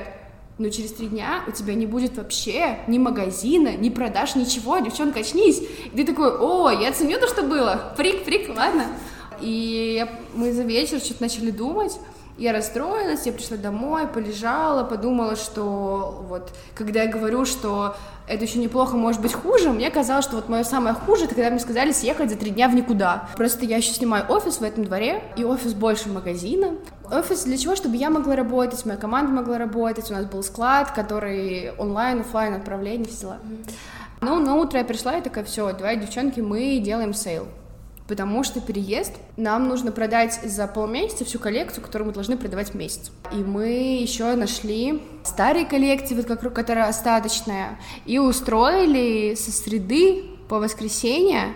но 0.58 0.68
через 0.70 0.92
три 0.92 1.06
дня 1.06 1.44
у 1.46 1.52
тебя 1.52 1.74
не 1.74 1.86
будет 1.86 2.16
вообще 2.16 2.80
ни 2.88 2.98
магазина, 2.98 3.76
ни 3.76 3.90
продаж, 3.90 4.34
ничего, 4.34 4.78
девчонка, 4.78 5.20
очнись. 5.20 5.62
И 5.92 5.96
ты 5.96 6.04
такой, 6.04 6.36
о, 6.36 6.70
я 6.70 6.92
ценю 6.92 7.18
то, 7.18 7.28
что 7.28 7.42
было, 7.42 7.94
фрик, 7.96 8.24
фрик, 8.24 8.54
ладно. 8.56 8.86
И 9.40 10.04
мы 10.34 10.52
за 10.52 10.62
вечер 10.62 10.98
что-то 10.98 11.22
начали 11.22 11.50
думать, 11.50 11.96
я 12.38 12.52
расстроилась, 12.52 13.26
я 13.26 13.32
пришла 13.32 13.56
домой, 13.56 14.06
полежала, 14.06 14.84
подумала, 14.84 15.36
что 15.36 16.24
вот, 16.28 16.50
когда 16.74 17.02
я 17.02 17.10
говорю, 17.10 17.44
что 17.44 17.96
это 18.28 18.44
еще 18.44 18.58
неплохо, 18.58 18.96
может 18.96 19.20
быть 19.20 19.32
хуже, 19.32 19.70
мне 19.70 19.90
казалось, 19.90 20.24
что 20.24 20.36
вот 20.36 20.48
мое 20.48 20.62
самое 20.64 20.94
хуже, 20.94 21.24
это 21.24 21.34
когда 21.34 21.50
мне 21.50 21.60
сказали 21.60 21.92
съехать 21.92 22.30
за 22.30 22.36
три 22.36 22.50
дня 22.50 22.68
в 22.68 22.74
никуда. 22.74 23.28
Просто 23.36 23.64
я 23.64 23.78
еще 23.78 23.92
снимаю 23.92 24.24
офис 24.28 24.58
в 24.58 24.62
этом 24.62 24.84
дворе, 24.84 25.22
и 25.36 25.44
офис 25.44 25.74
больше 25.74 26.08
магазина. 26.08 26.74
Офис 27.10 27.44
для 27.44 27.56
чего? 27.56 27.74
Чтобы 27.74 27.96
я 27.96 28.10
могла 28.10 28.36
работать, 28.36 28.84
моя 28.84 28.98
команда 28.98 29.32
могла 29.32 29.58
работать, 29.58 30.10
у 30.10 30.14
нас 30.14 30.26
был 30.26 30.42
склад, 30.42 30.92
который 30.92 31.72
онлайн, 31.78 32.20
офлайн 32.20 32.54
отправление, 32.54 33.08
все 33.08 33.20
дела. 33.20 33.38
Ну, 34.20 34.38
на 34.40 34.56
утро 34.56 34.78
я 34.78 34.84
пришла 34.84 35.16
и 35.16 35.22
такая, 35.22 35.44
все, 35.44 35.72
давай, 35.72 35.96
девчонки, 35.96 36.40
мы 36.40 36.78
делаем 36.80 37.14
sale 37.14 37.46
потому 38.08 38.42
что 38.42 38.60
переезд 38.60 39.12
нам 39.36 39.68
нужно 39.68 39.92
продать 39.92 40.40
за 40.42 40.66
полмесяца 40.66 41.24
всю 41.26 41.38
коллекцию, 41.38 41.84
которую 41.84 42.08
мы 42.08 42.14
должны 42.14 42.36
продавать 42.36 42.70
в 42.70 42.74
месяц. 42.74 43.12
И 43.32 43.36
мы 43.36 44.00
еще 44.00 44.34
нашли 44.34 45.02
старые 45.22 45.66
коллекции, 45.66 46.14
вот 46.14 46.24
как, 46.24 46.52
которая 46.52 46.88
остаточная, 46.88 47.78
и 48.06 48.18
устроили 48.18 49.34
со 49.34 49.52
среды 49.52 50.24
по 50.48 50.58
воскресенье 50.58 51.52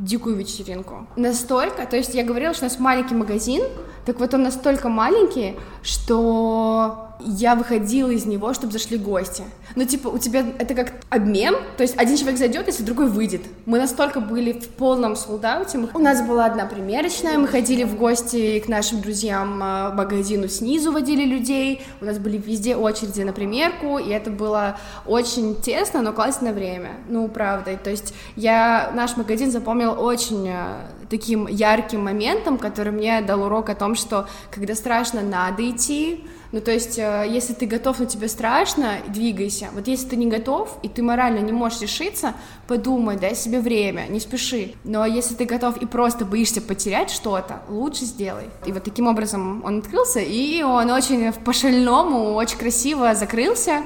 дикую 0.00 0.34
вечеринку. 0.34 1.06
Настолько, 1.14 1.86
то 1.86 1.96
есть 1.96 2.14
я 2.14 2.24
говорила, 2.24 2.52
что 2.52 2.66
у 2.66 2.68
нас 2.68 2.80
маленький 2.80 3.14
магазин, 3.14 3.62
так 4.04 4.18
вот 4.18 4.34
он 4.34 4.42
настолько 4.42 4.88
маленький, 4.88 5.54
что 5.82 7.03
я 7.20 7.54
выходила 7.54 8.10
из 8.10 8.26
него, 8.26 8.52
чтобы 8.54 8.72
зашли 8.72 8.98
гости. 8.98 9.44
Ну, 9.76 9.84
типа, 9.84 10.08
у 10.08 10.18
тебя 10.18 10.44
это 10.58 10.74
как 10.74 10.92
обмен, 11.10 11.54
то 11.76 11.82
есть 11.82 11.96
один 11.96 12.16
человек 12.16 12.38
зайдет, 12.38 12.66
если 12.66 12.82
другой 12.82 13.08
выйдет. 13.08 13.42
Мы 13.66 13.78
настолько 13.78 14.20
были 14.20 14.52
в 14.52 14.68
полном 14.68 15.16
солдате. 15.16 15.78
У 15.94 15.98
нас 15.98 16.22
была 16.22 16.46
одна 16.46 16.66
примерочная, 16.66 17.38
мы 17.38 17.48
ходили 17.48 17.84
в 17.84 17.96
гости 17.96 18.60
к 18.60 18.68
нашим 18.68 19.00
друзьям 19.00 19.60
а, 19.62 19.90
магазину 19.92 20.48
снизу, 20.48 20.92
водили 20.92 21.24
людей, 21.24 21.82
у 22.00 22.04
нас 22.04 22.18
были 22.18 22.36
везде 22.36 22.76
очереди 22.76 23.22
на 23.22 23.32
примерку, 23.32 23.98
и 23.98 24.10
это 24.10 24.30
было 24.30 24.78
очень 25.06 25.60
тесно, 25.60 26.02
но 26.02 26.12
классное 26.12 26.52
время. 26.52 26.92
Ну, 27.08 27.28
правда. 27.28 27.76
То 27.76 27.90
есть 27.90 28.14
я 28.36 28.90
наш 28.94 29.16
магазин 29.16 29.50
запомнил 29.50 29.94
очень 29.98 30.48
а, 30.48 30.86
таким 31.08 31.46
ярким 31.46 32.04
моментом, 32.04 32.58
который 32.58 32.92
мне 32.92 33.20
дал 33.22 33.42
урок 33.42 33.70
о 33.70 33.74
том, 33.74 33.94
что 33.94 34.28
когда 34.50 34.74
страшно, 34.74 35.22
надо 35.22 35.68
идти, 35.68 36.24
ну, 36.54 36.60
то 36.60 36.70
есть, 36.70 37.00
э, 37.00 37.26
если 37.28 37.52
ты 37.52 37.66
готов, 37.66 37.98
но 37.98 38.04
тебе 38.04 38.28
страшно, 38.28 38.98
двигайся. 39.08 39.70
Вот 39.74 39.88
если 39.88 40.10
ты 40.10 40.14
не 40.14 40.28
готов, 40.28 40.78
и 40.84 40.88
ты 40.88 41.02
морально 41.02 41.40
не 41.40 41.50
можешь 41.50 41.80
решиться, 41.80 42.34
подумай, 42.68 43.16
дай 43.16 43.34
себе 43.34 43.58
время, 43.58 44.06
не 44.08 44.20
спеши. 44.20 44.74
Но 44.84 45.04
если 45.04 45.34
ты 45.34 45.46
готов 45.46 45.78
и 45.78 45.86
просто 45.86 46.24
боишься 46.24 46.62
потерять 46.62 47.10
что-то, 47.10 47.62
лучше 47.68 48.04
сделай. 48.04 48.44
И 48.66 48.70
вот 48.70 48.84
таким 48.84 49.08
образом 49.08 49.64
он 49.64 49.80
открылся, 49.80 50.20
и 50.20 50.62
он 50.62 50.92
очень 50.92 51.32
по-шальному, 51.32 52.34
очень 52.34 52.56
красиво 52.56 53.16
закрылся, 53.16 53.82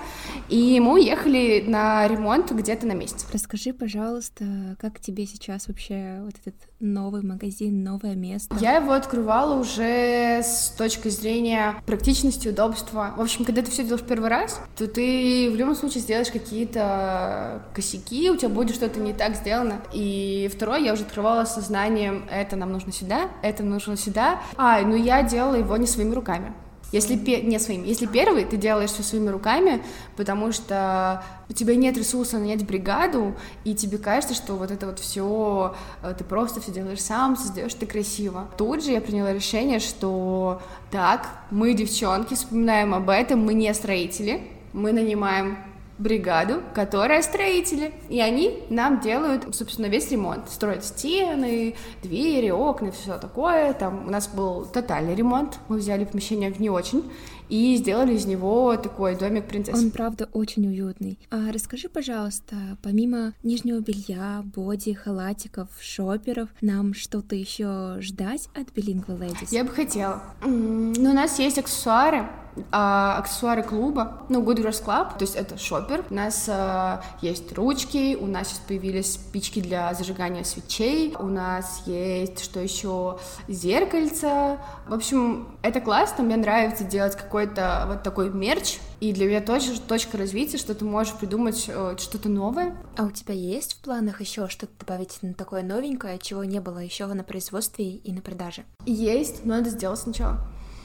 и 0.51 0.79
мы 0.81 0.95
уехали 0.95 1.65
на 1.67 2.07
ремонт 2.07 2.53
где-то 2.53 2.87
на 2.87 2.93
месяц. 2.93 3.25
Расскажи, 3.33 3.73
пожалуйста, 3.73 4.77
как 4.79 5.01
тебе 5.01 5.25
сейчас 5.25 5.69
вообще 5.69 6.21
вот 6.23 6.35
этот 6.45 6.61
новый 6.81 7.23
магазин, 7.23 7.83
новое 7.83 8.15
место? 8.15 8.55
Я 8.61 8.77
его 8.77 8.93
открывала 8.93 9.59
уже 9.59 10.41
с 10.43 10.75
точки 10.77 11.09
зрения 11.09 11.83
практичности, 11.87 12.49
удобства. 12.59 13.15
В 13.17 13.21
общем, 13.21 13.45
когда 13.45 13.63
ты 13.63 13.71
все 13.71 13.85
делаешь 13.85 14.05
первый 14.05 14.29
раз, 14.29 14.61
то 14.77 14.87
ты 14.89 15.51
в 15.51 15.57
любом 15.57 15.75
случае 15.75 16.01
сделаешь 16.01 16.31
какие-то 16.31 17.63
косяки, 17.75 18.31
у 18.31 18.37
тебя 18.37 18.49
будет 18.49 18.75
что-то 18.75 19.01
не 19.01 19.13
так 19.13 19.37
сделано. 19.37 19.81
И 19.93 20.51
второе, 20.53 20.81
я 20.81 20.93
уже 20.93 21.03
открывала 21.03 21.45
сознанием, 21.45 22.27
это 22.31 22.57
нам 22.57 22.73
нужно 22.73 22.93
сюда, 22.93 23.31
это 23.43 23.63
нужно 23.63 23.97
сюда. 23.97 24.41
А, 24.57 24.81
ну 24.81 24.97
я 24.97 25.23
делала 25.23 25.55
его 25.55 25.77
не 25.77 25.87
своими 25.87 26.15
руками. 26.15 26.53
Если 26.91 27.15
не 27.15 27.59
своими, 27.59 27.87
если 27.87 28.07
первый 28.07 28.45
ты 28.47 28.57
делаешь 28.57 28.91
все 28.91 29.03
своими 29.03 29.29
руками, 29.29 29.83
потому 30.17 30.53
что 30.53 31.23
у 31.51 31.53
тебя 31.53 31.75
нет 31.77 31.99
ресурса 31.99 32.39
нанять 32.39 32.67
бригаду, 32.67 33.35
и 33.65 33.75
тебе 33.75 33.99
кажется, 33.99 34.35
что 34.35 34.55
вот 34.55 34.71
это 34.71 34.87
вот 34.87 34.99
все 34.99 35.75
э, 36.03 36.15
ты 36.17 36.25
просто 36.25 36.61
все 36.61 36.73
делаешь 36.73 37.03
сам, 37.03 37.37
создаешь 37.37 37.75
ты 37.75 37.85
красиво. 37.85 38.49
Тут 38.57 38.85
же 38.85 38.93
я 38.93 39.03
приняла 39.03 39.35
решение, 39.35 39.81
что 39.81 40.63
так, 40.91 41.29
мы 41.51 41.75
девчонки, 41.75 42.35
вспоминаем 42.35 42.95
об 42.95 43.11
этом, 43.11 43.41
мы 43.45 43.53
не 43.53 43.73
строители, 43.75 44.41
мы 44.73 44.93
нанимаем 44.93 45.59
бригаду, 45.99 46.63
которая 46.75 47.23
строители, 47.23 47.93
и 48.09 48.21
они 48.21 48.61
нам 48.71 49.01
делают, 49.01 49.55
собственно, 49.55 49.87
весь 49.87 50.11
ремонт, 50.11 50.49
строят 50.51 50.85
стены, 50.85 51.75
двери, 52.03 52.51
окна, 52.51 52.93
все 52.93 53.19
такое. 53.19 53.73
Там 53.73 54.07
у 54.07 54.11
нас 54.11 54.29
был 54.29 54.65
тотальный 54.65 55.15
ремонт, 55.15 55.59
мы 55.69 55.79
взяли 55.79 56.05
помещение 56.05 56.53
в 56.53 56.61
не 56.61 56.71
очень 56.71 57.05
и 57.49 57.77
сделали 57.77 58.15
из 58.15 58.27
него 58.27 58.77
такой 58.77 59.17
домик 59.17 59.47
принцессы. 59.47 59.87
Он 59.87 59.91
правда 59.91 60.29
очень 60.33 60.67
уютный. 60.67 61.19
А 61.31 61.51
расскажи, 61.53 61.89
пожалуйста, 61.89 62.57
помимо 62.83 63.33
нижнего 63.43 63.81
белья, 63.81 64.43
боди, 64.45 64.93
халатиков, 64.93 65.69
шоперов, 65.81 66.49
нам 66.61 66.95
что-то 66.95 67.35
еще 67.35 67.97
ждать 68.01 68.49
от 68.55 68.69
Bilingual 68.69 69.19
Ladies? 69.19 69.49
Я 69.51 69.65
бы 69.65 69.71
хотела. 69.71 70.23
Ну, 70.45 71.11
у 71.11 71.15
нас 71.15 71.39
есть 71.39 71.59
аксессуары, 71.59 72.29
а, 72.71 73.17
аксессуары 73.19 73.63
клуба, 73.63 74.23
ну, 74.29 74.43
Good 74.43 74.59
Girls 74.59 74.85
Club, 74.85 75.17
то 75.19 75.23
есть 75.23 75.37
это 75.37 75.57
шопер. 75.59 76.05
У 76.11 76.15
нас 76.15 76.47
а, 76.49 77.03
есть 77.23 77.53
ручки, 77.55 78.17
у 78.21 78.27
нас 78.27 78.49
сейчас 78.49 78.59
появились 78.61 79.15
спички 79.15 79.61
для 79.61 79.95
зажигания 79.95 80.45
свечей, 80.45 81.15
у 81.19 81.27
нас 81.27 81.83
есть, 81.87 82.45
что 82.45 82.61
еще, 82.61 83.19
зеркальца. 83.49 84.59
В 84.87 84.95
общем, 84.95 85.49
это 85.63 85.81
классно, 85.81 86.25
мне 86.25 86.37
нравится 86.37 86.85
делать 86.85 87.17
какой 87.17 87.39
какой-то 87.39 87.85
вот 87.87 88.03
такой 88.03 88.31
мерч, 88.31 88.79
и 89.01 89.13
для 89.13 89.27
меня 89.27 89.41
тоже 89.41 89.81
точка 89.81 90.19
развития, 90.19 90.59
что 90.59 90.75
ты 90.75 90.85
можешь 90.85 91.15
придумать 91.15 91.67
э, 91.69 91.97
что-то 91.99 92.29
новое. 92.29 92.77
А 92.97 93.05
у 93.05 93.11
тебя 93.11 93.35
есть 93.35 93.75
в 93.75 93.79
планах 93.79 94.21
еще 94.21 94.49
что-то 94.49 94.73
добавить 94.81 95.19
на 95.23 95.35
такое 95.35 95.63
новенькое, 95.63 96.19
чего 96.19 96.43
не 96.43 96.61
было 96.61 96.79
еще 96.79 97.07
на 97.07 97.23
производстве 97.23 97.91
и 97.91 98.13
на 98.13 98.23
продаже? 98.23 98.65
Есть, 98.87 99.45
но 99.45 99.57
надо 99.57 99.71
сделать 99.71 100.01
сначала. 100.01 100.41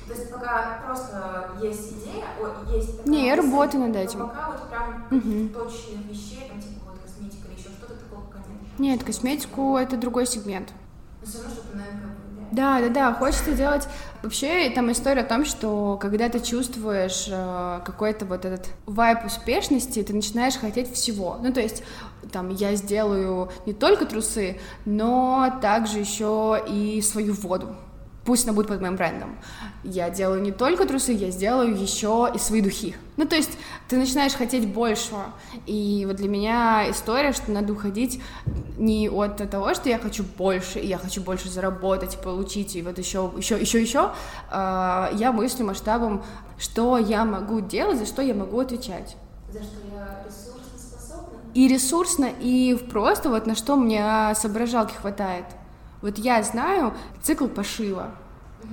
То 0.07 0.13
есть 0.13 0.31
пока 0.31 0.81
просто 0.85 1.51
есть 1.61 1.93
идея, 1.93 2.25
о, 2.39 2.71
есть 2.71 3.05
Не, 3.05 3.27
я 3.27 3.35
работаю 3.35 3.87
над 3.87 3.95
этим. 3.95 4.19
пока 4.19 4.51
вот 4.51 4.69
прям 4.69 5.05
угу. 5.09 5.49
точечных 5.49 6.05
вещей, 6.09 6.49
там 6.49 6.59
типа 6.59 6.81
вот 6.87 6.99
косметика 6.99 7.47
или 7.47 7.59
еще 7.59 7.69
что-то 7.69 7.95
такого 7.95 8.21
пока 8.25 8.39
нет. 8.39 8.79
Нет, 8.79 9.03
косметику 9.03 9.77
это 9.77 9.95
другой 9.95 10.25
сегмент. 10.27 10.73
Но 11.21 11.27
все 11.27 11.37
равно 11.37 11.53
что-то, 11.53 11.77
наверное, 11.77 12.13
да, 12.53 12.79
да, 12.81 12.89
да, 12.89 13.13
хочется 13.13 13.53
делать... 13.53 13.87
Вообще, 14.21 14.69
там 14.69 14.91
история 14.91 15.21
о 15.21 15.25
том, 15.25 15.43
что 15.43 15.97
когда 15.99 16.29
ты 16.29 16.39
чувствуешь 16.39 17.25
э, 17.27 17.81
какой-то 17.83 18.25
вот 18.25 18.45
этот 18.45 18.67
вайп 18.85 19.25
успешности, 19.25 20.03
ты 20.03 20.13
начинаешь 20.13 20.55
хотеть 20.55 20.93
всего. 20.93 21.39
Ну, 21.41 21.51
то 21.51 21.59
есть, 21.59 21.83
там, 22.31 22.49
я 22.49 22.75
сделаю 22.75 23.49
не 23.65 23.73
только 23.73 24.05
трусы, 24.05 24.59
но 24.85 25.51
также 25.61 25.97
еще 25.97 26.63
и 26.65 27.01
свою 27.01 27.33
воду 27.33 27.75
пусть 28.25 28.45
она 28.45 28.53
будет 28.53 28.67
под 28.67 28.81
моим 28.81 28.95
брендом. 28.95 29.37
Я 29.83 30.09
делаю 30.09 30.41
не 30.41 30.51
только 30.51 30.85
трусы, 30.85 31.11
я 31.11 31.29
сделаю 31.29 31.79
еще 31.79 32.31
и 32.33 32.37
свои 32.37 32.61
духи. 32.61 32.95
Ну, 33.17 33.25
то 33.25 33.35
есть 33.35 33.51
ты 33.89 33.97
начинаешь 33.97 34.33
хотеть 34.33 34.67
большего. 34.67 35.25
И 35.65 36.05
вот 36.07 36.15
для 36.15 36.29
меня 36.29 36.89
история, 36.89 37.33
что 37.33 37.51
надо 37.51 37.73
уходить 37.73 38.21
не 38.77 39.09
от 39.09 39.49
того, 39.49 39.73
что 39.73 39.89
я 39.89 39.99
хочу 39.99 40.23
больше, 40.23 40.79
и 40.79 40.87
я 40.87 40.97
хочу 40.97 41.21
больше 41.21 41.49
заработать, 41.49 42.17
получить, 42.21 42.75
и 42.75 42.81
вот 42.81 42.97
еще, 42.97 43.31
еще, 43.37 43.59
еще, 43.59 43.81
еще. 43.81 44.11
А, 44.49 45.11
я 45.13 45.31
мыслю 45.31 45.65
масштабом, 45.65 46.23
что 46.57 46.97
я 46.97 47.25
могу 47.25 47.59
делать, 47.59 47.99
за 47.99 48.05
что 48.05 48.21
я 48.21 48.33
могу 48.33 48.59
отвечать. 48.59 49.17
За 49.51 49.59
что 49.59 49.77
я 49.93 50.23
ресурсно 50.25 50.79
способна? 50.79 51.39
И 51.53 51.67
ресурсно, 51.67 52.29
и 52.39 52.75
просто 52.89 53.29
вот 53.29 53.45
на 53.45 53.55
что 53.55 53.75
мне 53.75 54.33
соображалки 54.35 54.93
хватает. 54.93 55.45
Вот 56.03 56.17
я 56.17 56.43
знаю 56.43 56.93
цикл 57.21 57.47
пошива 57.47 58.11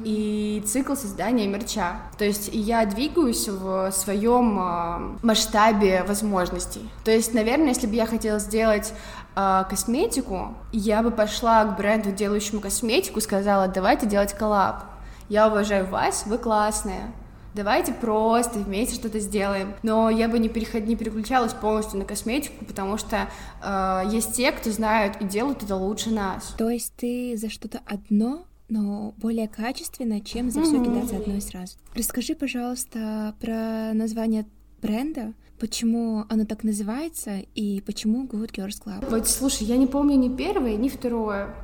и 0.05 0.63
цикл 0.67 0.95
создания 0.95 1.47
мерча. 1.47 1.93
То 2.19 2.25
есть 2.25 2.51
я 2.53 2.85
двигаюсь 2.85 3.49
в 3.49 3.93
своем 3.93 4.59
э, 4.59 5.17
масштабе 5.23 6.03
возможностей. 6.03 6.91
То 7.05 7.13
есть, 7.13 7.33
наверное, 7.33 7.69
если 7.69 7.87
бы 7.87 7.95
я 7.95 8.07
хотела 8.07 8.41
сделать 8.41 8.93
э, 9.37 9.65
косметику, 9.71 10.55
я 10.73 11.03
бы 11.03 11.13
пошла 11.13 11.65
к 11.65 11.77
бренду, 11.77 12.11
делающему 12.11 12.61
косметику, 12.61 13.21
сказала, 13.21 13.69
давайте 13.69 14.07
делать 14.07 14.35
коллаб. 14.35 14.83
Я 15.29 15.47
уважаю 15.47 15.87
вас, 15.87 16.27
вы 16.27 16.37
классные. 16.37 17.13
Давайте 17.55 17.93
просто 17.93 18.59
вместе 18.61 18.95
что-то 18.95 19.19
сделаем. 19.19 19.75
Но 19.83 20.11
я 20.11 20.29
бы 20.29 20.39
не, 20.39 20.49
переход... 20.49 20.87
не 20.87 20.97
переключалась 20.97 21.53
полностью 21.53 21.99
на 21.99 22.05
косметику, 22.05 22.65
потому 22.65 22.97
что 22.97 23.29
э, 23.63 24.03
есть 24.13 24.35
те, 24.35 24.53
кто 24.53 24.71
знают 24.71 25.17
и 25.21 25.25
делают 25.25 25.63
это 25.63 25.77
лучше 25.77 26.11
нас. 26.11 26.55
То 26.57 26.71
есть 26.71 26.93
ты 26.97 27.37
за 27.37 27.51
что-то 27.51 27.81
одно 27.87 28.45
но 28.71 29.15
более 29.19 29.49
качественно, 29.49 30.21
чем 30.21 30.49
за 30.51 30.63
все 30.63 30.83
кидаться 30.83 31.17
одной 31.17 31.41
сразу. 31.41 31.77
Расскажи, 31.95 32.37
пожалуйста, 32.37 33.35
про 33.41 33.93
название 33.95 34.47
бренда, 34.81 35.35
почему 35.59 36.25
оно 36.29 36.45
так 36.47 36.65
называется 36.65 37.41
и 37.55 37.83
почему 37.83 38.25
Good 38.27 38.53
Girls 38.53 38.83
Club. 38.83 39.11
Вот, 39.11 39.29
слушай, 39.29 39.65
я 39.65 39.77
не 39.77 39.87
помню 39.87 40.17
ни 40.17 40.35
первое, 40.35 40.77
ни 40.77 40.89
второе. 40.89 41.55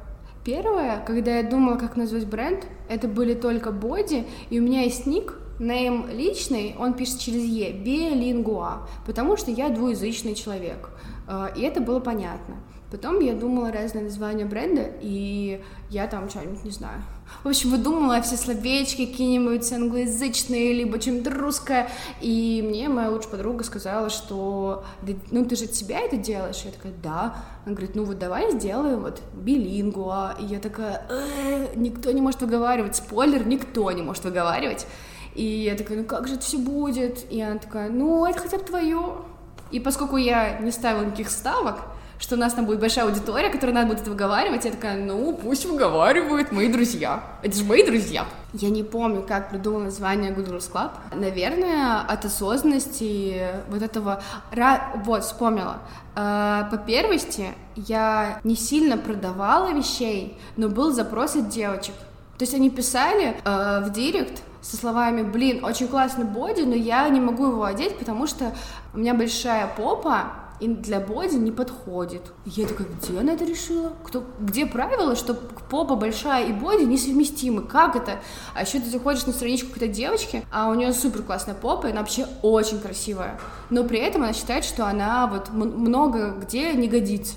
Первое, 0.45 1.03
когда 1.05 1.39
я 1.39 1.49
думала, 1.49 1.77
как 1.77 1.97
назвать 1.97 2.27
бренд, 2.27 2.67
это 2.89 3.09
были 3.09 3.35
только 3.35 3.73
боди, 3.73 4.27
и 4.51 4.61
у 4.61 4.63
меня 4.63 4.83
есть 4.83 5.07
ник, 5.07 5.35
Нейм 5.59 6.09
личный, 6.11 6.75
он 6.79 6.95
пишет 6.95 7.21
через 7.21 7.43
Е, 7.45 7.73
билингуа, 7.73 8.87
потому 9.07 9.37
что 9.37 9.51
я 9.51 9.71
двуязычный 9.71 10.35
человек. 10.35 10.91
А, 11.27 11.51
и 11.57 11.63
это 11.63 11.81
было 11.81 12.01
понятно. 12.01 12.57
Потом 12.91 13.19
я 13.19 13.35
думала 13.35 13.73
разные 13.73 14.05
названия 14.05 14.45
бренда, 14.45 14.89
и 15.01 15.61
я 15.91 16.07
там 16.07 16.31
что-нибудь 16.31 16.63
не 16.63 16.71
знаю. 16.71 17.03
В 17.43 17.49
общем, 17.49 17.71
выдумала 17.71 18.21
все 18.23 18.37
словечки 18.37 19.07
какие-нибудь 19.07 19.73
англоязычные, 19.73 20.73
либо 20.73 21.01
чем-то 21.01 21.31
русское. 21.31 21.91
И 22.21 22.65
мне 22.65 22.89
моя 22.89 23.11
лучшая 23.11 23.33
подруга 23.33 23.65
сказала, 23.65 24.09
что 24.09 24.85
ну 25.33 25.45
ты 25.45 25.57
же 25.57 25.65
от 25.65 25.75
себя 25.75 25.99
это 25.99 26.17
делаешь. 26.17 26.63
Я 26.65 26.71
такая, 26.71 26.93
да. 27.03 27.45
Она 27.65 27.75
говорит, 27.75 27.97
ну 27.97 28.05
вот 28.05 28.21
давай 28.21 28.53
сделаем 28.53 29.01
вот 29.01 29.21
билингуа. 29.35 30.37
И 30.39 30.45
я 30.45 30.61
такая, 30.61 31.05
э, 31.11 31.73
никто 31.75 32.13
не 32.13 32.21
может 32.21 32.41
выговаривать. 32.41 32.95
Спойлер, 32.95 33.45
никто 33.49 33.91
не 33.91 34.03
может 34.03 34.23
выговаривать. 34.23 34.87
И 35.37 35.45
я 35.45 35.75
такая, 35.75 35.99
ну 35.99 36.05
как 36.05 36.27
же 36.29 36.35
это 36.35 36.43
все 36.43 36.59
будет? 36.59 37.31
И 37.31 37.41
она 37.41 37.59
такая, 37.59 37.91
ну 37.91 38.25
это 38.25 38.41
хотя 38.41 38.59
бы 38.59 38.65
твое. 38.65 39.17
И 39.71 39.81
поскольку 39.81 40.17
я 40.17 40.59
не 40.59 40.71
ставила 40.71 41.05
никаких 41.05 41.31
ставок, 41.31 41.77
что 42.19 42.37
у 42.37 42.39
нас 42.39 42.55
там 42.55 42.65
будет 42.65 42.81
большая 42.81 43.05
аудитория, 43.05 43.51
которая 43.51 43.75
надо 43.75 43.95
будет 43.95 44.09
выговаривать, 44.09 44.65
я 44.65 44.71
такая, 44.71 44.97
ну, 44.97 45.35
пусть 45.35 45.67
выговаривают 45.67 46.51
мои 46.51 46.73
друзья. 46.73 47.23
Это 47.43 47.57
же 47.57 47.65
мои 47.65 47.85
друзья. 47.85 48.25
Я 48.55 48.71
не 48.71 48.83
помню, 48.83 49.23
как 49.23 49.51
придумала 49.51 49.85
название 49.85 50.33
Good 50.33 50.49
Rules 50.49 50.73
Club. 50.73 50.93
Наверное, 51.15 52.01
от 52.01 52.25
осознанности 52.25 53.49
вот 53.69 53.83
этого... 53.83 54.23
Вот, 55.05 55.25
вспомнила. 55.25 55.81
А, 56.15 56.69
по 56.71 56.79
первости, 56.79 57.49
я 57.75 58.41
не 58.45 58.57
сильно 58.57 58.97
продавала 58.97 59.73
вещей, 59.73 60.39
но 60.57 60.69
был 60.69 60.93
запрос 60.93 61.37
от 61.37 61.51
девочек. 61.51 61.95
То 62.39 62.45
есть 62.45 62.55
они 62.55 62.71
писали 62.71 63.35
э, 63.45 63.83
в 63.85 63.93
директ 63.93 64.43
со 64.69 64.77
словами, 64.77 65.23
блин, 65.23 65.65
очень 65.65 65.87
классный 65.87 66.25
боди, 66.25 66.63
но 66.63 66.75
я 66.75 67.09
не 67.09 67.21
могу 67.21 67.47
его 67.47 67.65
одеть, 67.65 67.99
потому 67.99 68.27
что 68.27 68.53
у 68.95 68.99
меня 68.99 69.15
большая 69.15 69.69
попа, 69.77 70.33
и 70.59 70.67
для 70.67 71.01
боди 71.01 71.37
не 71.37 71.53
подходит. 71.53 72.33
Я 72.47 72.67
такая, 72.67 72.89
где 72.89 73.19
она 73.21 73.35
это 73.35 73.45
решила? 73.45 73.93
Кто, 74.05 74.25
где 74.41 74.67
правило, 74.67 75.15
что 75.15 75.35
попа 75.35 75.95
большая 75.95 76.47
и 76.47 76.53
боди 76.53 76.83
несовместимы? 76.83 77.63
Как 77.63 77.95
это? 77.95 78.21
А 78.55 78.63
еще 78.63 78.81
ты 78.81 78.91
заходишь 78.91 79.27
на 79.27 79.33
страничку 79.33 79.69
какой-то 79.69 79.95
девочки, 79.95 80.45
а 80.51 80.71
у 80.71 80.75
нее 80.75 80.93
супер 80.93 81.23
классная 81.23 81.55
попа, 81.55 81.87
и 81.87 81.91
она 81.91 82.01
вообще 82.01 82.27
очень 82.43 82.81
красивая. 82.81 83.39
Но 83.71 83.85
при 83.85 83.99
этом 83.99 84.23
она 84.23 84.33
считает, 84.33 84.65
что 84.65 84.87
она 84.87 85.27
вот 85.27 85.51
много 85.51 86.31
где 86.31 86.73
не 86.73 86.89
годится. 86.89 87.35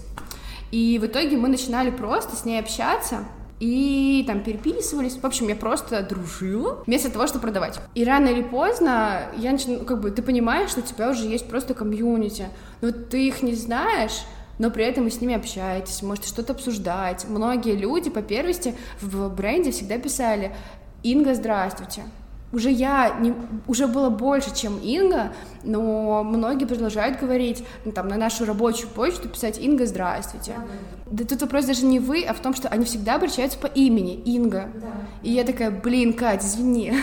И 0.71 0.97
в 0.97 1.05
итоге 1.05 1.38
мы 1.38 1.49
начинали 1.49 1.91
просто 1.91 2.36
с 2.36 2.45
ней 2.45 2.59
общаться, 2.59 3.25
и 3.60 4.24
там 4.26 4.43
переписывались. 4.43 5.18
В 5.18 5.26
общем, 5.26 5.47
я 5.47 5.55
просто 5.55 6.01
дружила 6.01 6.84
вместо 6.86 7.12
того, 7.12 7.28
чтобы 7.28 7.41
продавать. 7.41 7.80
И 7.95 8.03
рано 8.03 8.28
или 8.28 8.41
поздно 8.41 9.24
я 9.38 9.51
начну, 9.51 9.80
как 9.86 10.01
бы, 10.01 10.12
ты 10.12 10.22
понимаешь, 10.22 10.70
что 10.70 10.80
у 10.80 10.84
тебя 10.84 11.10
уже 11.10 11.26
есть 11.26 11.47
просто 11.47 11.74
комьюнити, 11.74 12.47
но 12.82 12.91
ты 12.91 13.28
их 13.28 13.41
не 13.41 13.53
знаешь, 13.55 14.24
но 14.60 14.72
при 14.72 14.86
этом 14.86 15.05
вы 15.05 15.12
с 15.12 15.22
ними 15.22 15.36
общаетесь, 15.36 16.01
можете 16.01 16.28
что-то 16.28 16.53
обсуждать. 16.53 17.26
Многие 17.28 17.76
люди 17.76 18.10
по 18.10 18.22
первости 18.22 18.76
в 19.01 19.30
бренде 19.30 19.72
всегда 19.72 19.97
писали 19.97 20.55
«Инга, 21.03 21.34
здравствуйте» 21.34 22.03
уже 22.52 22.72
я 22.72 23.16
не, 23.20 23.34
уже 23.68 23.88
было 23.88 24.10
больше, 24.10 24.56
чем 24.56 24.80
Инга, 24.80 25.34
но 25.64 26.24
многие 26.24 26.66
продолжают 26.66 27.20
говорить, 27.20 27.64
ну, 27.86 27.91
там, 27.91 28.08
на 28.08 28.18
нашу 28.18 28.45
рабочую 28.45 28.89
почту 28.89 29.30
писать 29.30 29.60
«Инга, 29.60 29.86
здравствуйте». 29.86 30.54
Да. 31.06 31.24
да 31.24 31.26
тут 31.26 31.41
вопрос 31.41 31.66
даже 31.66 31.86
не 31.86 32.00
вы, 32.00 32.24
а 32.24 32.34
в 32.34 32.39
том, 32.39 32.56
что 32.56 32.68
они 32.70 32.86
всегда 32.86 33.16
обращаются 33.16 33.60
по 33.60 33.68
имени 33.68 34.16
«Инга». 34.16 34.70
Да. 34.76 34.88
И 35.22 35.32
я 35.32 35.43
такая, 35.43 35.70
блин, 35.70 36.14
Кать, 36.14 36.43
извини. 36.43 36.93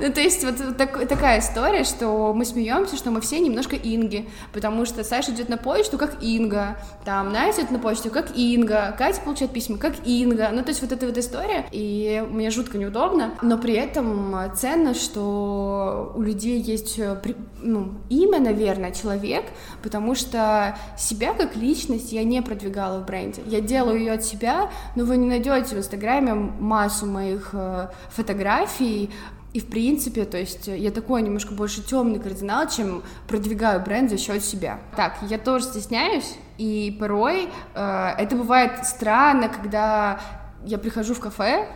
Ну, 0.00 0.12
то 0.12 0.20
есть 0.20 0.44
вот 0.44 0.76
так, 0.76 1.06
такая 1.08 1.40
история, 1.40 1.84
что 1.84 2.32
мы 2.34 2.44
смеемся, 2.44 2.96
что 2.96 3.10
мы 3.10 3.20
все 3.20 3.38
немножко 3.38 3.76
Инги, 3.76 4.28
потому 4.52 4.84
что 4.84 5.04
Саша 5.04 5.32
идет 5.32 5.48
на 5.48 5.56
почту 5.56 5.98
как 5.98 6.22
Инга, 6.22 6.76
там 7.04 7.32
Настя 7.32 7.62
идет 7.62 7.70
на 7.72 7.78
почту 7.78 8.10
как 8.10 8.36
Инга, 8.36 8.94
Катя 8.98 9.20
получает 9.20 9.52
письма 9.52 9.78
как 9.78 10.06
Инга, 10.06 10.50
ну, 10.52 10.62
то 10.62 10.70
есть 10.70 10.82
вот 10.82 10.92
эта 10.92 11.06
вот 11.06 11.18
история, 11.18 11.66
и 11.70 12.24
мне 12.30 12.50
жутко 12.50 12.78
неудобно, 12.78 13.34
но 13.42 13.58
при 13.58 13.74
этом 13.74 14.34
ценно, 14.56 14.94
что 14.94 16.12
у 16.14 16.22
людей 16.22 16.60
есть 16.60 16.98
э, 16.98 17.16
ну, 17.62 17.94
имя, 18.08 18.40
наверное, 18.40 18.92
человек, 18.92 19.44
потому 19.82 20.14
что 20.14 20.76
себя 20.96 21.32
как 21.34 21.56
личность 21.56 22.12
я 22.12 22.24
не 22.24 22.42
продвигала 22.42 23.00
в 23.00 23.06
бренде. 23.06 23.42
Я 23.46 23.60
делаю 23.60 23.98
ее 23.98 24.12
от 24.12 24.24
себя, 24.24 24.70
но 24.96 25.04
вы 25.04 25.16
не 25.16 25.28
найдете 25.28 25.74
в 25.74 25.78
Инстаграме 25.78 26.34
массу 26.34 27.06
моих 27.06 27.50
э, 27.52 27.88
фотографий, 28.10 29.10
и 29.52 29.60
в 29.60 29.66
принципе, 29.66 30.24
то 30.24 30.38
есть 30.38 30.66
я 30.66 30.90
такой 30.90 31.20
немножко 31.20 31.52
больше 31.52 31.82
темный 31.82 32.18
кардинал, 32.18 32.68
чем 32.68 33.02
продвигаю 33.28 33.82
бренд 33.82 34.10
за 34.10 34.16
счет 34.16 34.42
себя. 34.42 34.80
Так, 34.96 35.18
я 35.28 35.38
тоже 35.38 35.66
стесняюсь, 35.66 36.36
и 36.56 36.96
порой 36.98 37.48
э, 37.74 38.08
это 38.18 38.34
бывает 38.34 38.86
странно, 38.86 39.50
когда 39.50 40.20
я 40.64 40.78
прихожу 40.78 41.14
в 41.14 41.20
кафе, 41.20 41.68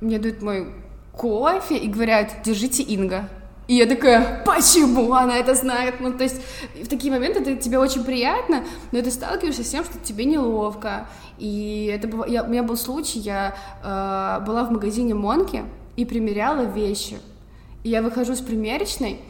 мне 0.00 0.18
дают 0.18 0.42
мой 0.42 0.74
кофе 1.12 1.78
и 1.78 1.88
говорят, 1.88 2.42
держите 2.44 2.82
Инга. 2.82 3.28
И 3.66 3.74
я 3.74 3.86
такая, 3.86 4.44
почему 4.44 5.12
она 5.14 5.38
это 5.38 5.54
знает? 5.54 6.00
Ну, 6.00 6.12
то 6.12 6.22
есть 6.22 6.40
в 6.80 6.86
такие 6.86 7.12
моменты 7.12 7.40
это 7.40 7.56
тебе 7.56 7.78
очень 7.78 8.04
приятно, 8.04 8.62
но 8.92 9.00
ты 9.00 9.10
сталкиваешься 9.10 9.64
с 9.64 9.70
тем, 9.70 9.84
что 9.84 9.98
тебе 9.98 10.24
неловко. 10.24 11.08
И 11.38 11.90
это 11.92 12.06
было, 12.06 12.26
я, 12.26 12.44
у 12.44 12.48
меня 12.48 12.62
был 12.62 12.76
случай, 12.76 13.18
я 13.18 13.56
э, 13.82 14.44
была 14.46 14.64
в 14.64 14.70
магазине 14.70 15.14
Монки, 15.14 15.64
и 15.96 16.04
примеряла 16.04 16.62
вещи. 16.62 17.18
И 17.82 17.90
я 17.90 18.02
выхожу 18.02 18.34
с 18.34 18.40
примерочной, 18.40 19.20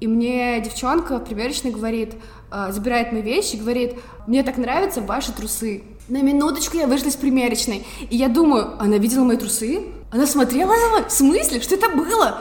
и 0.00 0.06
мне 0.06 0.60
девчонка 0.60 1.18
в 1.18 1.24
примерочной 1.24 1.70
говорит, 1.70 2.14
э, 2.50 2.68
забирает 2.70 3.12
мои 3.12 3.22
вещи, 3.22 3.56
говорит, 3.56 3.96
мне 4.26 4.42
так 4.42 4.56
нравятся 4.56 5.00
ваши 5.02 5.32
трусы. 5.32 5.82
На 6.08 6.22
минуточку 6.22 6.76
я 6.76 6.86
вышла 6.86 7.08
из 7.08 7.16
примерочной, 7.16 7.86
и 8.08 8.16
я 8.16 8.28
думаю, 8.28 8.80
она 8.80 8.96
видела 8.96 9.24
мои 9.24 9.36
трусы? 9.36 9.84
Она 10.10 10.26
смотрела 10.26 10.70
на 10.70 10.98
меня? 10.98 11.08
В 11.08 11.12
смысле? 11.12 11.60
Что 11.60 11.76
это 11.76 11.90
было? 11.90 12.40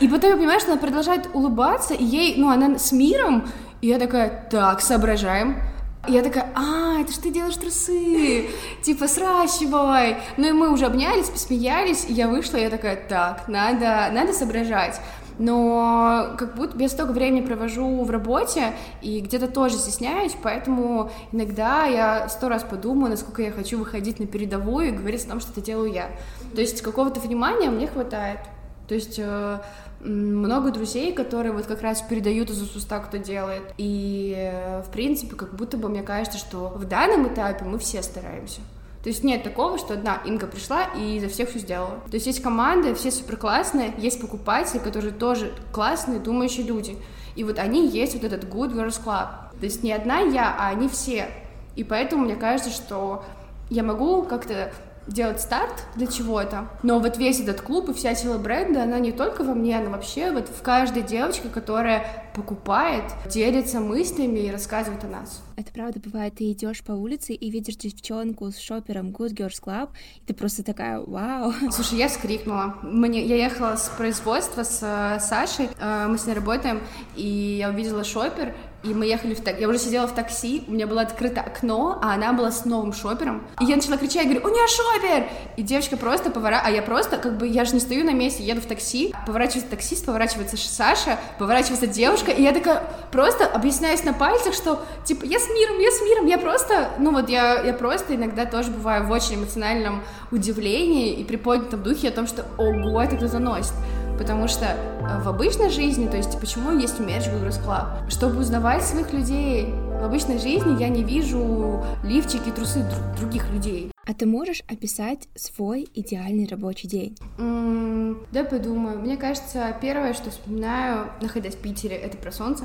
И 0.00 0.08
потом 0.08 0.30
я 0.30 0.36
понимаю, 0.36 0.60
что 0.60 0.72
она 0.72 0.80
продолжает 0.80 1.28
улыбаться, 1.32 1.94
и 1.94 2.04
ей, 2.04 2.34
ну, 2.36 2.50
она 2.50 2.78
с 2.78 2.92
миром, 2.92 3.48
и 3.80 3.88
я 3.88 3.98
такая, 3.98 4.48
так, 4.50 4.80
соображаем. 4.80 5.62
И 6.08 6.12
я 6.12 6.22
такая, 6.22 6.50
а, 6.54 7.00
это 7.00 7.12
ж 7.12 7.16
ты 7.16 7.30
делаешь 7.30 7.56
трусы, 7.56 8.48
типа, 8.82 9.08
сращивай. 9.08 10.16
Ну 10.36 10.48
и 10.48 10.52
мы 10.52 10.72
уже 10.72 10.86
обнялись, 10.86 11.28
посмеялись, 11.28 12.06
и 12.08 12.12
я 12.12 12.28
вышла, 12.28 12.56
и 12.56 12.62
я 12.62 12.70
такая, 12.70 12.96
так, 13.08 13.46
надо, 13.48 14.08
надо 14.12 14.32
соображать 14.32 15.00
но 15.38 16.34
как 16.36 16.56
будто 16.56 16.76
я 16.78 16.88
столько 16.88 17.12
времени 17.12 17.46
провожу 17.46 18.02
в 18.02 18.10
работе 18.10 18.74
и 19.00 19.20
где-то 19.20 19.48
тоже 19.48 19.76
стесняюсь, 19.76 20.36
поэтому 20.42 21.10
иногда 21.32 21.84
я 21.86 22.28
сто 22.28 22.48
раз 22.48 22.64
подумаю, 22.64 23.10
насколько 23.10 23.42
я 23.42 23.52
хочу 23.52 23.78
выходить 23.78 24.18
на 24.18 24.26
передовую 24.26 24.88
и 24.88 24.90
говорить 24.90 25.24
о 25.24 25.28
том, 25.28 25.40
что 25.40 25.52
это 25.52 25.60
делаю 25.60 25.92
я. 25.92 26.10
То 26.54 26.60
есть 26.60 26.82
какого-то 26.82 27.20
внимания 27.20 27.70
мне 27.70 27.86
хватает. 27.86 28.40
То 28.88 28.94
есть 28.94 29.18
э, 29.18 29.58
много 30.00 30.70
друзей, 30.70 31.12
которые 31.12 31.52
вот 31.52 31.66
как 31.66 31.82
раз 31.82 32.00
передают 32.00 32.50
из 32.50 32.74
уста, 32.74 32.98
кто 33.00 33.18
делает. 33.18 33.62
И, 33.76 34.34
э, 34.36 34.82
в 34.82 34.90
принципе, 34.90 35.36
как 35.36 35.54
будто 35.54 35.76
бы 35.76 35.88
мне 35.88 36.02
кажется, 36.02 36.38
что 36.38 36.68
в 36.74 36.84
данном 36.86 37.28
этапе 37.28 37.64
мы 37.64 37.78
все 37.78 38.02
стараемся. 38.02 38.60
То 39.02 39.10
есть 39.10 39.22
нет 39.22 39.42
такого, 39.42 39.78
что 39.78 39.94
одна 39.94 40.20
Инга 40.24 40.46
пришла 40.46 40.84
и 40.96 41.20
за 41.20 41.28
всех 41.28 41.50
все 41.50 41.60
сделала. 41.60 42.00
То 42.10 42.14
есть 42.14 42.26
есть 42.26 42.42
команда, 42.42 42.94
все 42.94 43.10
супер 43.10 43.36
классные, 43.36 43.92
есть 43.98 44.20
покупатели, 44.20 44.78
которые 44.78 45.12
тоже 45.12 45.52
классные, 45.72 46.18
думающие 46.18 46.66
люди. 46.66 46.96
И 47.36 47.44
вот 47.44 47.58
они 47.58 47.86
есть 47.86 48.14
вот 48.14 48.24
этот 48.24 48.44
Good 48.44 48.74
Girls 48.74 49.00
Club. 49.04 49.28
То 49.60 49.64
есть 49.64 49.82
не 49.82 49.92
одна 49.92 50.20
я, 50.20 50.56
а 50.58 50.68
они 50.68 50.88
все. 50.88 51.28
И 51.76 51.84
поэтому 51.84 52.24
мне 52.24 52.34
кажется, 52.34 52.70
что 52.70 53.24
я 53.70 53.82
могу 53.82 54.22
как-то 54.22 54.72
делать 55.08 55.40
старт 55.40 55.84
для 55.96 56.06
чего-то, 56.06 56.68
но 56.82 56.98
вот 57.00 57.16
весь 57.16 57.40
этот 57.40 57.60
клуб 57.60 57.88
и 57.88 57.94
вся 57.94 58.14
сила 58.14 58.38
бренда, 58.38 58.82
она 58.82 58.98
не 58.98 59.12
только 59.12 59.42
во 59.42 59.54
мне, 59.54 59.78
она 59.78 59.90
вообще 59.90 60.30
вот 60.30 60.48
в 60.48 60.62
каждой 60.62 61.02
девочке, 61.02 61.48
которая 61.48 62.28
покупает, 62.34 63.04
делится 63.28 63.80
мыслями 63.80 64.40
и 64.40 64.50
рассказывает 64.50 65.02
о 65.04 65.08
нас. 65.08 65.42
Это 65.56 65.72
правда 65.72 65.98
бывает, 65.98 66.36
ты 66.36 66.52
идешь 66.52 66.84
по 66.84 66.92
улице 66.92 67.32
и 67.32 67.50
видишь 67.50 67.76
девчонку 67.76 68.52
с 68.52 68.58
шопером 68.58 69.08
Good 69.08 69.34
Girls 69.34 69.60
Club, 69.60 69.88
и 70.22 70.26
ты 70.26 70.34
просто 70.34 70.62
такая, 70.62 71.00
вау. 71.00 71.52
Слушай, 71.72 71.98
я 71.98 72.08
скрикнула. 72.08 72.76
Мне, 72.82 73.24
я 73.24 73.36
ехала 73.36 73.74
с 73.74 73.88
производства 73.88 74.62
с 74.62 74.78
э, 74.82 75.18
Сашей, 75.20 75.68
э, 75.80 76.06
мы 76.08 76.16
с 76.16 76.26
ней 76.26 76.34
работаем, 76.34 76.80
и 77.16 77.56
я 77.58 77.70
увидела 77.70 78.04
шопер, 78.04 78.54
и 78.82 78.94
мы 78.94 79.06
ехали 79.06 79.34
в 79.34 79.40
такси. 79.40 79.60
Я 79.60 79.68
уже 79.68 79.78
сидела 79.78 80.06
в 80.06 80.14
такси, 80.14 80.64
у 80.68 80.72
меня 80.72 80.86
было 80.86 81.02
открыто 81.02 81.40
окно, 81.40 81.98
а 82.02 82.14
она 82.14 82.32
была 82.32 82.52
с 82.52 82.64
новым 82.64 82.92
шопером. 82.92 83.46
И 83.60 83.64
я 83.64 83.76
начала 83.76 83.96
кричать, 83.96 84.24
говорю, 84.24 84.46
у 84.46 84.48
нее 84.48 84.66
шопер! 84.68 85.28
И 85.56 85.62
девочка 85.62 85.96
просто 85.96 86.30
поворачивает, 86.30 86.74
а 86.74 86.76
я 86.76 86.82
просто, 86.82 87.16
как 87.16 87.38
бы, 87.38 87.46
я 87.46 87.64
же 87.64 87.74
не 87.74 87.80
стою 87.80 88.04
на 88.04 88.12
месте, 88.12 88.44
еду 88.44 88.60
в 88.60 88.66
такси, 88.66 89.14
поворачивается 89.26 89.70
таксист, 89.70 90.06
поворачивается 90.06 90.56
Саша, 90.56 91.18
поворачивается 91.38 91.86
девушка, 91.86 92.30
и 92.30 92.42
я 92.42 92.52
такая 92.52 92.84
просто 93.10 93.46
объясняюсь 93.46 94.04
на 94.04 94.12
пальцах, 94.12 94.54
что, 94.54 94.84
типа, 95.04 95.24
я 95.24 95.40
с 95.40 95.48
миром, 95.48 95.78
я 95.80 95.90
с 95.90 96.00
миром, 96.02 96.26
я 96.26 96.38
просто, 96.38 96.90
ну 96.98 97.12
вот, 97.12 97.28
я, 97.28 97.60
я 97.62 97.72
просто 97.72 98.14
иногда 98.14 98.46
тоже 98.46 98.70
бываю 98.70 99.06
в 99.06 99.10
очень 99.10 99.36
эмоциональном 99.36 100.02
удивлении 100.30 101.14
и 101.14 101.24
приподнятом 101.24 101.82
духе 101.82 102.08
о 102.08 102.12
том, 102.12 102.26
что, 102.26 102.44
ого, 102.58 103.02
это 103.02 103.16
кто 103.16 103.26
заносит 103.26 103.72
потому 104.18 104.48
что 104.48 104.66
э, 104.66 105.22
в 105.22 105.28
обычной 105.28 105.70
жизни, 105.70 106.08
то 106.08 106.16
есть 106.16 106.38
почему 106.40 106.78
есть 106.78 106.98
мерч 106.98 107.26
Good 107.26 107.64
Club? 107.64 108.10
Чтобы 108.10 108.40
узнавать 108.40 108.82
своих 108.84 109.12
людей. 109.12 109.72
В 110.00 110.04
обычной 110.04 110.38
жизни 110.38 110.80
я 110.80 110.88
не 110.88 111.02
вижу 111.02 111.82
лифчики 112.04 112.48
и 112.48 112.52
трусы 112.52 112.80
друг, 112.82 113.16
других 113.18 113.50
людей. 113.50 113.90
А 114.06 114.14
ты 114.14 114.26
можешь 114.26 114.62
описать 114.68 115.28
свой 115.34 115.88
идеальный 115.94 116.46
рабочий 116.46 116.88
день? 116.88 117.16
Mm, 117.36 118.26
да, 118.32 118.44
подумаю. 118.44 118.98
Мне 118.98 119.16
кажется, 119.16 119.76
первое, 119.80 120.14
что 120.14 120.30
вспоминаю, 120.30 121.10
находясь 121.20 121.54
в 121.54 121.58
Питере, 121.58 121.96
это 121.96 122.16
про 122.16 122.32
солнце. 122.32 122.64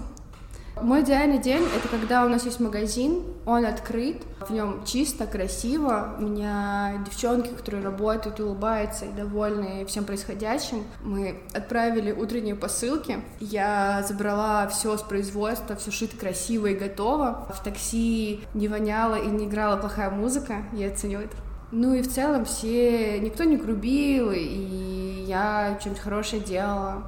Мой 0.82 1.03
идеальный 1.03 1.38
день— 1.38 1.63
это 1.78 1.88
когда 1.88 2.26
у 2.26 2.30
нас 2.30 2.45
есть 2.45 2.59
магазин, 2.59 3.21
он 3.45 3.65
открыт, 3.65 4.24
в 4.39 4.51
нем 4.51 4.84
чисто, 4.86 5.28
красиво. 5.28 6.15
У 6.17 6.24
меня 6.24 6.95
девчонки, 7.05 7.49
которые 7.49 7.84
работают, 7.84 8.39
улыбаются 8.39 9.05
и 9.05 9.11
довольны 9.11 9.86
всем 9.86 10.03
происходящим. 10.03 10.84
Мы 11.03 11.39
отправили 11.53 12.11
утренние 12.11 12.55
посылки. 12.55 13.19
Я 13.39 14.03
забрала 14.07 14.67
все 14.67 14.97
с 14.97 15.01
производства, 15.01 15.76
все 15.76 15.91
шито 15.91 16.17
красиво 16.17 16.67
и 16.67 16.76
готово. 16.76 17.47
В 17.53 17.63
такси 17.63 18.41
не 18.53 18.67
воняло 18.67 19.15
и 19.15 19.28
не 19.28 19.45
играла 19.45 19.78
плохая 19.78 20.09
музыка. 20.09 20.63
Я 20.74 20.93
ценю 20.93 21.19
это. 21.19 21.38
Ну 21.71 21.93
и 21.93 22.01
в 22.01 22.11
целом 22.11 22.45
все, 22.45 23.19
никто 23.19 23.43
не 23.45 23.57
грубил, 23.57 24.32
и 24.32 25.24
я 25.28 25.78
что-нибудь 25.80 26.01
хорошее 26.01 26.41
делала. 26.41 27.03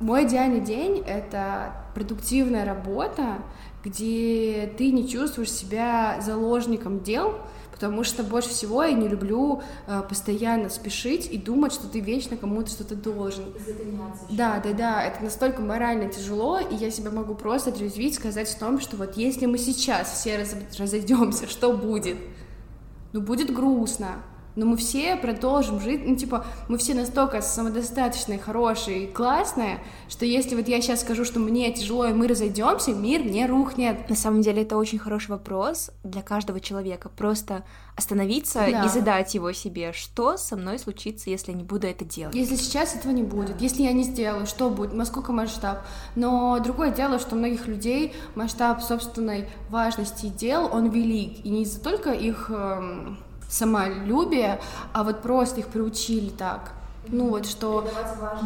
Мой 0.00 0.26
идеальный 0.26 0.60
день— 0.60 1.04
это 1.06 1.74
продуктивная 1.94 2.64
работа, 2.64 3.42
где 3.84 4.72
ты 4.78 4.92
не 4.92 5.06
чувствуешь 5.06 5.52
себя 5.52 6.18
заложником 6.22 7.02
дел, 7.02 7.34
потому 7.70 8.02
что 8.02 8.22
больше 8.22 8.48
всего 8.48 8.82
я 8.82 8.92
не 8.92 9.08
люблю 9.08 9.60
э, 9.86 10.02
постоянно 10.08 10.70
спешить 10.70 11.28
и 11.30 11.36
думать, 11.36 11.74
что 11.74 11.86
ты 11.86 12.00
вечно 12.00 12.38
кому-то 12.38 12.70
что-то 12.70 12.94
должен. 12.94 13.44
Да, 14.30 14.58
да, 14.64 14.72
да, 14.72 15.02
это 15.02 15.22
настолько 15.22 15.60
морально 15.60 16.08
тяжело, 16.08 16.58
и 16.60 16.74
я 16.76 16.90
себя 16.90 17.10
могу 17.10 17.34
просто 17.34 17.68
отрезвить, 17.68 18.14
сказать 18.14 18.48
в 18.48 18.58
том, 18.58 18.80
что 18.80 18.96
вот 18.96 19.18
если 19.18 19.44
мы 19.44 19.58
сейчас 19.58 20.12
все 20.12 20.38
раз, 20.38 20.56
разойдемся, 20.78 21.46
что 21.46 21.74
будет? 21.74 22.16
Ну, 23.12 23.20
будет 23.20 23.52
грустно, 23.52 24.22
но 24.60 24.66
мы 24.66 24.76
все 24.76 25.16
продолжим 25.16 25.80
жить, 25.80 26.02
ну, 26.04 26.16
типа, 26.16 26.44
мы 26.68 26.76
все 26.76 26.92
настолько 26.92 27.40
самодостаточные, 27.40 28.38
хорошие 28.38 29.04
и 29.04 29.06
классные, 29.10 29.82
что 30.06 30.26
если 30.26 30.54
вот 30.54 30.68
я 30.68 30.82
сейчас 30.82 31.00
скажу, 31.00 31.24
что 31.24 31.40
мне 31.40 31.72
тяжело, 31.72 32.04
и 32.04 32.12
мы 32.12 32.28
разойдемся, 32.28 32.92
мир 32.92 33.24
не 33.24 33.46
рухнет. 33.46 34.10
На 34.10 34.16
самом 34.16 34.42
деле 34.42 34.60
это 34.60 34.76
очень 34.76 34.98
хороший 34.98 35.30
вопрос 35.30 35.90
для 36.04 36.20
каждого 36.20 36.60
человека. 36.60 37.08
Просто 37.08 37.64
остановиться 37.96 38.66
да. 38.70 38.84
и 38.84 38.88
задать 38.90 39.34
его 39.34 39.50
себе, 39.52 39.94
что 39.94 40.36
со 40.36 40.56
мной 40.56 40.78
случится, 40.78 41.30
если 41.30 41.52
я 41.52 41.56
не 41.56 41.64
буду 41.64 41.86
это 41.86 42.04
делать. 42.04 42.34
Если 42.34 42.56
сейчас 42.56 42.94
этого 42.94 43.12
не 43.12 43.22
будет, 43.22 43.62
если 43.62 43.84
я 43.84 43.92
не 43.92 44.02
сделаю, 44.02 44.44
что 44.44 44.68
будет, 44.68 44.92
насколько 44.92 45.32
масштаб. 45.32 45.86
Но 46.16 46.58
другое 46.60 46.90
дело, 46.90 47.18
что 47.18 47.34
у 47.34 47.38
многих 47.38 47.66
людей 47.66 48.12
масштаб 48.34 48.82
собственной 48.82 49.48
важности 49.70 50.26
дел, 50.26 50.68
он 50.70 50.90
велик, 50.90 51.46
и 51.46 51.48
не 51.48 51.62
из-за 51.62 51.80
только 51.80 52.12
их... 52.12 52.50
Эм 52.50 53.16
самолюбие, 53.50 54.60
а 54.92 55.04
вот 55.04 55.20
просто 55.22 55.60
их 55.60 55.66
приучили 55.66 56.30
так. 56.30 56.72
Ну 57.08 57.28
вот 57.28 57.46
что, 57.46 57.88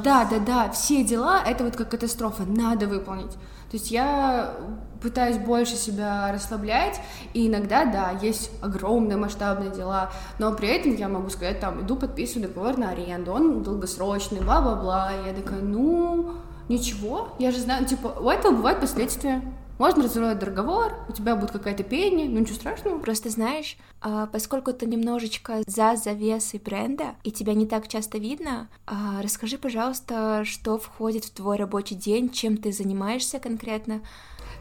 да, 0.02 0.24
да, 0.24 0.38
да, 0.38 0.70
все 0.70 1.04
дела 1.04 1.42
это 1.44 1.64
вот 1.64 1.76
как 1.76 1.90
катастрофа, 1.90 2.44
надо 2.44 2.86
выполнить. 2.86 3.32
То 3.74 3.78
есть 3.78 3.90
я 3.90 4.54
пытаюсь 5.02 5.36
больше 5.36 5.74
себя 5.74 6.30
расслаблять, 6.32 7.00
и 7.34 7.48
иногда, 7.48 7.84
да, 7.84 8.10
есть 8.22 8.50
огромные 8.62 9.16
масштабные 9.16 9.70
дела, 9.70 10.10
но 10.38 10.52
при 10.52 10.68
этом 10.68 10.94
я 10.94 11.08
могу 11.08 11.28
сказать, 11.28 11.60
там, 11.60 11.84
иду 11.84 11.96
подписываю 11.96 12.48
договор 12.48 12.78
на 12.78 12.90
аренду, 12.90 13.32
он 13.32 13.62
долгосрочный, 13.62 14.40
бла-бла-бла, 14.40 15.10
я 15.26 15.34
такая, 15.34 15.60
ну, 15.60 16.34
ничего, 16.68 17.30
я 17.38 17.50
же 17.50 17.58
знаю, 17.58 17.84
типа, 17.84 18.14
у 18.20 18.30
этого 18.30 18.54
бывают 18.54 18.80
последствия, 18.80 19.42
можно 19.78 20.04
разорвать 20.04 20.38
договор, 20.38 20.92
у 21.08 21.12
тебя 21.12 21.36
будет 21.36 21.50
какая-то 21.50 21.82
пение, 21.82 22.28
ну 22.28 22.40
ничего 22.40 22.54
страшного. 22.56 22.98
Просто 22.98 23.30
знаешь, 23.30 23.76
а, 24.00 24.26
поскольку 24.26 24.72
ты 24.72 24.86
немножечко 24.86 25.62
за 25.66 25.96
завесой 25.96 26.60
бренда, 26.64 27.14
и 27.24 27.30
тебя 27.30 27.54
не 27.54 27.66
так 27.66 27.88
часто 27.88 28.18
видно, 28.18 28.68
а, 28.86 29.20
расскажи, 29.22 29.58
пожалуйста, 29.58 30.44
что 30.44 30.78
входит 30.78 31.24
в 31.24 31.30
твой 31.30 31.56
рабочий 31.56 31.94
день, 31.94 32.30
чем 32.30 32.56
ты 32.56 32.72
занимаешься 32.72 33.38
конкретно, 33.38 34.00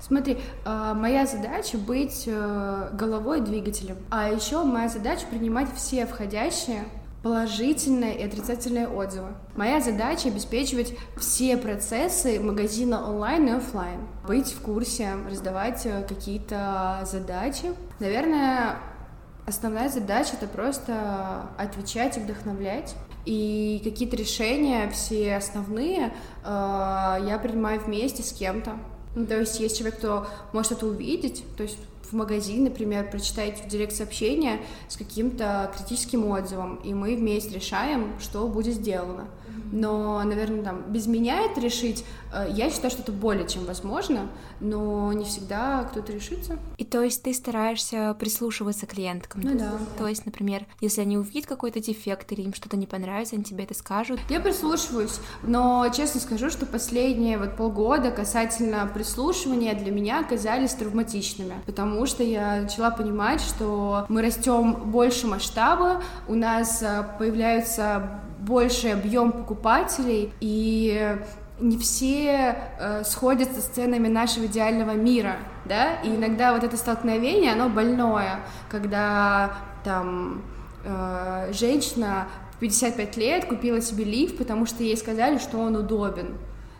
Смотри, 0.05 0.37
а, 0.65 0.93
моя 0.93 1.25
задача 1.25 1.77
быть 1.77 2.23
э, 2.25 2.89
головой 2.91 3.39
двигателем, 3.39 3.95
а 4.09 4.29
еще 4.29 4.65
моя 4.65 4.89
задача 4.89 5.25
принимать 5.27 5.73
все 5.77 6.05
входящие 6.05 6.83
положительные 7.23 8.19
и 8.19 8.23
отрицательные 8.23 8.87
отзывы. 8.87 9.29
Моя 9.55 9.79
задача 9.79 10.27
обеспечивать 10.27 10.93
все 11.17 11.55
процессы 11.57 12.39
магазина 12.39 13.09
онлайн 13.09 13.47
и 13.47 13.51
офлайн, 13.51 14.01
быть 14.27 14.51
в 14.51 14.61
курсе, 14.61 15.13
раздавать 15.29 15.85
э, 15.85 16.05
какие-то 16.07 16.99
задачи. 17.09 17.73
Наверное, 17.99 18.77
основная 19.47 19.87
задача 19.87 20.33
это 20.33 20.47
просто 20.47 21.49
отвечать 21.57 22.17
и 22.17 22.19
вдохновлять. 22.19 22.93
И 23.25 23.79
какие-то 23.85 24.17
решения, 24.17 24.89
все 24.89 25.37
основные, 25.37 26.07
э, 26.07 26.45
я 26.45 27.39
принимаю 27.41 27.79
вместе 27.79 28.21
с 28.21 28.33
кем-то. 28.33 28.73
Ну, 29.15 29.25
то 29.25 29.39
есть 29.39 29.61
есть 29.61 29.77
человек, 29.77 29.97
кто 29.97 30.27
может 30.51 30.73
это 30.73 30.87
увидеть, 30.87 31.45
то 31.55 31.63
есть 31.63 31.77
в 32.13 32.15
магазин, 32.15 32.63
например, 32.63 33.09
прочитать 33.09 33.65
в 33.65 33.67
директ 33.67 33.93
сообщение 33.93 34.61
с 34.87 34.95
каким-то 34.95 35.73
критическим 35.75 36.29
отзывом, 36.29 36.75
и 36.77 36.93
мы 36.93 37.15
вместе 37.15 37.55
решаем, 37.55 38.13
что 38.19 38.47
будет 38.47 38.75
сделано 38.75 39.27
но, 39.71 40.21
наверное, 40.23 40.63
там 40.63 40.83
без 40.91 41.07
меня 41.07 41.41
это 41.41 41.59
решить, 41.59 42.05
э, 42.33 42.47
я 42.51 42.69
считаю, 42.69 42.91
что 42.91 43.01
это 43.01 43.11
более 43.11 43.47
чем 43.47 43.65
возможно, 43.65 44.29
но 44.59 45.11
не 45.13 45.25
всегда 45.25 45.83
кто-то 45.83 46.11
решится. 46.11 46.57
И 46.77 46.85
то 46.85 47.01
есть 47.01 47.23
ты 47.23 47.33
стараешься 47.33 48.15
прислушиваться 48.19 48.85
к 48.85 48.91
клиенткам? 48.91 49.41
Ну 49.41 49.57
да. 49.57 49.71
То 49.97 50.07
есть, 50.07 50.25
например, 50.25 50.65
если 50.79 51.01
они 51.01 51.17
увидят 51.17 51.47
какой-то 51.47 51.79
дефект 51.79 52.31
или 52.31 52.41
им 52.41 52.53
что-то 52.53 52.77
не 52.77 52.87
понравится, 52.87 53.35
они 53.35 53.43
тебе 53.43 53.63
это 53.63 53.73
скажут? 53.73 54.19
Я 54.29 54.39
прислушиваюсь, 54.39 55.19
но 55.41 55.87
честно 55.95 56.21
скажу, 56.21 56.49
что 56.49 56.65
последние 56.65 57.37
вот 57.37 57.55
полгода 57.57 58.11
касательно 58.11 58.89
прислушивания 58.93 59.73
для 59.73 59.91
меня 59.91 60.19
оказались 60.19 60.73
травматичными, 60.73 61.55
потому 61.65 62.05
что 62.05 62.23
я 62.23 62.61
начала 62.61 62.91
понимать, 62.91 63.41
что 63.41 64.05
мы 64.09 64.21
растем 64.21 64.73
больше 64.91 65.27
масштаба, 65.27 66.01
у 66.27 66.35
нас 66.35 66.81
э, 66.81 67.05
появляются 67.17 68.21
больший 68.45 68.93
объем 68.93 69.31
покупателей, 69.31 70.33
и 70.39 71.17
не 71.59 71.77
все 71.77 72.55
э, 72.79 73.03
сходятся 73.03 73.61
с 73.61 73.65
ценами 73.65 74.07
нашего 74.07 74.45
идеального 74.45 74.91
мира, 74.91 75.37
да, 75.65 76.01
и 76.03 76.09
иногда 76.09 76.53
вот 76.53 76.63
это 76.63 76.75
столкновение, 76.77 77.53
оно 77.53 77.69
больное, 77.69 78.39
когда 78.69 79.55
там 79.83 80.41
э, 80.83 81.51
женщина 81.53 82.27
в 82.53 82.59
55 82.59 83.17
лет 83.17 83.45
купила 83.45 83.81
себе 83.81 84.03
лифт, 84.03 84.37
потому 84.37 84.65
что 84.65 84.83
ей 84.83 84.97
сказали, 84.97 85.37
что 85.37 85.57
он 85.59 85.75
удобен, 85.75 86.37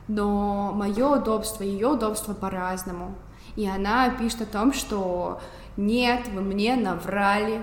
но 0.08 0.74
мое 0.74 1.08
удобство, 1.08 1.64
ее 1.64 1.88
удобство 1.88 2.34
по-разному, 2.34 3.16
и 3.56 3.68
она 3.68 4.10
пишет 4.10 4.42
о 4.42 4.46
том, 4.46 4.74
что 4.74 5.40
нет, 5.78 6.28
вы 6.34 6.42
мне 6.42 6.76
наврали, 6.76 7.62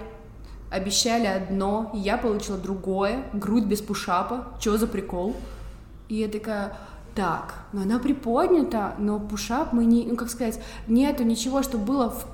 обещали 0.71 1.27
одно, 1.27 1.91
я 1.95 2.17
получила 2.17 2.57
другое, 2.57 3.25
грудь 3.33 3.65
без 3.65 3.81
пушапа, 3.81 4.47
что 4.61 4.79
за 4.79 4.87
прикол? 4.87 5.37
И 6.09 6.17
я 6.17 6.29
такая, 6.29 6.77
так, 7.15 7.55
но 7.73 7.83
она 7.83 7.99
приподнята, 7.99 8.95
но 8.99 9.19
пушап 9.19 9.73
мы 9.73 9.85
не, 9.85 10.07
ну 10.07 10.17
как 10.17 10.31
сказать, 10.31 10.61
нету 10.87 11.25
ничего, 11.25 11.63
что 11.63 11.79
было 11.79 12.11
в 12.11 12.27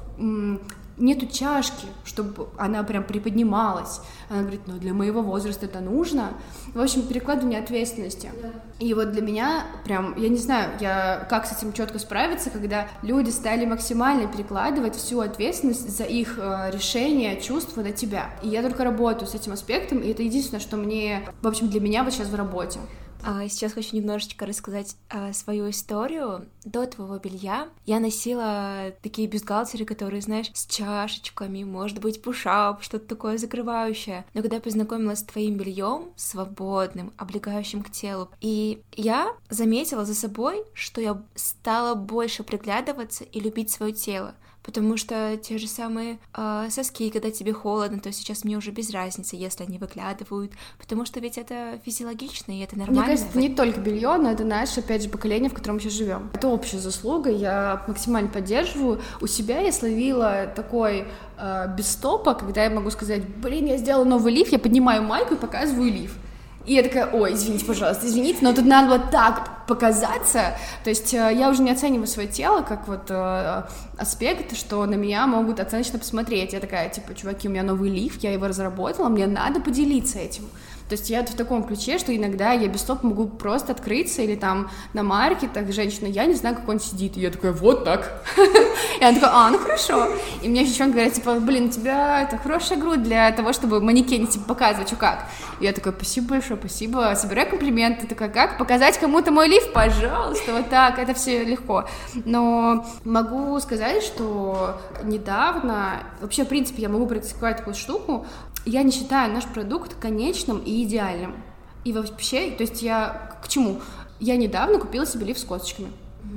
нету 0.96 1.26
чашки, 1.26 1.86
чтобы 2.04 2.48
она 2.56 2.82
прям 2.82 3.04
приподнималась. 3.04 4.00
Она 4.28 4.40
говорит, 4.40 4.62
ну 4.66 4.78
для 4.78 4.94
моего 4.94 5.22
возраста 5.22 5.66
это 5.66 5.80
нужно. 5.80 6.30
В 6.74 6.80
общем, 6.80 7.02
перекладывание 7.02 7.60
ответственности. 7.60 8.30
Да. 8.42 8.48
И 8.78 8.92
вот 8.94 9.12
для 9.12 9.22
меня 9.22 9.66
прям, 9.84 10.14
я 10.16 10.28
не 10.28 10.38
знаю, 10.38 10.70
я 10.80 11.26
как 11.28 11.46
с 11.46 11.56
этим 11.56 11.72
четко 11.72 11.98
справиться, 11.98 12.50
когда 12.50 12.88
люди 13.02 13.30
стали 13.30 13.66
максимально 13.66 14.26
перекладывать 14.26 14.96
всю 14.96 15.20
ответственность 15.20 15.96
за 15.96 16.04
их 16.04 16.38
э, 16.38 16.70
решение, 16.72 17.40
чувства 17.40 17.82
на 17.82 17.92
тебя. 17.92 18.30
И 18.42 18.48
я 18.48 18.62
только 18.62 18.84
работаю 18.84 19.28
с 19.28 19.34
этим 19.34 19.52
аспектом, 19.52 19.98
и 19.98 20.10
это 20.10 20.22
единственное, 20.22 20.60
что 20.60 20.76
мне, 20.76 21.28
в 21.42 21.46
общем, 21.46 21.68
для 21.68 21.80
меня 21.80 22.04
вот 22.04 22.12
сейчас 22.12 22.28
в 22.28 22.34
работе. 22.34 22.80
А 23.28 23.48
сейчас 23.48 23.72
хочу 23.72 23.96
немножечко 23.96 24.46
рассказать 24.46 24.96
а, 25.08 25.32
свою 25.32 25.68
историю. 25.70 26.46
До 26.64 26.86
твоего 26.86 27.18
белья 27.18 27.68
я 27.84 27.98
носила 27.98 28.92
такие 29.02 29.26
бюстгальтеры, 29.26 29.84
которые, 29.84 30.22
знаешь, 30.22 30.52
с 30.54 30.64
чашечками, 30.66 31.64
может 31.64 31.98
быть, 31.98 32.22
пушап, 32.22 32.84
что-то 32.84 33.08
такое 33.08 33.36
закрывающее. 33.36 34.24
Но 34.32 34.42
когда 34.42 34.56
я 34.56 34.62
познакомилась 34.62 35.18
с 35.18 35.24
твоим 35.24 35.56
бельем, 35.56 36.12
свободным, 36.14 37.12
облегающим 37.16 37.82
к 37.82 37.90
телу, 37.90 38.30
и 38.40 38.80
я 38.92 39.34
заметила 39.50 40.04
за 40.04 40.14
собой, 40.14 40.62
что 40.72 41.00
я 41.00 41.20
стала 41.34 41.96
больше 41.96 42.44
приглядываться 42.44 43.24
и 43.24 43.40
любить 43.40 43.70
свое 43.70 43.92
тело 43.92 44.36
потому 44.66 44.96
что 44.96 45.38
те 45.40 45.58
же 45.58 45.68
самые 45.68 46.18
э, 46.36 46.66
соски, 46.70 47.08
когда 47.10 47.30
тебе 47.30 47.52
холодно, 47.52 48.00
то 48.00 48.12
сейчас 48.12 48.42
мне 48.42 48.56
уже 48.56 48.72
без 48.72 48.90
разницы, 48.90 49.36
если 49.36 49.62
они 49.62 49.78
выглядывают, 49.78 50.52
потому 50.76 51.06
что 51.06 51.20
ведь 51.20 51.38
это 51.38 51.80
физиологично 51.84 52.50
и 52.50 52.60
это 52.60 52.76
нормально. 52.76 53.02
Мне 53.02 53.10
кажется, 53.10 53.28
это 53.30 53.38
не 53.38 53.48
только 53.48 53.80
белье, 53.80 54.16
но 54.18 54.32
это 54.32 54.44
наше, 54.44 54.80
опять 54.80 55.04
же, 55.04 55.08
поколение, 55.08 55.48
в 55.48 55.54
котором 55.54 55.76
мы 55.76 55.80
сейчас 55.80 55.92
живем. 55.92 56.30
Это 56.34 56.48
общая 56.48 56.78
заслуга, 56.78 57.30
я 57.30 57.84
максимально 57.86 58.28
поддерживаю. 58.28 59.00
У 59.20 59.28
себя 59.28 59.60
я 59.60 59.70
словила 59.70 60.52
такой 60.54 61.06
э, 61.38 61.74
без 61.76 61.88
стопа, 61.88 62.34
когда 62.34 62.64
я 62.64 62.70
могу 62.70 62.90
сказать, 62.90 63.24
блин, 63.24 63.66
я 63.66 63.76
сделала 63.76 64.04
новый 64.04 64.32
лиф, 64.32 64.50
я 64.50 64.58
поднимаю 64.58 65.04
майку 65.04 65.34
и 65.34 65.36
показываю 65.36 65.92
лиф. 65.92 66.18
И 66.66 66.74
я 66.74 66.82
такая, 66.82 67.06
ой, 67.12 67.34
извините, 67.34 67.64
пожалуйста, 67.64 68.06
извините, 68.06 68.38
но 68.42 68.52
тут 68.52 68.64
надо 68.64 68.88
было 68.88 68.98
так 68.98 69.66
показаться. 69.66 70.56
То 70.82 70.90
есть 70.90 71.14
э, 71.14 71.32
я 71.32 71.48
уже 71.48 71.62
не 71.62 71.70
оцениваю 71.70 72.06
свое 72.08 72.28
тело 72.28 72.62
как 72.62 72.88
вот 72.88 73.06
э, 73.08 73.62
аспект, 73.96 74.56
что 74.56 74.84
на 74.84 74.94
меня 74.94 75.26
могут 75.26 75.60
оценочно 75.60 75.98
посмотреть. 75.98 76.52
Я 76.52 76.60
такая, 76.60 76.88
типа, 76.88 77.14
чуваки, 77.14 77.48
у 77.48 77.52
меня 77.52 77.62
новый 77.62 77.90
лифт, 77.90 78.22
я 78.24 78.32
его 78.32 78.48
разработала, 78.48 79.08
мне 79.08 79.26
надо 79.26 79.60
поделиться 79.60 80.18
этим. 80.18 80.44
То 80.88 80.92
есть 80.92 81.10
я 81.10 81.24
в 81.24 81.34
таком 81.34 81.64
ключе, 81.64 81.98
что 81.98 82.14
иногда 82.14 82.52
я 82.52 82.68
без 82.68 82.80
стоп 82.80 83.02
могу 83.02 83.26
просто 83.26 83.72
открыться 83.72 84.22
или 84.22 84.36
там 84.36 84.70
на 84.92 85.02
маркетах 85.02 85.72
женщина, 85.72 86.06
я 86.06 86.26
не 86.26 86.34
знаю, 86.34 86.54
как 86.54 86.68
он 86.68 86.78
сидит. 86.78 87.16
И 87.16 87.20
я 87.20 87.30
такая, 87.30 87.52
вот 87.52 87.84
так. 87.84 88.22
И 89.00 89.04
она 89.04 89.14
такая, 89.14 89.30
а, 89.32 89.50
ну 89.50 89.58
хорошо. 89.58 90.08
И 90.42 90.48
мне 90.48 90.62
еще 90.62 90.86
говорят, 90.86 91.12
типа, 91.12 91.40
блин, 91.40 91.66
у 91.66 91.68
тебя 91.70 92.22
это 92.22 92.38
хорошая 92.38 92.78
грудь 92.78 93.02
для 93.02 93.32
того, 93.32 93.52
чтобы 93.52 93.80
манекене 93.80 94.26
типа 94.26 94.44
показывать, 94.46 94.88
что 94.88 94.96
как. 94.96 95.26
И 95.58 95.64
я 95.64 95.72
такая, 95.72 95.92
спасибо 95.92 96.28
большое, 96.28 96.58
спасибо, 96.58 97.12
собираю 97.16 97.50
комплименты. 97.50 98.06
Такая, 98.06 98.28
как? 98.28 98.58
Показать 98.58 98.98
кому-то 98.98 99.32
мой 99.32 99.48
лифт? 99.48 99.72
Пожалуйста, 99.72 100.52
вот 100.52 100.68
так, 100.68 100.98
это 101.00 101.14
все 101.14 101.44
легко. 101.44 101.88
Но 102.24 102.86
могу 103.04 103.58
сказать, 103.58 104.04
что 104.04 104.80
недавно, 105.02 106.02
вообще, 106.20 106.44
в 106.44 106.48
принципе, 106.48 106.82
я 106.82 106.88
могу 106.88 107.06
практиковать 107.06 107.56
такую 107.56 107.74
штуку, 107.74 108.26
я 108.66 108.82
не 108.82 108.90
считаю 108.90 109.32
наш 109.32 109.44
продукт 109.44 109.94
конечным 109.94 110.58
и 110.58 110.82
идеальным. 110.82 111.36
И 111.84 111.92
вообще, 111.92 112.50
то 112.50 112.62
есть 112.64 112.82
я 112.82 113.38
к 113.42 113.48
чему? 113.48 113.80
Я 114.18 114.36
недавно 114.36 114.78
купила 114.78 115.06
себе 115.06 115.26
лиф 115.26 115.38
с 115.38 115.44
косточками. 115.44 115.92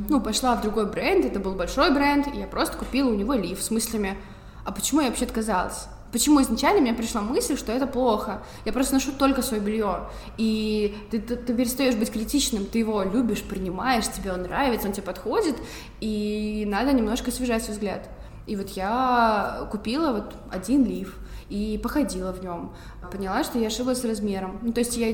Ну, 0.07 0.21
пошла 0.21 0.55
в 0.55 0.61
другой 0.61 0.85
бренд, 0.85 1.25
это 1.25 1.39
был 1.39 1.55
большой 1.55 1.91
бренд, 1.91 2.27
и 2.27 2.37
я 2.37 2.45
просто 2.45 2.77
купила 2.77 3.09
у 3.09 3.15
него 3.15 3.33
лиф 3.33 3.61
с 3.61 3.71
мыслями, 3.71 4.15
а 4.63 4.71
почему 4.71 5.01
я 5.01 5.07
вообще 5.07 5.25
отказалась? 5.25 5.87
Почему 6.11 6.41
изначально 6.41 6.81
мне 6.81 6.93
пришла 6.93 7.21
мысль, 7.21 7.57
что 7.57 7.71
это 7.71 7.87
плохо? 7.87 8.43
Я 8.65 8.73
просто 8.73 8.95
ношу 8.95 9.11
только 9.11 9.41
свое 9.41 9.61
белье. 9.61 10.09
И 10.37 10.95
ты, 11.11 11.19
ты, 11.19 11.35
ты 11.35 11.53
перестаешь 11.55 11.95
быть 11.95 12.11
критичным, 12.11 12.65
ты 12.65 12.79
его 12.79 13.03
любишь, 13.03 13.43
принимаешь, 13.43 14.07
тебе 14.07 14.33
он 14.33 14.43
нравится, 14.43 14.87
он 14.87 14.93
тебе 14.93 15.03
подходит, 15.03 15.55
и 15.99 16.65
надо 16.67 16.93
немножко 16.93 17.29
освежать 17.29 17.63
свой 17.63 17.75
взгляд. 17.75 18.09
И 18.47 18.55
вот 18.55 18.69
я 18.69 19.67
купила 19.71 20.11
вот 20.11 20.33
один 20.51 20.85
лиф 20.85 21.15
и 21.49 21.79
походила 21.81 22.31
в 22.31 22.43
нем. 22.43 22.73
Поняла, 23.11 23.43
что 23.43 23.59
я 23.59 23.67
ошиблась 23.67 24.01
с 24.01 24.05
размером. 24.05 24.59
Ну, 24.61 24.71
то 24.73 24.79
есть 24.79 24.97
я 24.97 25.13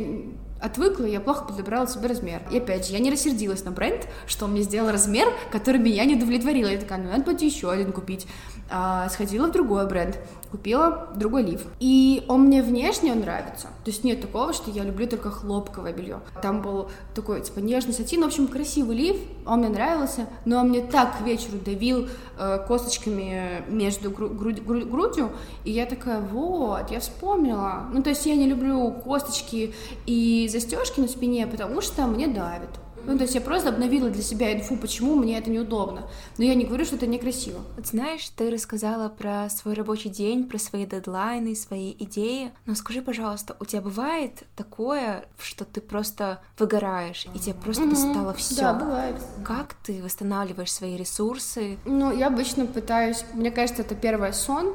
отвыкла, 0.61 1.05
я 1.05 1.19
плохо 1.19 1.45
подобрала 1.45 1.87
себе 1.87 2.07
размер. 2.07 2.41
И 2.51 2.57
опять 2.57 2.87
же, 2.87 2.93
я 2.93 2.99
не 2.99 3.11
рассердилась 3.11 3.63
на 3.63 3.71
бренд, 3.71 4.07
что 4.25 4.45
он 4.45 4.51
мне 4.51 4.61
сделал 4.61 4.91
размер, 4.91 5.27
который 5.51 5.79
меня 5.79 6.05
не 6.05 6.15
удовлетворил. 6.15 6.67
Я 6.67 6.79
такая, 6.79 6.99
ну 6.99 7.09
надо 7.09 7.23
пойти 7.23 7.47
еще 7.47 7.71
один 7.71 7.91
купить. 7.91 8.27
А, 8.67 9.07
сходила 9.09 9.47
в 9.47 9.51
другой 9.51 9.87
бренд, 9.87 10.17
купила 10.49 11.09
другой 11.15 11.43
лиф. 11.43 11.61
И 11.79 12.23
он 12.27 12.45
мне 12.45 12.63
внешне 12.63 13.13
нравится. 13.13 13.67
То 13.83 13.91
есть 13.91 14.03
нет 14.03 14.21
такого, 14.21 14.53
что 14.53 14.71
я 14.71 14.83
люблю 14.83 15.07
только 15.07 15.29
хлопковое 15.29 15.93
белье. 15.93 16.21
Там 16.41 16.61
был 16.61 16.89
такой, 17.13 17.41
типа, 17.41 17.59
нежный 17.59 17.93
сатин. 17.93 18.23
В 18.23 18.25
общем, 18.25 18.47
красивый 18.47 18.95
лиф, 18.95 19.17
он 19.45 19.59
мне 19.59 19.69
нравился, 19.69 20.27
но 20.45 20.59
он 20.59 20.69
мне 20.69 20.81
так 20.81 21.17
к 21.17 21.21
вечеру 21.21 21.59
давил 21.63 22.07
э, 22.39 22.65
косточками 22.67 23.63
между 23.67 24.09
гру- 24.09 24.29
грудь, 24.29 24.63
грудь, 24.63 24.85
грудью. 24.85 25.31
И 25.63 25.71
я 25.71 25.85
такая, 25.85 26.19
вот, 26.19 26.89
я 26.89 26.99
вспомнила. 26.99 27.87
Ну, 27.93 28.01
то 28.01 28.09
есть 28.09 28.25
я 28.25 28.35
не 28.35 28.47
люблю 28.47 28.91
косточки 28.91 29.75
и 30.07 30.49
застежки 30.51 30.99
на 30.99 31.07
спине, 31.07 31.45
потому 31.45 31.81
что 31.81 32.07
мне 32.07 32.27
давит. 32.27 32.69
Ну, 33.05 33.17
то 33.17 33.23
есть 33.23 33.35
я 33.35 33.41
просто 33.41 33.69
обновила 33.69 34.09
для 34.09 34.21
себя 34.21 34.53
инфу, 34.53 34.77
почему 34.77 35.15
мне 35.15 35.37
это 35.37 35.49
неудобно. 35.49 36.07
Но 36.37 36.43
я 36.43 36.55
не 36.55 36.65
говорю, 36.65 36.85
что 36.85 36.95
это 36.95 37.07
некрасиво. 37.07 37.61
Вот 37.75 37.87
знаешь, 37.87 38.29
ты 38.35 38.49
рассказала 38.49 39.09
про 39.09 39.49
свой 39.49 39.73
рабочий 39.73 40.09
день, 40.09 40.47
про 40.47 40.57
свои 40.57 40.85
дедлайны, 40.85 41.55
свои 41.55 41.93
идеи. 41.99 42.51
Но 42.65 42.75
скажи, 42.75 43.01
пожалуйста, 43.01 43.55
у 43.59 43.65
тебя 43.65 43.81
бывает 43.81 44.43
такое, 44.55 45.25
что 45.37 45.65
ты 45.65 45.81
просто 45.81 46.41
выгораешь, 46.57 47.27
и 47.33 47.39
тебе 47.39 47.55
просто 47.55 47.83
mm-hmm. 47.83 47.89
достало 47.89 48.33
все? 48.33 48.55
Да, 48.55 48.73
бывает. 48.73 49.15
Как 49.43 49.73
ты 49.83 50.01
восстанавливаешь 50.03 50.71
свои 50.71 50.97
ресурсы? 50.97 51.77
Ну, 51.85 52.15
я 52.15 52.27
обычно 52.27 52.65
пытаюсь, 52.65 53.23
мне 53.33 53.51
кажется, 53.51 53.81
это 53.81 53.95
первое 53.95 54.31
сон, 54.31 54.73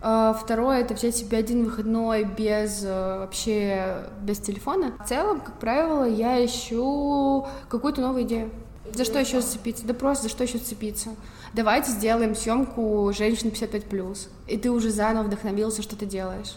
второе 0.00 0.80
это 0.80 0.94
взять 0.94 1.16
себе 1.16 1.38
один 1.38 1.64
выходной 1.64 2.24
без 2.24 2.82
э, 2.84 3.18
вообще 3.18 4.08
без 4.22 4.38
телефона. 4.38 4.92
В 5.04 5.08
целом, 5.08 5.40
как 5.40 5.58
правило, 5.58 6.04
я 6.04 6.44
ищу 6.44 7.46
какую-то 7.68 8.00
новую 8.00 8.24
идею. 8.24 8.50
За 8.94 9.04
что 9.04 9.18
еще 9.18 9.40
зацепиться? 9.40 9.86
Да 9.86 9.94
просто 9.94 10.24
за 10.24 10.28
что 10.30 10.44
еще 10.44 10.58
зацепиться? 10.58 11.10
Давайте 11.52 11.90
сделаем 11.90 12.34
съемку 12.34 13.12
женщин 13.16 13.48
55+. 13.50 14.28
И 14.46 14.56
ты 14.56 14.70
уже 14.70 14.90
заново 14.90 15.24
вдохновился, 15.24 15.82
что 15.82 15.96
ты 15.96 16.06
делаешь. 16.06 16.54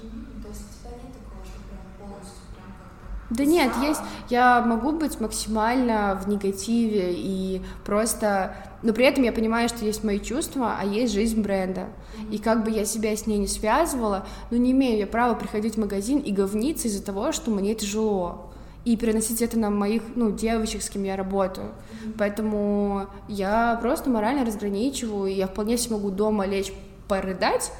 Да 3.31 3.45
нет, 3.45 3.71
есть. 3.81 4.01
Я 4.29 4.61
могу 4.61 4.91
быть 4.91 5.19
максимально 5.19 6.19
в 6.21 6.27
негативе 6.27 7.13
и 7.13 7.61
просто... 7.85 8.55
Но 8.83 8.93
при 8.93 9.05
этом 9.05 9.23
я 9.23 9.31
понимаю, 9.31 9.69
что 9.69 9.85
есть 9.85 10.03
мои 10.03 10.19
чувства, 10.19 10.75
а 10.79 10.85
есть 10.85 11.13
жизнь 11.13 11.41
бренда. 11.41 11.87
И 12.29 12.37
как 12.37 12.63
бы 12.63 12.71
я 12.71 12.83
себя 12.83 13.15
с 13.15 13.27
ней 13.27 13.37
не 13.37 13.47
связывала, 13.47 14.27
но 14.49 14.57
не 14.57 14.71
имею 14.71 14.99
я 14.99 15.07
права 15.07 15.33
приходить 15.35 15.75
в 15.75 15.79
магазин 15.79 16.19
и 16.19 16.31
говниться 16.31 16.87
из-за 16.87 17.03
того, 17.03 17.31
что 17.31 17.51
мне 17.51 17.73
тяжело 17.73 18.51
и 18.83 18.97
переносить 18.97 19.41
это 19.41 19.59
на 19.59 19.69
моих, 19.69 20.01
ну, 20.15 20.31
девочек, 20.31 20.81
с 20.81 20.89
кем 20.89 21.03
я 21.03 21.15
работаю. 21.15 21.67
Mm-hmm. 21.67 22.15
Поэтому 22.17 23.07
я 23.27 23.77
просто 23.79 24.09
морально 24.09 24.43
разграничиваю, 24.43 25.27
и 25.27 25.35
я 25.35 25.47
вполне 25.47 25.77
себе 25.77 25.95
могу 25.95 26.09
дома 26.09 26.47
лечь 26.47 26.73
порыдать, 27.07 27.71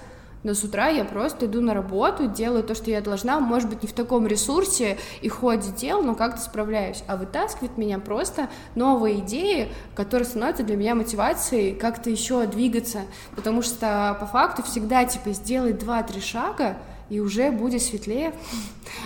но 0.43 0.53
с 0.53 0.63
утра 0.63 0.89
я 0.89 1.05
просто 1.05 1.45
иду 1.45 1.61
на 1.61 1.73
работу, 1.73 2.27
делаю 2.27 2.63
то, 2.63 2.75
что 2.75 2.89
я 2.89 3.01
должна, 3.01 3.39
может 3.39 3.69
быть, 3.69 3.83
не 3.83 3.87
в 3.87 3.93
таком 3.93 4.27
ресурсе 4.27 4.97
и 5.21 5.29
ходе 5.29 5.71
дел, 5.71 6.01
но 6.01 6.15
как-то 6.15 6.41
справляюсь. 6.41 7.03
А 7.07 7.15
вытаскивает 7.15 7.77
меня 7.77 7.99
просто 7.99 8.49
новые 8.75 9.19
идеи, 9.19 9.71
которые 9.95 10.25
становятся 10.25 10.63
для 10.63 10.75
меня 10.75 10.95
мотивацией 10.95 11.75
как-то 11.75 12.09
еще 12.09 12.45
двигаться, 12.47 13.01
потому 13.35 13.61
что 13.61 14.17
по 14.19 14.25
факту 14.25 14.63
всегда, 14.63 15.05
типа, 15.05 15.31
сделать 15.31 15.77
два-три 15.79 16.21
шага, 16.21 16.77
и 17.11 17.19
уже 17.19 17.51
будет 17.51 17.81
светлее. 17.81 18.33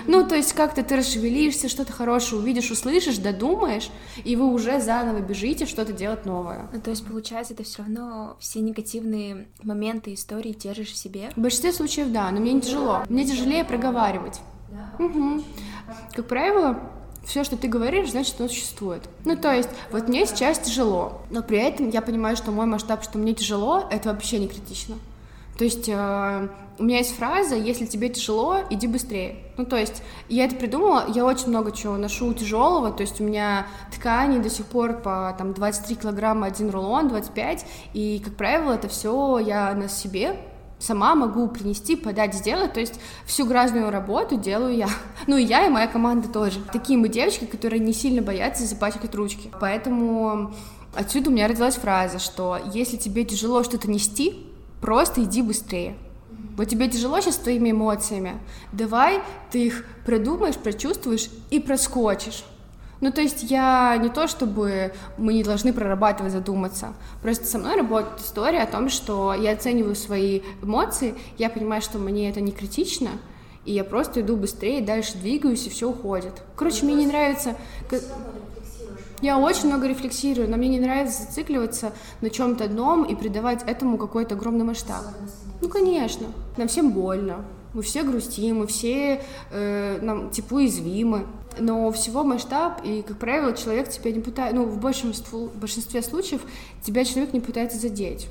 Ну, 0.05 0.25
то 0.27 0.35
есть 0.35 0.53
как-то 0.53 0.83
ты 0.83 0.95
расшевелишься, 0.95 1.67
что-то 1.67 1.91
хорошее 1.91 2.39
увидишь, 2.39 2.69
услышишь, 2.69 3.17
додумаешь, 3.17 3.89
и 4.23 4.35
вы 4.35 4.45
уже 4.53 4.79
заново 4.79 5.19
бежите 5.19 5.65
что-то 5.65 5.91
делать 5.91 6.25
новое. 6.25 6.69
Ну, 6.71 6.79
то 6.79 6.91
есть, 6.91 7.05
получается, 7.05 7.53
это 7.53 7.63
все 7.63 7.79
равно 7.79 8.37
все 8.39 8.59
негативные 8.59 9.47
моменты 9.63 10.13
истории 10.13 10.53
держишь 10.53 10.91
в 10.91 10.97
себе? 10.97 11.31
В 11.35 11.41
большинстве 11.41 11.73
случаев, 11.73 12.11
да, 12.11 12.29
но 12.29 12.39
мне 12.39 12.53
не 12.53 12.61
тяжело. 12.61 13.01
Мне 13.09 13.25
тяжелее 13.25 13.65
проговаривать. 13.65 14.39
Угу. 14.99 15.43
Как 16.13 16.27
правило, 16.27 16.79
все, 17.25 17.43
что 17.43 17.57
ты 17.57 17.67
говоришь, 17.67 18.11
значит, 18.11 18.35
оно 18.37 18.49
существует. 18.49 19.01
Ну, 19.23 19.35
то 19.35 19.51
есть, 19.51 19.69
вот 19.91 20.07
мне 20.07 20.27
сейчас 20.27 20.59
тяжело, 20.59 21.23
но 21.31 21.41
при 21.41 21.57
этом 21.57 21.89
я 21.89 22.03
понимаю, 22.03 22.37
что 22.37 22.51
мой 22.51 22.67
масштаб, 22.67 23.03
что 23.03 23.17
мне 23.17 23.33
тяжело, 23.33 23.87
это 23.89 24.09
вообще 24.09 24.37
не 24.37 24.47
критично. 24.47 24.95
То 25.57 25.63
есть 25.63 25.87
э, 25.87 26.47
у 26.77 26.83
меня 26.83 26.97
есть 26.97 27.15
фраза 27.15 27.55
«если 27.55 27.85
тебе 27.85 28.09
тяжело, 28.09 28.57
иди 28.69 28.87
быстрее». 28.87 29.37
Ну, 29.57 29.65
то 29.65 29.77
есть 29.77 30.03
я 30.27 30.45
это 30.45 30.55
придумала, 30.55 31.05
я 31.07 31.25
очень 31.25 31.47
много 31.47 31.71
чего 31.71 31.95
ношу 31.95 32.33
тяжелого, 32.33 32.91
то 32.91 33.01
есть 33.01 33.21
у 33.21 33.23
меня 33.23 33.67
ткани 33.95 34.39
до 34.39 34.49
сих 34.49 34.65
пор 34.65 35.01
по 35.01 35.33
там 35.37 35.53
23 35.53 35.95
килограмма 35.95 36.47
один 36.47 36.69
рулон, 36.69 37.07
25, 37.07 37.65
и, 37.93 38.21
как 38.23 38.35
правило, 38.35 38.73
это 38.73 38.89
все 38.89 39.39
я 39.39 39.73
на 39.73 39.87
себе 39.87 40.37
сама 40.77 41.15
могу 41.15 41.47
принести, 41.47 41.95
подать, 41.95 42.35
сделать, 42.35 42.73
то 42.73 42.81
есть 42.81 42.99
всю 43.25 43.45
грязную 43.45 43.89
работу 43.89 44.37
делаю 44.37 44.75
я. 44.75 44.89
Ну 45.27 45.37
и 45.37 45.43
я, 45.43 45.65
и 45.65 45.69
моя 45.69 45.87
команда 45.87 46.27
тоже. 46.27 46.59
Такие 46.71 46.99
мы 46.99 47.07
девочки, 47.07 47.45
которые 47.45 47.79
не 47.79 47.93
сильно 47.93 48.21
боятся 48.21 48.65
запачкать 48.65 49.15
ручки. 49.15 49.49
Поэтому 49.59 50.53
отсюда 50.93 51.29
у 51.29 51.33
меня 51.33 51.47
родилась 51.47 51.75
фраза, 51.75 52.19
что 52.19 52.59
если 52.73 52.97
тебе 52.97 53.23
тяжело 53.23 53.63
что-то 53.63 53.89
нести, 53.89 54.51
Просто 54.85 55.23
иди 55.23 55.41
быстрее. 55.41 55.95
Вот 56.55 56.65
тебе 56.65 56.87
тяжело 56.87 57.19
сейчас 57.19 57.37
с 57.37 57.39
твоими 57.39 57.71
эмоциями. 57.71 58.37
Давай 58.71 59.19
ты 59.49 59.65
их 59.65 59.83
продумаешь, 60.05 60.57
прочувствуешь 60.57 61.31
и 61.49 61.59
проскочишь. 61.59 62.43
Ну, 63.01 63.11
то 63.11 63.19
есть 63.19 63.49
я 63.49 63.97
не 63.97 64.09
то, 64.09 64.27
чтобы 64.27 64.93
мы 65.17 65.33
не 65.33 65.43
должны 65.43 65.73
прорабатывать, 65.73 66.31
задуматься. 66.31 66.93
Просто 67.23 67.47
со 67.47 67.57
мной 67.57 67.77
работает 67.77 68.21
история 68.21 68.61
о 68.61 68.67
том, 68.67 68.89
что 68.89 69.33
я 69.33 69.53
оцениваю 69.53 69.95
свои 69.95 70.41
эмоции, 70.61 71.15
я 71.39 71.49
понимаю, 71.49 71.81
что 71.81 71.97
мне 71.97 72.29
это 72.29 72.39
не 72.39 72.51
критично, 72.51 73.09
и 73.65 73.73
я 73.73 73.83
просто 73.83 74.21
иду 74.21 74.37
быстрее, 74.37 74.81
дальше 74.81 75.17
двигаюсь, 75.17 75.65
и 75.65 75.71
все 75.71 75.89
уходит. 75.89 76.33
Короче, 76.55 76.85
ну, 76.85 76.93
мне 76.93 77.05
не 77.05 77.07
нравится... 77.07 77.55
Я 79.21 79.37
очень 79.39 79.67
много 79.67 79.87
рефлексирую, 79.87 80.49
но 80.49 80.57
мне 80.57 80.67
не 80.67 80.79
нравится 80.79 81.23
зацикливаться 81.23 81.93
на 82.21 82.29
чем-то 82.29 82.65
одном 82.65 83.03
и 83.03 83.15
придавать 83.15 83.63
этому 83.65 83.97
какой-то 83.97 84.35
огромный 84.35 84.65
масштаб. 84.65 85.03
Ну, 85.61 85.69
конечно. 85.69 86.27
Нам 86.57 86.67
всем 86.67 86.91
больно. 86.91 87.45
Мы 87.73 87.81
все 87.81 88.03
грустим, 88.03 88.59
мы 88.59 88.67
все 88.67 89.21
э, 89.51 89.99
нам, 90.01 90.29
типа, 90.29 90.55
уязвимы. 90.55 91.25
Но 91.57 91.91
всего 91.91 92.23
масштаб, 92.23 92.81
и, 92.83 93.01
как 93.01 93.17
правило, 93.17 93.53
человек 93.53 93.89
тебя 93.89 94.11
не 94.11 94.19
пытается, 94.19 94.55
ну, 94.55 94.65
в 94.65 94.79
большинстве, 94.79 95.39
в 95.39 95.57
большинстве 95.57 96.01
случаев 96.01 96.41
тебя 96.83 97.05
человек 97.05 97.33
не 97.33 97.39
пытается 97.39 97.77
задеть. 97.77 98.27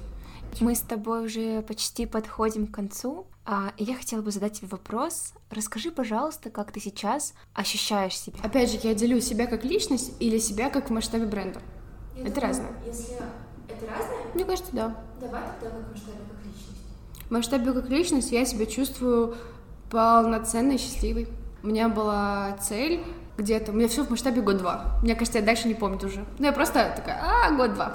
Мы 0.60 0.74
с 0.74 0.80
тобой 0.80 1.24
уже 1.24 1.62
почти 1.62 2.06
подходим 2.06 2.66
к 2.66 2.74
концу. 2.74 3.26
А, 3.44 3.72
я 3.76 3.96
хотела 3.96 4.22
бы 4.22 4.30
задать 4.30 4.58
тебе 4.58 4.68
вопрос. 4.68 5.34
Расскажи, 5.54 5.92
пожалуйста, 5.92 6.50
как 6.50 6.72
ты 6.72 6.80
сейчас 6.80 7.32
ощущаешь 7.54 8.18
себя. 8.18 8.36
Опять 8.42 8.72
же, 8.72 8.78
я 8.82 8.92
делю 8.92 9.20
себя 9.20 9.46
как 9.46 9.64
личность 9.64 10.12
или 10.18 10.38
себя 10.38 10.68
как 10.68 10.90
в 10.90 10.92
масштабе 10.92 11.26
бренда. 11.26 11.60
Я 12.16 12.22
это 12.22 12.34
думаю, 12.34 12.48
разное. 12.48 12.72
Если 12.84 13.14
это 13.68 13.86
разное? 13.86 14.18
Мне 14.34 14.44
кажется, 14.44 14.72
да. 14.72 14.96
Давай 15.20 15.42
тогда 15.60 15.76
как 15.76 15.86
в 15.86 15.90
масштабе 15.92 16.18
как 16.28 16.44
личность. 16.44 17.28
В 17.28 17.30
масштабе 17.30 17.72
как 17.72 17.88
личность 17.88 18.32
я 18.32 18.44
себя 18.44 18.66
чувствую 18.66 19.36
полноценной, 19.90 20.76
счастливой. 20.76 21.28
У 21.62 21.68
меня 21.68 21.88
была 21.88 22.56
цель 22.60 23.04
где-то, 23.38 23.70
у 23.70 23.76
меня 23.76 23.86
все 23.86 24.04
в 24.04 24.10
масштабе 24.10 24.42
год-два. 24.42 24.98
Мне 25.02 25.14
кажется, 25.14 25.38
я 25.38 25.44
дальше 25.44 25.68
не 25.68 25.74
помню 25.74 26.04
уже. 26.04 26.24
Ну, 26.40 26.46
я 26.46 26.52
просто 26.52 26.92
такая, 26.96 27.22
а, 27.22 27.52
год-два. 27.52 27.94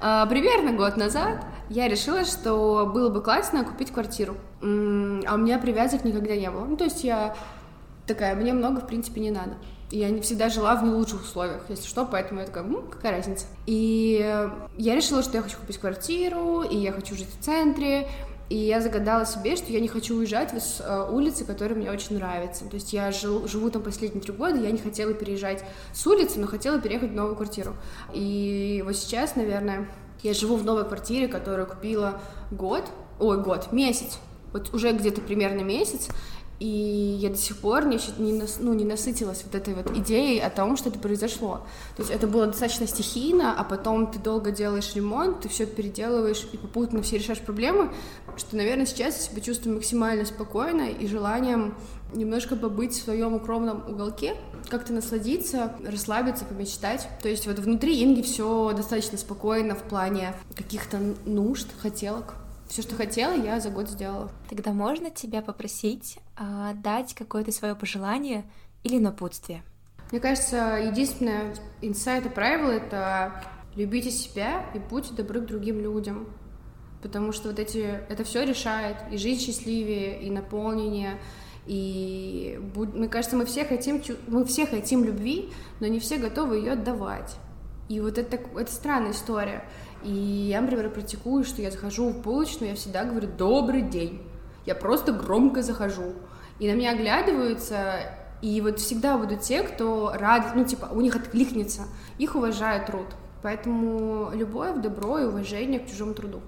А, 0.00 0.26
примерно 0.26 0.72
год 0.72 0.96
назад 0.96 1.44
я 1.68 1.88
решила, 1.88 2.24
что 2.24 2.90
было 2.92 3.10
бы 3.10 3.22
классно 3.22 3.64
купить 3.64 3.90
квартиру. 3.90 4.36
А 4.60 4.64
у 4.64 5.38
меня 5.38 5.58
привязок 5.58 6.04
никогда 6.04 6.36
не 6.36 6.50
было. 6.50 6.64
Ну, 6.64 6.76
то 6.76 6.84
есть 6.84 7.04
я 7.04 7.34
такая, 8.06 8.34
мне 8.34 8.52
много, 8.52 8.80
в 8.80 8.86
принципе, 8.86 9.20
не 9.20 9.30
надо. 9.30 9.52
Я 9.90 10.10
не 10.10 10.20
всегда 10.20 10.50
жила 10.50 10.74
в 10.76 10.84
не 10.84 10.90
лучших 10.90 11.22
условиях, 11.22 11.62
если 11.68 11.86
что, 11.86 12.04
поэтому 12.04 12.40
я 12.40 12.46
такая, 12.46 12.64
ну, 12.64 12.82
какая 12.82 13.12
разница. 13.12 13.46
И 13.64 14.50
я 14.76 14.94
решила, 14.94 15.22
что 15.22 15.38
я 15.38 15.42
хочу 15.42 15.56
купить 15.56 15.78
квартиру, 15.78 16.62
и 16.62 16.76
я 16.76 16.92
хочу 16.92 17.14
жить 17.14 17.28
в 17.30 17.42
центре, 17.42 18.06
и 18.48 18.56
я 18.56 18.80
загадала 18.80 19.26
себе, 19.26 19.56
что 19.56 19.70
я 19.72 19.80
не 19.80 19.88
хочу 19.88 20.16
уезжать 20.16 20.52
с 20.52 20.80
э, 20.80 21.10
улицы, 21.10 21.44
которая 21.44 21.78
мне 21.78 21.90
очень 21.90 22.16
нравится. 22.16 22.64
То 22.64 22.74
есть 22.74 22.92
я 22.92 23.12
жил, 23.12 23.46
живу 23.46 23.70
там 23.70 23.82
последние 23.82 24.22
три 24.22 24.32
года, 24.32 24.56
я 24.56 24.70
не 24.70 24.78
хотела 24.78 25.12
переезжать 25.12 25.64
с 25.92 26.06
улицы, 26.06 26.40
но 26.40 26.46
хотела 26.46 26.80
переехать 26.80 27.10
в 27.10 27.14
новую 27.14 27.36
квартиру. 27.36 27.76
И 28.14 28.82
вот 28.86 28.96
сейчас, 28.96 29.36
наверное, 29.36 29.88
я 30.22 30.32
живу 30.32 30.56
в 30.56 30.64
новой 30.64 30.84
квартире, 30.84 31.28
которую 31.28 31.66
купила 31.66 32.20
год, 32.50 32.84
ой, 33.20 33.42
год, 33.42 33.70
месяц, 33.72 34.18
вот 34.52 34.72
уже 34.72 34.92
где-то 34.92 35.20
примерно 35.20 35.60
месяц, 35.60 36.08
и 36.60 37.18
я 37.20 37.30
до 37.30 37.36
сих 37.36 37.56
пор 37.58 37.86
не, 37.86 37.98
не, 38.18 38.32
нас, 38.32 38.56
ну, 38.58 38.74
не 38.74 38.84
насытилась 38.84 39.44
вот 39.44 39.54
этой 39.54 39.74
вот 39.74 39.96
идеей 39.96 40.40
о 40.40 40.50
том, 40.50 40.76
что 40.76 40.88
это 40.88 40.98
произошло. 40.98 41.62
То 41.96 42.02
есть 42.02 42.10
это 42.10 42.26
было 42.26 42.46
достаточно 42.46 42.86
стихийно, 42.86 43.54
а 43.58 43.62
потом 43.62 44.10
ты 44.10 44.18
долго 44.18 44.50
делаешь 44.50 44.94
ремонт, 44.94 45.40
ты 45.40 45.48
все 45.48 45.66
переделываешь 45.66 46.48
и 46.52 46.56
попутно 46.56 47.02
все 47.02 47.18
решаешь 47.18 47.40
проблемы, 47.40 47.92
что, 48.36 48.56
наверное, 48.56 48.86
сейчас 48.86 49.16
я 49.16 49.22
себя 49.30 49.40
чувствую 49.40 49.76
максимально 49.76 50.24
спокойно 50.24 50.88
и 50.90 51.06
желанием 51.06 51.74
немножко 52.12 52.56
побыть 52.56 52.94
в 52.94 53.04
своем 53.04 53.34
укромном 53.34 53.84
уголке, 53.88 54.34
как-то 54.68 54.92
насладиться, 54.92 55.74
расслабиться, 55.84 56.44
помечтать. 56.44 57.08
То 57.22 57.28
есть 57.28 57.46
вот 57.46 57.58
внутри 57.58 58.02
Инги 58.02 58.22
все 58.22 58.72
достаточно 58.72 59.18
спокойно 59.18 59.74
в 59.74 59.82
плане 59.82 60.34
каких-то 60.56 60.98
нужд, 61.24 61.68
хотелок. 61.80 62.34
Все, 62.68 62.82
что 62.82 62.94
хотела, 62.94 63.32
я 63.32 63.60
за 63.60 63.70
год 63.70 63.88
сделала. 63.88 64.30
Тогда 64.48 64.72
можно 64.72 65.10
тебя 65.10 65.42
попросить 65.42 66.18
э, 66.38 66.72
дать 66.74 67.14
какое-то 67.14 67.50
свое 67.50 67.74
пожелание 67.74 68.44
или 68.84 68.98
напутствие? 68.98 69.62
Мне 70.10 70.20
кажется, 70.20 70.78
единственное 70.82 71.54
инсайт 71.80 72.26
и 72.26 72.28
правило— 72.28 72.70
это 72.72 73.42
любите 73.74 74.10
себя 74.10 74.66
и 74.74 74.78
будьте 74.78 75.14
добры 75.14 75.40
к 75.40 75.46
другим 75.46 75.80
людям. 75.80 76.28
Потому 77.02 77.32
что 77.32 77.48
вот 77.48 77.58
эти, 77.58 77.78
это 78.08 78.24
все 78.24 78.44
решает 78.44 78.96
и 79.10 79.16
жизнь 79.16 79.40
счастливее, 79.40 80.20
и 80.20 80.30
наполнение, 80.30 81.18
и 81.68 82.58
мне 82.74 83.08
кажется, 83.08 83.36
мы 83.36 83.44
все 83.44 83.64
хотим, 83.64 84.02
мы 84.26 84.44
все 84.46 84.66
хотим 84.66 85.04
любви, 85.04 85.52
но 85.80 85.86
не 85.86 86.00
все 86.00 86.16
готовы 86.16 86.56
ее 86.56 86.72
отдавать. 86.72 87.36
И 87.88 88.00
вот 88.00 88.18
это, 88.18 88.36
это 88.58 88.72
странная 88.72 89.12
история. 89.12 89.64
И 90.04 90.12
я, 90.12 90.60
например, 90.60 90.90
практикую, 90.90 91.44
что 91.44 91.60
я 91.60 91.70
захожу 91.70 92.10
в 92.10 92.22
булочную, 92.22 92.70
я 92.70 92.76
всегда 92.76 93.04
говорю 93.04 93.28
«добрый 93.28 93.82
день». 93.82 94.22
Я 94.64 94.74
просто 94.74 95.12
громко 95.12 95.62
захожу. 95.62 96.12
И 96.58 96.70
на 96.70 96.76
меня 96.76 96.92
оглядываются, 96.92 98.00
и 98.42 98.60
вот 98.60 98.78
всегда 98.78 99.18
будут 99.18 99.40
те, 99.40 99.62
кто 99.62 100.12
рад, 100.14 100.54
ну, 100.54 100.64
типа, 100.64 100.90
у 100.92 101.00
них 101.00 101.16
откликнется, 101.16 101.82
их 102.18 102.36
уважает 102.36 102.86
труд. 102.86 103.06
Поэтому 103.42 104.30
любовь, 104.34 104.80
добро 104.82 105.18
и 105.18 105.24
уважение 105.24 105.80
к 105.80 105.88
чужому 105.88 106.14
труду. 106.14 106.40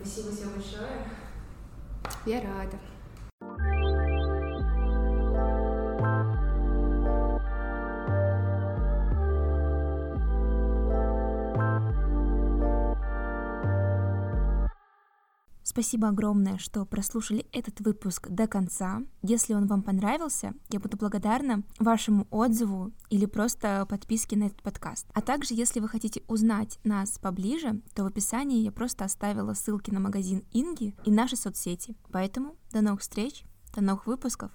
Спасибо 0.00 0.32
тебе 0.32 0.48
большое. 0.54 1.06
Я 2.26 2.40
рада. 2.40 2.78
Спасибо 15.72 16.08
огромное, 16.08 16.58
что 16.58 16.84
прослушали 16.84 17.46
этот 17.50 17.80
выпуск 17.80 18.28
до 18.28 18.46
конца. 18.46 19.02
Если 19.22 19.54
он 19.54 19.66
вам 19.66 19.82
понравился, 19.82 20.52
я 20.68 20.78
буду 20.78 20.98
благодарна 20.98 21.62
вашему 21.78 22.26
отзыву 22.30 22.92
или 23.08 23.24
просто 23.24 23.86
подписке 23.88 24.36
на 24.36 24.44
этот 24.44 24.60
подкаст. 24.60 25.06
А 25.14 25.22
также, 25.22 25.54
если 25.54 25.80
вы 25.80 25.88
хотите 25.88 26.22
узнать 26.28 26.78
нас 26.84 27.18
поближе, 27.18 27.80
то 27.94 28.02
в 28.02 28.06
описании 28.06 28.62
я 28.62 28.70
просто 28.70 29.06
оставила 29.06 29.54
ссылки 29.54 29.90
на 29.90 30.00
магазин 30.00 30.44
Инги 30.52 30.94
и 31.06 31.10
наши 31.10 31.36
соцсети. 31.36 31.96
Поэтому 32.10 32.54
до 32.70 32.82
новых 32.82 33.00
встреч, 33.00 33.44
до 33.74 33.80
новых 33.80 34.06
выпусков. 34.06 34.52